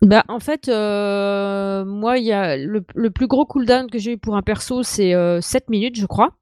Bah, 0.00 0.22
en 0.28 0.38
fait, 0.38 0.68
euh, 0.68 1.84
moi, 1.84 2.18
il 2.18 2.24
y 2.24 2.30
a 2.30 2.56
le, 2.56 2.84
le 2.94 3.10
plus 3.10 3.26
gros 3.26 3.44
cooldown 3.44 3.90
que 3.90 3.98
j'ai 3.98 4.12
eu 4.12 4.16
pour 4.16 4.36
un 4.36 4.42
perso, 4.42 4.84
c'est 4.84 5.12
euh, 5.12 5.40
7 5.40 5.68
minutes, 5.70 5.96
je 5.98 6.06
crois. 6.06 6.34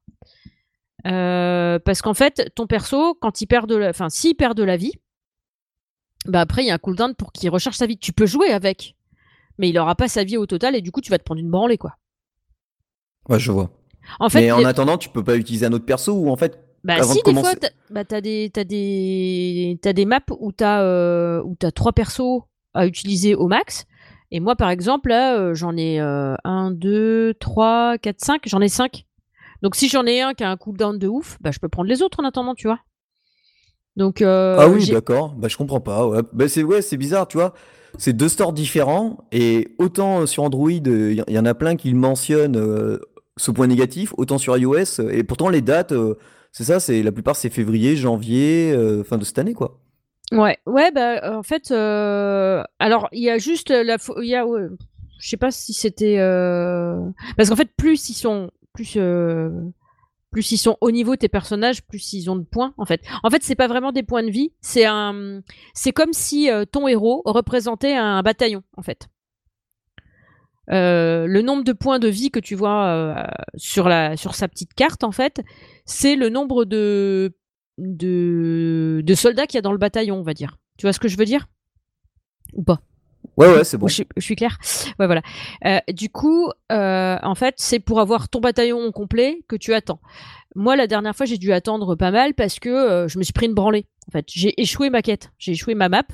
Euh, 1.07 1.79
parce 1.79 2.01
qu'en 2.03 2.13
fait, 2.13 2.51
ton 2.55 2.67
perso, 2.67 3.15
quand 3.15 3.41
il 3.41 3.47
perd 3.47 3.67
de 3.67 3.75
la, 3.75 3.89
enfin, 3.89 4.09
s'il 4.09 4.35
perd 4.35 4.55
de 4.57 4.63
la 4.63 4.77
vie, 4.77 4.93
bah 6.27 6.41
après, 6.41 6.63
il 6.63 6.67
y 6.67 6.69
a 6.69 6.75
un 6.75 6.77
cooldown 6.77 7.15
pour 7.15 7.31
qu'il 7.31 7.49
recharge 7.49 7.75
sa 7.75 7.85
vie. 7.87 7.97
Tu 7.97 8.13
peux 8.13 8.25
jouer 8.25 8.49
avec, 8.49 8.95
mais 9.57 9.69
il 9.69 9.77
aura 9.77 9.95
pas 9.95 10.07
sa 10.07 10.23
vie 10.23 10.37
au 10.37 10.45
total 10.45 10.75
et 10.75 10.81
du 10.81 10.91
coup, 10.91 11.01
tu 11.01 11.09
vas 11.11 11.17
te 11.17 11.23
prendre 11.23 11.39
une 11.41 11.49
branlée, 11.49 11.77
quoi. 11.77 11.95
Ouais, 13.29 13.39
je 13.39 13.51
vois. 13.51 13.69
En 14.19 14.29
fait, 14.29 14.39
mais 14.41 14.51
en 14.51 14.63
attendant, 14.63 14.97
tu 14.97 15.09
peux 15.09 15.23
pas 15.23 15.35
utiliser 15.35 15.65
un 15.65 15.73
autre 15.73 15.85
perso 15.85 16.13
ou 16.13 16.29
en 16.29 16.37
fait 16.37 16.59
Bah 16.85 16.93
avant 16.95 17.03
si, 17.11 17.19
de 17.19 17.23
des 17.23 17.31
commencer- 17.31 17.51
fois, 17.51 17.55
t'as 17.59 17.69
bah, 17.89 18.05
t'as 18.05 18.21
des, 18.21 18.49
des, 18.49 19.77
des 19.83 20.05
maps 20.05 20.19
où 20.39 20.51
t'as 20.53 20.81
euh, 20.81 21.43
t'as 21.59 21.71
trois 21.71 21.91
persos 21.91 22.43
à 22.73 22.87
utiliser 22.87 23.35
au 23.35 23.47
max. 23.47 23.85
Et 24.31 24.39
moi, 24.39 24.55
par 24.55 24.69
exemple, 24.69 25.09
là, 25.09 25.37
euh, 25.37 25.53
j'en 25.53 25.75
ai 25.75 25.99
euh, 25.99 26.35
1, 26.45 26.71
2, 26.71 27.33
3, 27.39 27.97
4, 27.97 28.19
5. 28.23 28.41
J'en 28.45 28.61
ai 28.61 28.69
5. 28.69 29.05
Donc 29.61 29.75
si 29.75 29.89
j'en 29.89 30.05
ai 30.05 30.21
un 30.21 30.33
qui 30.33 30.43
a 30.43 30.49
un 30.51 30.57
cooldown 30.57 30.97
de 30.97 31.07
ouf, 31.07 31.37
bah, 31.41 31.51
je 31.51 31.59
peux 31.59 31.67
prendre 31.69 31.89
les 31.89 32.01
autres 32.01 32.19
en 32.21 32.25
attendant, 32.25 32.53
tu 32.55 32.67
vois. 32.67 32.79
Donc, 33.97 34.21
euh, 34.21 34.55
Ah 34.59 34.69
oui, 34.69 34.87
d'accord. 34.89 35.33
Bah, 35.33 35.47
je 35.47 35.57
comprends 35.57 35.81
pas. 35.81 36.07
Ouais. 36.07 36.21
Bah, 36.31 36.47
c'est 36.47 36.63
ouais, 36.63 36.81
c'est 36.81 36.97
bizarre, 36.97 37.27
tu 37.27 37.37
vois. 37.37 37.53
C'est 37.97 38.13
deux 38.13 38.29
stores 38.29 38.53
différents 38.53 39.17
et 39.31 39.75
autant 39.79 40.21
euh, 40.21 40.25
sur 40.25 40.43
Android, 40.43 40.69
il 40.71 41.23
y, 41.27 41.39
en 41.39 41.45
a 41.45 41.53
plein 41.53 41.75
qui 41.75 41.93
mentionnent 41.93 42.57
euh, 42.57 42.99
ce 43.37 43.51
point 43.51 43.67
négatif, 43.67 44.13
autant 44.17 44.37
sur 44.37 44.57
iOS 44.57 44.99
euh, 44.99 45.09
et 45.11 45.23
pourtant 45.23 45.49
les 45.49 45.61
dates, 45.61 45.91
euh, 45.91 46.15
c'est 46.51 46.63
ça, 46.63 46.79
c'est 46.79 47.03
la 47.03 47.11
plupart 47.11 47.35
c'est 47.35 47.49
février, 47.49 47.95
janvier, 47.95 48.71
euh, 48.71 49.03
fin 49.03 49.17
de 49.17 49.23
cette 49.23 49.39
année 49.39 49.53
quoi. 49.53 49.79
Ouais, 50.31 50.57
ouais, 50.65 50.91
bah, 50.91 51.23
euh, 51.23 51.35
en 51.37 51.43
fait, 51.43 51.71
euh, 51.71 52.61
alors, 52.79 53.07
il 53.13 53.23
y 53.23 53.29
a 53.29 53.37
juste 53.37 53.69
la, 53.69 53.97
il 54.21 54.25
y 54.25 54.35
je 55.19 55.29
sais 55.29 55.37
pas 55.37 55.51
si 55.51 55.73
c'était, 55.73 56.19
euh, 56.19 56.99
parce 57.37 57.49
qu'en 57.49 57.55
fait, 57.55 57.69
plus 57.77 58.09
ils 58.09 58.13
sont, 58.13 58.51
plus, 58.73 58.93
euh, 58.97 59.49
plus 60.31 60.51
ils 60.51 60.57
sont 60.57 60.77
au 60.81 60.91
niveau 60.91 61.15
tes 61.15 61.29
personnages, 61.29 61.83
plus 61.83 62.13
ils 62.13 62.29
ont 62.29 62.35
de 62.35 62.43
points, 62.43 62.73
en 62.77 62.85
fait. 62.85 63.01
En 63.23 63.29
fait, 63.29 63.43
c'est 63.43 63.55
pas 63.55 63.67
vraiment 63.67 63.91
des 63.91 64.03
points 64.03 64.23
de 64.23 64.29
vie, 64.29 64.51
c'est 64.61 64.85
un, 64.85 65.41
c'est 65.73 65.91
comme 65.91 66.13
si 66.13 66.51
euh, 66.51 66.65
ton 66.65 66.87
héros 66.87 67.21
représentait 67.25 67.95
un 67.95 68.21
bataillon, 68.21 68.63
en 68.75 68.81
fait. 68.81 69.07
Euh, 70.69 71.27
le 71.27 71.41
nombre 71.41 71.63
de 71.63 71.71
points 71.71 71.99
de 71.99 72.09
vie 72.09 72.29
que 72.29 72.39
tu 72.39 72.55
vois 72.55 72.87
euh, 72.87 73.23
sur 73.55 73.85
sa 74.35 74.47
petite 74.49 74.73
carte 74.73 75.05
en 75.05 75.13
fait, 75.13 75.41
c'est 75.85 76.17
le 76.17 76.29
nombre 76.29 76.65
de 76.65 77.33
de, 77.77 79.01
de 79.03 79.13
soldats 79.15 79.45
qu'il 79.47 79.57
y 79.57 79.59
a 79.59 79.61
dans 79.61 79.71
le 79.71 79.77
bataillon, 79.77 80.17
on 80.17 80.23
va 80.23 80.33
dire. 80.33 80.57
Tu 80.77 80.85
vois 80.85 80.93
ce 80.93 80.99
que 80.99 81.07
je 81.07 81.17
veux 81.17 81.25
dire? 81.25 81.47
Ou 82.53 82.63
pas 82.63 82.81
Ouais, 83.37 83.47
ouais, 83.47 83.63
c'est 83.63 83.77
bon. 83.77 83.87
je, 83.87 84.03
suis- 84.19 84.35
claire 84.35 84.57
Ouais, 84.99 85.05
voilà. 85.05 85.21
Euh, 85.65 85.79
du 85.93 86.09
coup, 86.09 86.49
euh, 86.71 87.17
en 87.21 87.35
fait, 87.35 87.55
c'est 87.57 87.79
pour 87.79 87.99
avoir 87.99 88.29
ton 88.29 88.39
bataillon 88.39 88.91
complet 88.91 89.43
que 89.47 89.55
tu 89.55 89.73
attends. 89.73 89.99
Moi, 90.55 90.75
la 90.75 90.87
dernière 90.87 91.15
fois, 91.15 91.27
j'ai 91.27 91.37
dû 91.37 91.53
attendre 91.53 91.95
pas 91.95 92.09
mal 92.09 92.33
parce 92.33 92.59
que 92.59 92.69
euh, 92.69 93.07
je 93.07 93.19
me 93.19 93.23
suis 93.23 93.33
pris 93.33 93.45
une 93.45 93.53
branlée. 93.53 93.85
En 94.07 94.11
fait, 94.11 94.25
j'ai 94.29 94.59
échoué 94.59 94.89
ma 94.89 95.01
quête, 95.01 95.31
j'ai 95.37 95.51
échoué 95.51 95.75
ma 95.75 95.89
map, 95.89 96.05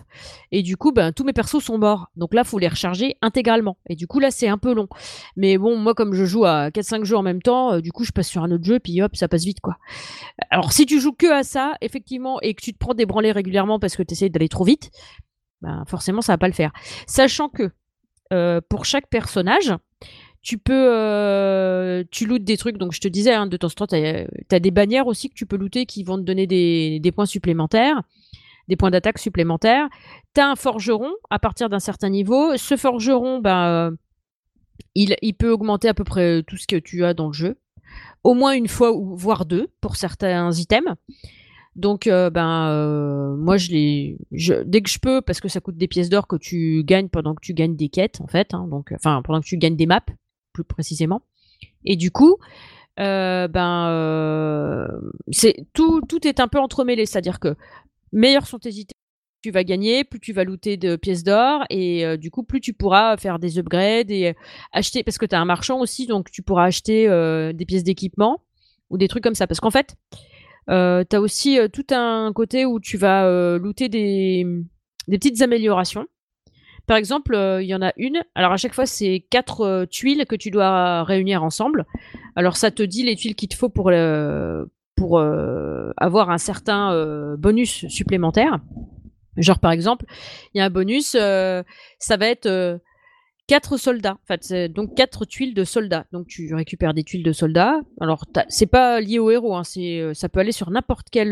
et 0.52 0.64
du 0.64 0.78
coup, 0.78 0.92
ben, 0.92 1.12
tous 1.12 1.24
mes 1.24 1.32
persos 1.32 1.64
sont 1.64 1.78
morts. 1.78 2.08
Donc 2.16 2.34
là, 2.34 2.44
faut 2.44 2.58
les 2.58 2.68
recharger 2.68 3.18
intégralement. 3.22 3.78
Et 3.88 3.96
du 3.96 4.08
coup, 4.08 4.20
là, 4.20 4.32
c'est 4.32 4.48
un 4.48 4.58
peu 4.58 4.74
long. 4.74 4.88
Mais 5.38 5.60
bon, 5.60 5.78
moi, 5.78 5.94
comme 5.94 6.16
je 6.16 6.26
joue 6.26 6.44
à 6.44 6.72
4-5 6.72 7.04
jeux 7.06 7.16
en 7.16 7.22
même 7.22 7.44
temps, 7.44 7.80
du 7.80 7.92
coup, 7.92 8.04
je 8.04 8.12
passe 8.12 8.28
sur 8.28 8.42
un 8.42 8.50
autre 8.50 8.64
jeu, 8.64 8.80
puis 8.80 9.00
hop, 9.04 9.16
ça 9.16 9.28
passe 9.28 9.44
vite, 9.46 9.60
quoi. 9.62 9.78
Alors, 10.50 10.74
si 10.74 10.88
tu 10.88 11.00
joues 11.00 11.14
que 11.14 11.32
à 11.32 11.44
ça, 11.44 11.74
effectivement, 11.82 12.42
et 12.42 12.56
que 12.56 12.64
tu 12.64 12.74
te 12.74 12.80
prends 12.80 12.96
des 12.96 13.06
branlées 13.06 13.32
régulièrement 13.32 13.78
parce 13.80 13.96
que 13.96 14.02
tu 14.02 14.14
essayes 14.14 14.32
d'aller 14.32 14.50
trop 14.50 14.64
vite, 14.64 14.90
ben, 15.64 15.84
forcément, 15.88 16.22
ça 16.22 16.34
va 16.34 16.38
pas 16.38 16.48
le 16.48 16.54
faire. 16.54 16.72
Sachant 17.08 17.48
que 17.48 17.72
euh, 18.34 18.60
pour 18.70 18.86
chaque 18.86 19.08
personnage, 19.08 19.74
tu 20.42 20.58
peux, 20.58 20.92
euh, 20.92 22.04
tu 22.12 22.26
lootes 22.26 22.44
des 22.44 22.58
trucs. 22.58 22.78
Donc, 22.78 22.92
je 22.92 23.00
te 23.00 23.08
disais, 23.08 23.34
hein, 23.34 23.48
de 23.48 23.56
temps 23.56 23.68
en 23.68 23.86
temps, 23.86 23.88
tu 23.88 23.96
as, 23.96 24.60
des 24.60 24.72
bannières 24.72 25.08
aussi 25.08 25.30
que 25.30 25.36
tu 25.36 25.46
peux 25.46 25.56
looter 25.56 25.86
qui 25.86 26.04
vont 26.04 26.18
te 26.18 26.24
donner 26.24 26.46
des, 26.48 27.12
points 27.16 27.26
supplémentaires, 27.26 28.04
des 28.68 28.76
points 28.76 28.92
d'attaque 28.92 29.20
supplémentaires. 29.20 29.88
Tu 30.36 30.42
as 30.42 30.50
un 30.50 30.56
forgeron 30.56 31.14
à 31.30 31.40
partir 31.40 31.70
d'un 31.70 31.80
certain 31.80 32.10
niveau. 32.10 32.58
Ce 32.58 32.76
forgeron, 32.76 33.40
ben, 33.40 33.66
euh, 33.68 33.92
il, 34.96 35.16
il 35.22 35.34
peut 35.34 35.52
augmenter 35.52 35.88
à 35.88 35.94
peu 35.94 36.04
près 36.04 36.44
tout 36.44 36.58
ce 36.58 36.68
que 36.68 36.76
tu 36.76 37.06
as 37.06 37.14
dans 37.14 37.28
le 37.28 37.34
jeu. 37.34 37.58
Au 38.26 38.34
moins 38.34 38.54
une 38.54 38.68
fois, 38.68 38.92
voire 38.94 39.46
deux, 39.46 39.70
pour 39.80 39.96
certains 39.96 40.52
items. 40.52 40.96
Donc, 41.76 42.08
euh, 42.08 42.30
ben, 42.30 42.70
euh, 42.70 43.36
moi, 43.36 43.58
je 43.58 43.72
les, 43.72 44.18
dès 44.66 44.82
que 44.82 44.90
je 44.90 45.00
peux, 45.00 45.22
parce 45.22 45.42
que 45.42 45.48
ça 45.48 45.60
coûte 45.60 45.78
des 45.78 45.88
pièces 45.88 46.10
d'or 46.10 46.28
que 46.28 46.36
tu 46.36 46.84
gagnes 46.84 47.10
pendant 47.10 47.34
que 47.34 47.42
tu 47.42 47.54
gagnes 47.54 47.76
des 47.76 47.90
quêtes, 47.90 48.22
en 48.22 48.28
fait, 48.28 48.54
hein, 48.54 48.68
donc, 48.70 48.92
enfin, 48.94 49.22
pendant 49.24 49.42
que 49.42 49.48
tu 49.48 49.58
gagnes 49.58 49.76
des 49.76 49.88
maps, 49.88 50.06
plus 50.54 50.64
précisément. 50.64 51.22
Et 51.84 51.96
du 51.96 52.12
coup, 52.12 52.38
euh, 53.00 53.48
ben, 53.48 53.88
euh, 53.90 54.88
c'est 55.32 55.66
tout, 55.74 56.02
tout 56.08 56.28
est 56.28 56.40
un 56.40 56.48
peu 56.48 56.60
entremêlé, 56.60 57.06
c'est-à-dire 57.06 57.40
que 57.40 57.56
meilleurs 58.12 58.46
sont 58.46 58.60
tes 58.60 58.72
tu 59.44 59.52
vas 59.52 59.66
gagner, 59.66 60.06
plus 60.06 60.22
tu 60.22 60.32
vas 60.32 60.46
looter 60.46 60.78
de 60.78 60.96
pièces 60.96 61.24
d'or, 61.24 61.64
et 61.70 62.06
euh, 62.06 62.16
du 62.16 62.32
coup, 62.32 62.44
plus 62.44 62.62
tu 62.62 62.74
pourras 62.74 63.18
faire 63.18 63.40
des 63.40 63.60
upgrades 63.60 64.10
et 64.10 64.30
euh, 64.30 64.34
acheter, 64.72 65.04
parce 65.04 65.18
que 65.18 65.26
tu 65.26 65.36
as 65.36 65.42
un 65.42 65.46
marchand 65.46 65.80
aussi, 65.82 66.08
donc 66.08 66.32
tu 66.32 66.42
pourras 66.42 66.64
acheter 66.64 67.10
euh, 67.10 67.52
des 67.52 67.66
pièces 67.66 67.84
d'équipement 67.84 68.42
ou 68.90 68.98
des 68.98 69.10
trucs 69.10 69.24
comme 69.24 69.36
ça. 69.36 69.46
Parce 69.46 69.60
qu'en 69.60 69.70
fait, 69.70 69.98
euh, 70.70 71.04
tu 71.10 71.16
as 71.16 71.22
aussi 71.22 71.60
euh, 71.60 71.68
tout 71.68 71.86
un 71.92 72.32
côté 72.34 72.66
où 72.66 72.80
tu 72.80 72.98
vas 72.98 73.26
euh, 73.26 73.60
looter 73.60 73.90
des, 73.90 74.46
petites 75.10 75.42
améliorations. 75.42 76.08
Par 76.86 76.98
exemple, 76.98 77.36
euh, 77.36 77.62
il 77.62 77.68
y 77.68 77.76
en 77.76 77.82
a 77.82 77.94
une. 77.98 78.22
Alors 78.36 78.52
à 78.52 78.58
chaque 78.58 78.74
fois, 78.74 78.86
c'est 78.86 79.26
quatre 79.30 79.62
euh, 79.62 79.86
tuiles 79.86 80.26
que 80.28 80.36
tu 80.36 80.52
dois 80.52 81.04
réunir 81.04 81.44
ensemble. 81.44 81.86
Alors 82.36 82.58
ça 82.58 82.72
te 82.72 82.84
dit 82.84 83.04
les 83.04 83.16
tuiles 83.16 83.36
qu'il 83.36 83.50
te 83.50 83.56
faut 83.56 83.70
pour, 83.70 83.92
avoir 85.98 86.30
un 86.30 86.38
certain 86.38 87.36
bonus 87.38 87.88
supplémentaire. 87.88 88.60
Genre, 89.36 89.60
par 89.60 89.72
exemple, 89.72 90.06
il 90.54 90.60
y 90.60 90.62
a 90.62 90.66
un 90.66 90.70
bonus, 90.70 91.12
ça 91.12 92.18
va 92.18 92.28
être 92.28 92.80
4 93.48 93.78
soldats. 93.78 94.18
Donc 94.70 94.96
4 94.96 95.26
tuiles 95.26 95.54
de 95.54 95.64
soldats. 95.64 96.06
Donc 96.12 96.28
tu 96.28 96.54
récupères 96.54 96.94
des 96.94 97.04
tuiles 97.04 97.24
de 97.24 97.34
soldats. 97.34 97.82
Alors, 98.00 98.26
c'est 98.50 98.68
pas 98.68 99.02
lié 99.02 99.20
au 99.20 99.32
héros, 99.32 99.56
hein, 99.56 99.64
ça 99.64 100.30
peut 100.30 100.40
aller 100.40 100.52
sur 100.52 100.70
n'importe 100.72 101.08
quel, 101.12 101.30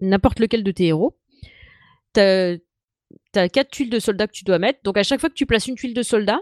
n'importe 0.00 0.40
lequel 0.40 0.62
de 0.62 0.70
tes 0.70 0.86
héros. 0.86 1.18
Tu 2.14 2.20
as, 2.20 2.58
4 3.32 3.70
tuiles 3.70 3.90
de 3.90 3.98
soldats 3.98 4.26
que 4.26 4.32
tu 4.32 4.44
dois 4.44 4.58
mettre. 4.58 4.80
Donc, 4.82 4.96
à 4.96 5.02
chaque 5.02 5.20
fois 5.20 5.28
que 5.28 5.34
tu 5.34 5.46
places 5.46 5.66
une 5.66 5.76
tuile 5.76 5.94
de 5.94 6.02
soldat, 6.02 6.40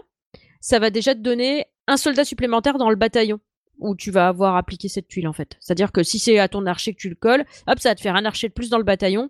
ça 0.61 0.79
va 0.79 0.89
déjà 0.89 1.13
te 1.13 1.19
donner 1.19 1.65
un 1.87 1.97
soldat 1.97 2.25
supplémentaire 2.25 2.77
dans 2.77 2.89
le 2.89 2.95
bataillon 2.95 3.39
où 3.77 3.95
tu 3.95 4.09
vas 4.09 4.27
avoir 4.27 4.55
appliqué 4.55 4.87
cette 4.87 5.07
tuile 5.07 5.27
en 5.27 5.33
fait. 5.33 5.57
C'est-à-dire 5.59 5.91
que 5.91 6.01
si 6.01 6.17
c'est 6.17 6.39
à 6.39 6.47
ton 6.47 6.65
archer 6.65 6.93
que 6.93 6.99
tu 6.99 7.09
le 7.09 7.15
colles, 7.15 7.45
hop, 7.67 7.79
ça 7.79 7.89
va 7.89 7.95
te 7.95 8.01
faire 8.01 8.15
un 8.15 8.25
archer 8.25 8.47
de 8.47 8.53
plus 8.53 8.69
dans 8.69 8.77
le 8.77 8.83
bataillon 8.83 9.29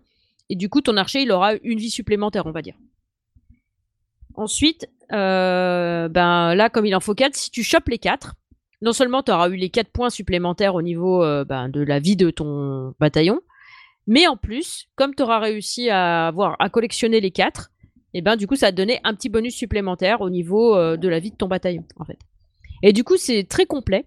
et 0.50 0.56
du 0.56 0.70
coup, 0.70 0.82
ton 0.82 0.98
archer, 0.98 1.22
il 1.22 1.32
aura 1.32 1.56
une 1.64 1.80
vie 1.80 1.90
supplémentaire, 1.90 2.46
on 2.46 2.52
va 2.52 2.62
dire. 2.62 2.78
Ensuite, 4.36 4.88
euh, 5.12 6.08
ben 6.10 6.56
là, 6.56 6.70
comme 6.70 6.86
il 6.86 6.96
en 6.96 7.00
faut 7.00 7.16
4, 7.16 7.36
si 7.36 7.52
tu 7.52 7.64
chopes 7.64 7.90
les 7.90 7.98
4, 7.98 8.36
non 8.82 8.94
seulement 8.94 9.24
tu 9.24 9.32
auras 9.32 9.50
eu 9.50 9.56
les 9.56 9.70
4 9.70 9.90
points 9.90 10.10
supplémentaires 10.10 10.76
au 10.76 10.82
niveau 10.82 11.24
euh, 11.24 11.46
ben, 11.46 11.70
de 11.70 11.82
la 11.82 12.00
vie 12.00 12.16
de 12.16 12.30
ton 12.30 12.94
bataillon, 13.00 13.40
mais 14.08 14.28
en 14.28 14.38
plus, 14.38 14.88
comme 14.96 15.16
tu 15.16 15.24
auras 15.24 15.40
réussi 15.40 15.90
à, 15.90 16.28
avoir, 16.28 16.56
à 16.60 16.70
collectionner 16.70 17.20
les 17.22 17.32
4, 17.32 17.72
et 18.14 18.20
eh 18.20 18.22
ben 18.22 18.38
du 18.38 18.48
coup, 18.48 18.56
ça 18.56 18.68
va 18.68 18.72
te 18.72 18.78
donner 18.78 19.02
un 19.04 19.14
petit 19.14 19.28
bonus 19.28 19.56
supplémentaire 19.56 20.22
au 20.22 20.30
niveau 20.30 20.76
euh, 20.76 20.96
de 20.96 21.10
la 21.10 21.20
vie 21.20 21.32
de 21.32 21.36
ton 21.36 21.48
bataillon, 21.48 21.84
en 21.98 22.06
fait. 22.06 22.18
Et 22.82 22.94
du 22.94 23.04
coup, 23.04 23.18
c'est 23.18 23.44
très 23.44 23.66
complet. 23.66 24.06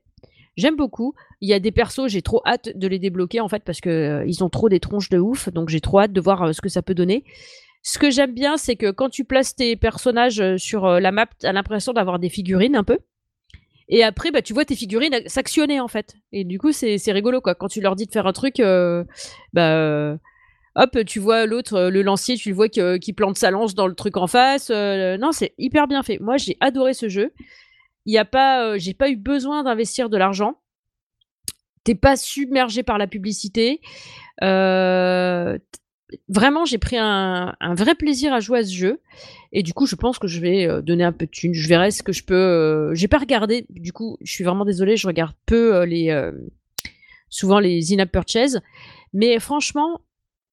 J'aime 0.57 0.77
beaucoup. 0.77 1.15
Il 1.41 1.49
y 1.49 1.53
a 1.53 1.61
des 1.61 1.73
persos, 1.73 2.09
j'ai 2.09 2.23
trop 2.23 2.41
hâte 2.47 2.71
de 2.75 2.89
les 2.89 2.99
débloquer 2.99 3.41
en 3.41 3.49
fait 3.49 3.63
parce 3.65 3.81
que 3.81 3.91
euh, 3.91 4.25
ils 4.27 4.43
ont 4.43 4.49
trop 4.49 4.69
des 4.69 4.81
tronches 4.81 5.11
de 5.11 5.19
ouf, 5.19 5.51
donc 5.51 5.69
j'ai 5.69 5.81
trop 5.81 6.01
hâte 6.01 6.13
de 6.13 6.21
voir 6.21 6.55
ce 6.55 6.61
que 6.61 6.69
ça 6.69 6.81
peut 6.81 6.95
donner. 6.95 7.25
Ce 7.83 7.99
que 7.99 8.11
j'aime 8.11 8.33
bien, 8.33 8.57
c'est 8.57 8.77
que 8.77 8.91
quand 8.91 9.09
tu 9.09 9.25
places 9.25 9.55
tes 9.55 9.77
personnages 9.77 10.41
euh, 10.41 10.59
sur 10.59 10.87
la 11.01 11.13
map, 11.13 11.27
tu 11.39 11.47
as 11.47 11.53
l'impression 11.53 11.93
d'avoir 11.93 12.19
des 12.19 12.29
figurines 12.29 12.77
un 12.77 12.85
peu. 12.85 12.99
Et 13.89 14.03
après, 14.03 14.31
bah, 14.31 14.43
tu 14.43 14.53
vois 14.53 14.65
tes 14.65 14.77
figurines 14.77 15.15
s'actionner 15.27 15.81
en 15.81 15.89
fait. 15.89 16.15
Et 16.33 16.45
du 16.45 16.59
coup, 16.59 16.73
c'est 16.73 17.01
rigolo 17.13 17.41
quoi. 17.41 17.55
Quand 17.55 17.69
tu 17.69 17.81
leur 17.81 17.97
dis 17.97 18.05
de 18.05 18.13
faire 18.13 18.27
un 18.27 18.35
truc, 18.35 18.57
bah, 19.55 20.19
hop, 20.75 21.05
tu 21.07 21.21
vois 21.21 21.47
l'autre, 21.47 21.89
le 21.89 22.03
lancier, 22.03 22.37
tu 22.37 22.51
le 22.51 22.55
vois 22.55 22.69
qui 22.69 23.13
plante 23.15 23.39
sa 23.39 23.51
lance 23.51 23.75
dans 23.75 23.87
le 23.87 23.95
truc 23.95 24.19
en 24.19 24.27
face. 24.27 24.69
non, 24.69 25.33
c'est 25.33 25.55
hyper 25.57 25.89
bien 25.89 26.03
fait. 26.03 26.19
Moi, 26.19 26.37
j'ai 26.37 26.59
adoré 26.61 26.93
ce 26.93 27.09
jeu. 27.09 27.33
Il 28.05 28.19
a 28.19 28.27
pas, 28.27 28.77
j'ai 28.77 28.93
pas 28.93 29.09
eu 29.09 29.17
besoin 29.17 29.63
d'investir 29.63 30.11
de 30.11 30.19
l'argent 30.19 30.57
t'es 31.89 31.95
pas 31.95 32.17
submergé 32.17 32.83
par 32.83 32.99
la 32.99 33.07
publicité. 33.07 33.81
Euh, 34.43 35.57
vraiment, 36.29 36.65
j'ai 36.65 36.79
pris 36.79 36.97
un, 36.99 37.55
vrai 37.75 37.95
plaisir 37.95 38.33
à 38.33 38.41
jouer 38.41 38.61
à 38.61 38.65
ce 38.65 38.73
jeu. 38.73 39.01
Et 39.53 39.63
du 39.63 39.73
coup, 39.73 39.87
je 39.87 39.97
pense 39.97 40.19
que 40.19 40.27
je 40.27 40.41
vais 40.41 40.67
euh, 40.67 40.83
donner 40.83 41.05
un 41.05 41.13
peu 41.13 41.27
de 41.27 41.31
thunes. 41.31 41.55
Je 41.55 41.69
verrai 41.69 41.91
ce 41.91 42.03
que 42.03 42.13
je 42.13 42.25
peux. 42.25 42.35
Euh, 42.35 42.95
j'ai 42.95 43.09
pas 43.09 43.19
regardé. 43.19 43.67
Du 43.71 43.93
coup, 43.93 44.17
je 44.21 44.33
suis 44.33 44.45
vraiment 44.45 44.65
désolée. 44.65 44.97
Je 44.97 45.07
regarde 45.07 45.35
peu 45.47 45.85
les. 45.85 46.31
souvent 47.29 47.59
les 47.59 47.93
in-app 47.93 48.11
purchases. 48.11 48.61
Mais 49.13 49.39
franchement, 49.39 50.01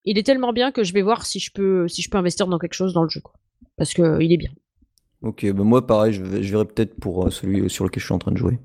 il 0.06 0.18
est 0.18 0.24
tellement 0.24 0.54
bien 0.54 0.72
que 0.72 0.84
je 0.84 0.94
vais 0.94 1.02
voir 1.02 1.26
si 1.26 1.40
je 1.40 1.52
peux, 1.52 1.88
si 1.88 2.02
je 2.02 2.10
peux 2.10 2.18
investir 2.18 2.48
dans 2.48 2.60
quelque 2.60 2.74
chose 2.74 2.94
dans 2.94 3.04
le 3.04 3.10
jeu. 3.10 3.22
Parce 3.78 3.94
qu'il 3.94 4.32
est 4.32 4.38
bien. 4.38 4.52
Ok, 5.22 5.46
bah 5.52 5.64
moi 5.64 5.86
pareil, 5.86 6.14
je, 6.14 6.22
verrai 6.22 6.66
peut-être 6.66 6.96
pour 7.00 7.32
celui 7.34 7.70
sur 7.70 7.84
lequel 7.84 8.00
je 8.00 8.06
suis 8.06 8.14
en 8.14 8.20
train 8.20 8.32
de 8.32 8.38
jouer. 8.38 8.60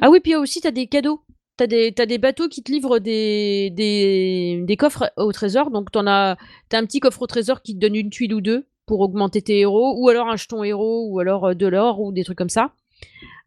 Ah 0.00 0.10
oui, 0.10 0.20
puis 0.20 0.36
aussi, 0.36 0.60
tu 0.60 0.66
as 0.66 0.72
des 0.72 0.86
cadeaux. 0.86 1.20
T'as 1.56 1.66
des, 1.66 1.90
des 1.90 2.18
bateaux 2.18 2.48
qui 2.48 2.62
te 2.62 2.70
livrent 2.70 2.98
des, 2.98 4.76
coffres 4.78 5.10
au 5.16 5.32
trésor. 5.32 5.70
Donc, 5.70 5.90
t'en 5.90 6.06
as, 6.06 6.36
t'as 6.68 6.78
un 6.78 6.84
petit 6.84 7.00
coffre 7.00 7.22
au 7.22 7.26
trésor 7.26 7.62
qui 7.62 7.74
te 7.74 7.80
donne 7.80 7.94
une 7.94 8.10
tuile 8.10 8.34
ou 8.34 8.40
deux 8.40 8.66
pour 8.84 9.00
augmenter 9.00 9.42
tes 9.42 9.60
héros, 9.60 9.96
ou 9.98 10.08
alors 10.08 10.28
un 10.28 10.36
jeton 10.36 10.62
héros, 10.62 11.08
ou 11.10 11.18
alors 11.18 11.46
euh, 11.46 11.54
de 11.54 11.66
l'or, 11.66 12.00
ou 12.00 12.12
des 12.12 12.24
trucs 12.24 12.38
comme 12.38 12.48
ça. 12.48 12.72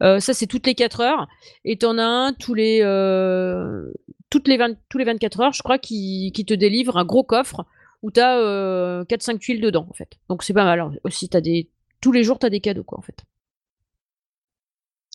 Euh, 0.02 0.20
ça, 0.20 0.34
c'est 0.34 0.48
toutes 0.48 0.66
les 0.68 0.76
4 0.76 1.02
heures. 1.02 1.28
Et 1.66 1.78
t'en 1.78 1.98
as 1.98 2.04
un 2.04 2.34
tous 2.34 2.54
les, 2.54 2.80
euh, 2.82 3.92
toutes 4.30 4.48
les, 4.48 4.58
20, 4.58 4.78
tous 4.90 4.98
les 4.98 5.06
24 5.06 5.42
heures, 5.42 5.54
je 5.54 5.62
crois, 5.62 5.78
qui, 5.78 6.32
te 6.34 6.54
délivre 6.54 6.98
un 6.98 7.06
gros 7.06 7.24
coffre 7.24 7.66
où 8.02 8.12
t'as 8.12 8.38
euh, 8.40 9.04
4-5 9.06 9.40
tuiles 9.40 9.62
dedans, 9.62 9.86
en 9.90 9.94
fait. 9.94 10.18
Donc, 10.30 10.44
c'est 10.44 10.54
pas 10.54 10.64
mal. 10.64 11.00
aussi, 11.04 11.30
t'as 11.30 11.42
des, 11.42 11.70
tous 12.02 12.12
les 12.12 12.24
jours, 12.24 12.40
t'as 12.40 12.50
des 12.50 12.62
cadeaux, 12.62 12.84
quoi, 12.84 12.98
en 12.98 13.02
fait. 13.02 13.26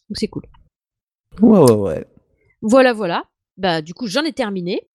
Donc, 0.09 0.17
c'est 0.17 0.29
cool. 0.29 0.45
Ouais, 1.41 1.59
ouais, 1.59 1.73
ouais. 1.73 2.07
Voilà, 2.67 2.95
voilà. 2.95 3.25
Bah, 3.59 3.83
du 3.83 3.93
coup, 3.93 4.07
j'en 4.07 4.25
ai 4.25 4.33
terminé. 4.33 4.89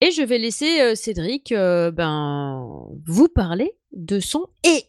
Et 0.00 0.10
je 0.10 0.22
vais 0.22 0.38
laisser 0.38 0.80
euh, 0.80 0.96
Cédric 0.96 1.52
euh, 1.52 1.92
ben, 1.92 2.84
vous 3.06 3.28
parler 3.28 3.76
de 3.92 4.18
son 4.18 4.48
et 4.64 4.84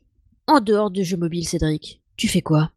en 0.47 0.61
dehors 0.61 0.89
du 0.89 1.03
jeu 1.03 1.15
mobile, 1.15 1.47
Cédric. 1.47 2.01
Tu 2.17 2.27
fais 2.27 2.41
quoi? 2.41 2.71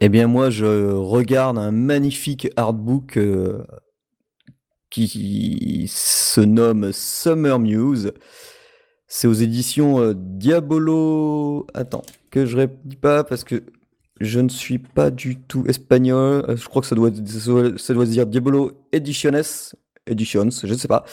Eh 0.00 0.08
bien, 0.08 0.26
moi, 0.26 0.50
je 0.50 0.92
regarde 0.92 1.56
un 1.56 1.70
magnifique 1.70 2.48
artbook 2.56 3.16
euh, 3.16 3.64
qui 4.90 5.86
se 5.88 6.40
nomme 6.40 6.92
Summer 6.92 7.60
Muse. 7.60 8.12
C'est 9.06 9.28
aux 9.28 9.34
éditions 9.34 10.12
Diabolo. 10.16 11.68
Attends, 11.74 12.02
que 12.32 12.44
je 12.44 12.56
répète 12.56 13.00
pas 13.00 13.22
parce 13.22 13.44
que 13.44 13.62
je 14.20 14.40
ne 14.40 14.48
suis 14.48 14.78
pas 14.78 15.10
du 15.10 15.36
tout 15.36 15.64
espagnol. 15.66 16.44
Euh, 16.48 16.56
je 16.56 16.66
crois 16.68 16.82
que 16.82 16.88
ça 16.88 16.94
doit, 16.94 17.10
ça 17.76 17.94
doit 17.94 18.06
se 18.06 18.10
dire 18.10 18.26
Diabolo 18.26 18.72
Ediciones. 18.92 19.42
Editions, 20.06 20.50
je 20.50 20.72
ne 20.72 20.78
sais 20.78 20.88
pas. 20.88 21.04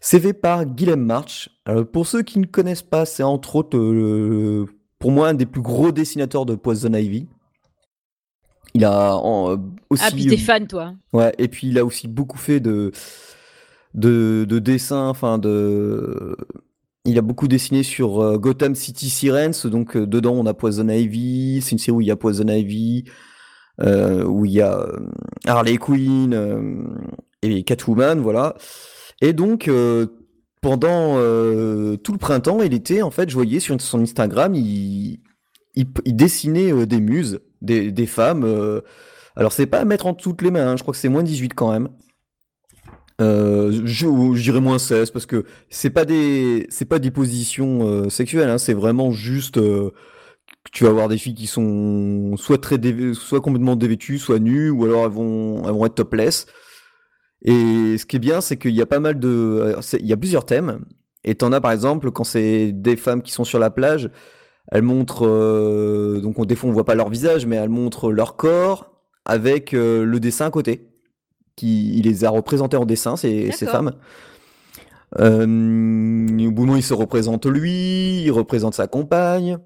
C'est 0.00 0.20
fait 0.20 0.32
par 0.32 0.64
Guillaume 0.64 1.04
March. 1.04 1.50
pour 1.92 2.06
ceux 2.06 2.22
qui 2.22 2.38
ne 2.38 2.46
connaissent 2.46 2.82
pas, 2.82 3.04
c'est 3.04 3.22
entre 3.22 3.56
autres, 3.56 3.76
euh, 3.76 4.66
pour 4.98 5.10
moi, 5.10 5.28
un 5.28 5.34
des 5.34 5.44
plus 5.44 5.60
gros 5.60 5.92
dessinateurs 5.92 6.46
de 6.46 6.54
Poison 6.54 6.94
Ivy. 6.94 7.28
Il 8.74 8.84
a 8.84 9.16
euh, 9.16 9.56
aussi. 9.90 10.02
Ah, 10.06 10.10
puis 10.10 10.26
t'es 10.26 10.36
fan, 10.36 10.66
toi. 10.66 10.94
Ouais, 11.12 11.34
et 11.38 11.48
puis 11.48 11.68
il 11.68 11.78
a 11.78 11.84
aussi 11.84 12.08
beaucoup 12.08 12.38
fait 12.38 12.60
de, 12.60 12.92
de, 13.94 14.46
de 14.48 14.58
dessins, 14.58 15.08
enfin 15.08 15.38
de 15.38 16.36
il 17.08 17.18
a 17.18 17.22
beaucoup 17.22 17.48
dessiné 17.48 17.82
sur 17.82 18.20
euh, 18.22 18.38
Gotham 18.38 18.74
City 18.74 19.08
Sirens, 19.08 19.66
donc 19.66 19.96
euh, 19.96 20.06
dedans 20.06 20.34
on 20.34 20.46
a 20.46 20.54
Poison 20.54 20.88
Ivy, 20.88 21.60
c'est 21.62 21.72
une 21.72 21.78
série 21.78 21.96
où 21.96 22.00
il 22.00 22.06
y 22.06 22.10
a 22.10 22.16
Poison 22.16 22.46
Ivy, 22.46 23.04
euh, 23.80 24.24
où 24.24 24.44
il 24.44 24.52
y 24.52 24.60
a 24.60 24.86
Harley 25.46 25.78
Quinn 25.78 26.86
et 27.42 27.62
Catwoman, 27.62 28.20
voilà. 28.20 28.56
Et 29.20 29.32
donc 29.32 29.70
pendant 30.60 31.14
tout 31.14 32.12
le 32.12 32.18
printemps 32.18 32.62
il 32.62 32.74
était 32.74 33.02
en 33.02 33.10
fait, 33.10 33.30
je 33.30 33.34
voyais 33.34 33.60
sur 33.60 33.80
son 33.80 34.00
Instagram, 34.00 34.54
il, 34.54 35.20
dessinait 36.06 36.86
des 36.86 37.00
muses, 37.00 37.40
des, 37.62 38.06
femmes. 38.06 38.44
alors 39.36 39.52
c'est 39.52 39.66
pas 39.66 39.78
à 39.80 39.84
mettre 39.84 40.06
en 40.06 40.14
toutes 40.14 40.42
les 40.42 40.50
mains, 40.50 40.68
hein, 40.68 40.76
je 40.76 40.82
crois 40.82 40.92
que 40.92 40.98
c'est 40.98 41.08
moins 41.08 41.22
18 41.22 41.54
quand 41.54 41.72
même. 41.72 41.88
Euh, 43.20 43.82
je, 43.84 44.40
dirais 44.40 44.60
moins 44.60 44.78
16 44.78 45.10
parce 45.10 45.26
que 45.26 45.44
c'est 45.70 45.90
pas 45.90 46.04
des 46.04 46.66
c'est 46.70 46.84
pas 46.84 47.00
des 47.00 47.10
positions 47.10 47.80
euh, 47.88 48.08
sexuelles, 48.08 48.48
hein, 48.48 48.58
c'est 48.58 48.74
vraiment 48.74 49.10
juste 49.10 49.58
euh, 49.58 49.90
tu 50.72 50.84
vas 50.84 50.90
avoir 50.90 51.08
des 51.08 51.18
filles 51.18 51.34
qui 51.34 51.48
sont 51.48 52.36
soit 52.36 52.58
très 52.62 52.78
soit 53.14 53.40
complètement 53.40 53.76
dévêtues, 53.76 54.18
soit 54.18 54.38
nues, 54.38 54.70
ou 54.70 54.84
alors 54.84 55.04
elles 55.06 55.12
vont 55.12 55.64
elles 55.64 55.72
vont 55.72 55.86
être 55.86 55.96
topless. 55.96 56.46
Et 57.42 57.98
ce 57.98 58.06
qui 58.06 58.16
est 58.16 58.18
bien, 58.20 58.40
c'est 58.40 58.56
qu'il 58.56 58.72
y 58.74 58.82
a 58.82 58.86
pas 58.86 59.00
mal 59.00 59.18
de 59.18 59.28
euh, 59.28 59.80
il 60.00 60.06
y 60.06 60.12
a 60.12 60.16
plusieurs 60.16 60.46
thèmes. 60.46 60.84
Et 61.24 61.34
t'en 61.34 61.52
as 61.52 61.60
par 61.60 61.72
exemple 61.72 62.10
quand 62.12 62.24
c'est 62.24 62.72
des 62.72 62.96
femmes 62.96 63.22
qui 63.22 63.32
sont 63.32 63.44
sur 63.44 63.58
la 63.58 63.70
plage, 63.70 64.10
elles 64.72 64.82
montrent 64.82 65.26
donc 66.22 66.38
on, 66.38 66.44
des 66.44 66.54
fois 66.56 66.70
on 66.70 66.72
voit 66.72 66.84
pas 66.84 66.94
leur 66.94 67.10
visage, 67.10 67.46
mais 67.46 67.56
elles 67.56 67.68
montrent 67.68 68.12
leur 68.12 68.36
corps 68.36 68.92
avec 69.24 69.72
le 69.72 70.18
dessin 70.18 70.46
à 70.46 70.50
côté 70.50 70.87
qui 71.58 71.98
il 71.98 72.04
les 72.04 72.24
a 72.24 72.30
représentés 72.30 72.76
en 72.76 72.86
dessin, 72.86 73.16
ces, 73.16 73.50
ces 73.52 73.66
femmes. 73.66 73.92
Euh, 75.18 75.44
au 75.44 76.50
bout 76.50 76.62
d'un 76.62 76.66
moment, 76.66 76.76
il 76.76 76.82
se 76.82 76.94
représente 76.94 77.46
lui, 77.46 78.22
il 78.22 78.30
représente 78.30 78.74
sa 78.74 78.86
compagne. 78.86 79.58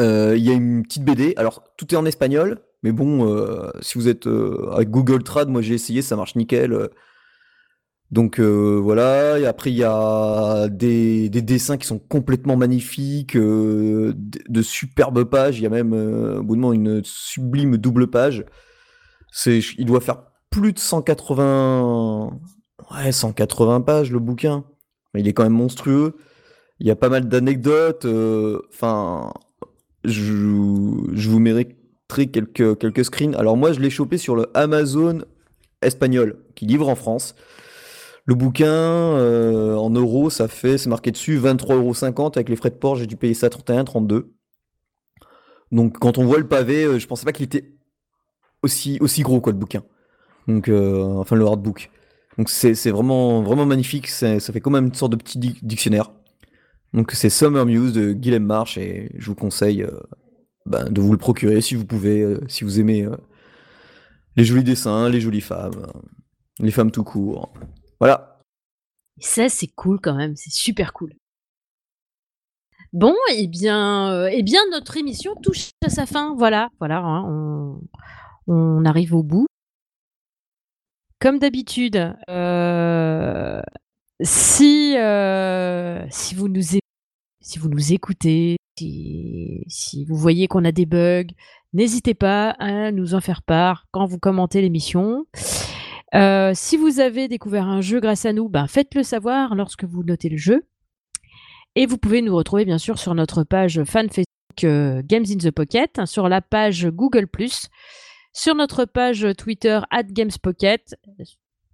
Euh, 0.00 0.34
il 0.36 0.44
y 0.44 0.50
a 0.50 0.54
une 0.54 0.82
petite 0.82 1.04
BD. 1.04 1.34
Alors, 1.36 1.64
tout 1.76 1.92
est 1.92 1.96
en 1.96 2.06
espagnol, 2.06 2.60
mais 2.82 2.92
bon, 2.92 3.28
euh, 3.28 3.70
si 3.80 3.98
vous 3.98 4.08
êtes 4.08 4.26
avec 4.72 4.90
Google 4.90 5.22
Trad, 5.22 5.48
moi 5.48 5.62
j'ai 5.62 5.74
essayé, 5.74 6.02
ça 6.02 6.16
marche 6.16 6.36
nickel. 6.36 6.88
Donc 8.10 8.40
voilà, 8.40 9.38
et 9.38 9.46
après 9.46 9.70
il 9.70 9.76
y 9.76 9.84
a 9.84 10.68
des, 10.68 11.30
des, 11.30 11.40
dessins 11.40 11.78
qui 11.78 11.86
sont 11.86 11.98
complètement 11.98 12.56
magnifiques, 12.56 13.38
de, 13.38 14.62
superbes 14.62 15.24
pages, 15.24 15.58
il 15.58 15.62
y 15.62 15.66
a 15.66 15.70
même 15.70 15.94
au 15.94 16.42
bout 16.42 16.54
d'un 16.54 16.60
moment 16.60 16.74
une 16.74 17.02
sublime 17.04 17.78
double 17.78 18.08
page. 18.08 18.44
C'est, 19.30 19.60
il 19.78 19.86
doit 19.86 20.02
faire 20.02 20.31
plus 20.52 20.72
de 20.72 20.78
180, 20.78 22.38
ouais, 22.92 23.10
180 23.10 23.80
pages 23.80 24.12
le 24.12 24.20
bouquin. 24.20 24.64
Il 25.14 25.26
est 25.26 25.32
quand 25.32 25.42
même 25.42 25.52
monstrueux. 25.52 26.16
Il 26.78 26.86
y 26.86 26.90
a 26.90 26.96
pas 26.96 27.08
mal 27.08 27.28
d'anecdotes. 27.28 28.04
Euh, 28.04 28.60
enfin, 28.72 29.32
je, 30.04 30.32
je, 31.12 31.30
vous 31.30 31.38
mériterai 31.38 32.26
quelques, 32.30 32.78
quelques 32.78 33.04
screens. 33.04 33.34
Alors 33.34 33.56
moi, 33.56 33.72
je 33.72 33.80
l'ai 33.80 33.90
chopé 33.90 34.18
sur 34.18 34.36
le 34.36 34.46
Amazon 34.54 35.22
espagnol 35.80 36.38
qui 36.54 36.66
livre 36.66 36.88
en 36.88 36.94
France. 36.94 37.34
Le 38.24 38.34
bouquin, 38.34 38.66
euh, 38.68 39.74
en 39.74 39.90
euros, 39.90 40.30
ça 40.30 40.46
fait, 40.46 40.78
c'est 40.78 40.88
marqué 40.88 41.10
dessus, 41.10 41.38
23,50 41.40 41.72
euros. 41.74 42.32
Avec 42.36 42.48
les 42.48 42.56
frais 42.56 42.70
de 42.70 42.76
port, 42.76 42.96
j'ai 42.96 43.06
dû 43.06 43.16
payer 43.16 43.34
ça 43.34 43.50
31, 43.50 43.84
32. 43.84 44.32
Donc 45.72 45.98
quand 45.98 46.18
on 46.18 46.24
voit 46.24 46.38
le 46.38 46.46
pavé, 46.46 46.84
euh, 46.84 46.98
je 46.98 47.06
pensais 47.06 47.24
pas 47.24 47.32
qu'il 47.32 47.46
était 47.46 47.72
aussi, 48.62 48.98
aussi 49.00 49.22
gros, 49.22 49.40
quoi, 49.40 49.52
le 49.52 49.58
bouquin. 49.58 49.82
Donc, 50.48 50.68
euh, 50.68 51.02
enfin, 51.18 51.36
le 51.36 51.46
hardbook. 51.46 51.90
Donc 52.38 52.48
c'est 52.48 52.90
vraiment, 52.90 53.42
vraiment 53.42 53.66
magnifique. 53.66 54.08
Ça 54.08 54.38
fait 54.40 54.60
quand 54.60 54.70
même 54.70 54.86
une 54.86 54.94
sorte 54.94 55.12
de 55.12 55.16
petit 55.16 55.38
dictionnaire. 55.38 56.12
Donc 56.94 57.12
c'est 57.12 57.30
Summer 57.30 57.66
Muse 57.66 57.92
de 57.92 58.12
Guillaume 58.12 58.44
March 58.44 58.78
et 58.78 59.10
je 59.18 59.26
vous 59.26 59.34
conseille 59.34 59.86
ben, 60.66 60.84
de 60.90 61.00
vous 61.00 61.12
le 61.12 61.18
procurer 61.18 61.60
si 61.60 61.74
vous 61.74 61.84
pouvez, 61.84 62.38
si 62.48 62.64
vous 62.64 62.80
aimez 62.80 63.06
les 64.36 64.44
jolis 64.44 64.64
dessins, 64.64 65.10
les 65.10 65.20
jolies 65.20 65.42
femmes, 65.42 65.86
les 66.58 66.70
femmes 66.70 66.90
tout 66.90 67.04
court. 67.04 67.52
Voilà. 68.00 68.38
Ça, 69.18 69.48
c'est 69.48 69.68
cool 69.68 70.00
quand 70.00 70.14
même, 70.14 70.34
c'est 70.36 70.52
super 70.52 70.92
cool. 70.92 71.12
Bon, 72.92 73.14
eh 73.34 73.46
bien, 73.46 74.12
euh, 74.12 74.30
eh 74.30 74.42
bien, 74.42 74.60
notre 74.70 74.96
émission 74.98 75.34
touche 75.42 75.70
à 75.82 75.88
sa 75.88 76.04
fin. 76.04 76.34
Voilà, 76.36 76.68
voilà, 76.78 76.98
hein, 76.98 77.78
on, 78.46 78.84
arrive 78.84 79.14
au 79.14 79.22
bout. 79.22 79.46
Comme 81.22 81.38
d'habitude, 81.38 82.16
euh, 82.28 83.62
si, 84.20 84.96
euh, 84.98 86.04
si, 86.10 86.34
vous 86.34 86.48
nous 86.48 86.62
si 87.40 87.58
vous 87.60 87.68
nous 87.68 87.92
écoutez, 87.92 88.56
si, 88.76 90.04
vous 90.08 90.16
voyez 90.16 90.48
qu'on 90.48 90.64
a 90.64 90.72
des 90.72 90.84
bugs, 90.84 91.28
n'hésitez 91.74 92.14
pas 92.14 92.50
à 92.58 92.90
nous 92.90 93.14
en 93.14 93.20
faire 93.20 93.42
part 93.42 93.86
quand 93.92 94.04
vous 94.04 94.18
commentez 94.18 94.62
l'émission. 94.62 95.24
Euh, 96.16 96.50
si 96.56 96.76
vous 96.76 96.98
avez 96.98 97.28
découvert 97.28 97.68
un 97.68 97.82
jeu 97.82 98.00
grâce 98.00 98.26
à 98.26 98.32
nous, 98.32 98.48
ben 98.48 98.66
faites-le 98.66 99.04
savoir 99.04 99.54
lorsque 99.54 99.84
vous 99.84 100.02
notez 100.02 100.28
le 100.28 100.38
jeu. 100.38 100.66
Et 101.76 101.86
vous 101.86 101.98
pouvez 101.98 102.20
nous 102.20 102.34
retrouver 102.34 102.64
bien 102.64 102.78
sûr 102.78 102.98
sur 102.98 103.14
notre 103.14 103.44
page 103.44 103.84
fan 103.84 104.08
Facebook 104.10 105.06
Games 105.06 105.26
in 105.30 105.36
the 105.36 105.52
Pocket, 105.52 106.00
sur 106.04 106.28
la 106.28 106.40
page 106.40 106.88
Google⁇ 106.88 107.26
sur 108.32 108.54
notre 108.54 108.84
page 108.84 109.26
Twitter 109.36 109.80
at 109.90 110.04
GamesPocket, 110.04 110.94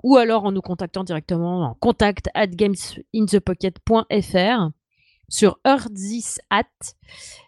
ou 0.02 0.16
alors 0.16 0.44
en 0.44 0.52
nous 0.52 0.62
contactant 0.62 1.04
directement 1.04 1.62
en 1.62 1.74
contact 1.74 2.28
at 2.34 2.48
gamesinthepocket.fr, 2.48 4.70
sur 5.28 5.58
Earthis 5.64 6.38
at, 6.50 6.64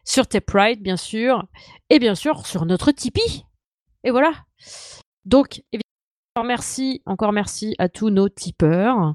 sur 0.04 0.26
Tapride 0.26 0.82
bien 0.82 0.96
sûr, 0.96 1.44
et 1.88 1.98
bien 1.98 2.14
sûr 2.14 2.46
sur 2.46 2.66
notre 2.66 2.92
Tipeee. 2.92 3.44
Et 4.04 4.10
voilà. 4.10 4.32
Donc, 5.24 5.62
évidemment, 5.72 6.46
merci, 6.46 7.02
encore 7.06 7.32
merci 7.32 7.74
à 7.78 7.88
tous 7.88 8.10
nos 8.10 8.28
tipeurs. 8.28 9.14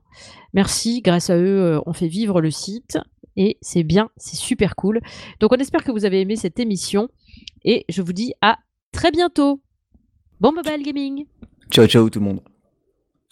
Merci, 0.53 1.01
grâce 1.01 1.29
à 1.29 1.37
eux, 1.37 1.61
euh, 1.61 1.81
on 1.85 1.93
fait 1.93 2.07
vivre 2.07 2.41
le 2.41 2.51
site 2.51 2.97
et 3.35 3.57
c'est 3.61 3.83
bien, 3.83 4.09
c'est 4.17 4.35
super 4.35 4.75
cool. 4.75 5.01
Donc 5.39 5.51
on 5.51 5.57
espère 5.57 5.83
que 5.83 5.91
vous 5.91 6.05
avez 6.05 6.21
aimé 6.21 6.35
cette 6.35 6.59
émission 6.59 7.09
et 7.63 7.85
je 7.89 8.01
vous 8.01 8.13
dis 8.13 8.33
à 8.41 8.59
très 8.91 9.11
bientôt. 9.11 9.61
Bon 10.39 10.51
mobile 10.51 10.83
gaming. 10.83 11.25
Ciao 11.71 11.87
ciao 11.87 12.09
tout 12.09 12.19
le 12.19 12.25
monde. 12.25 12.41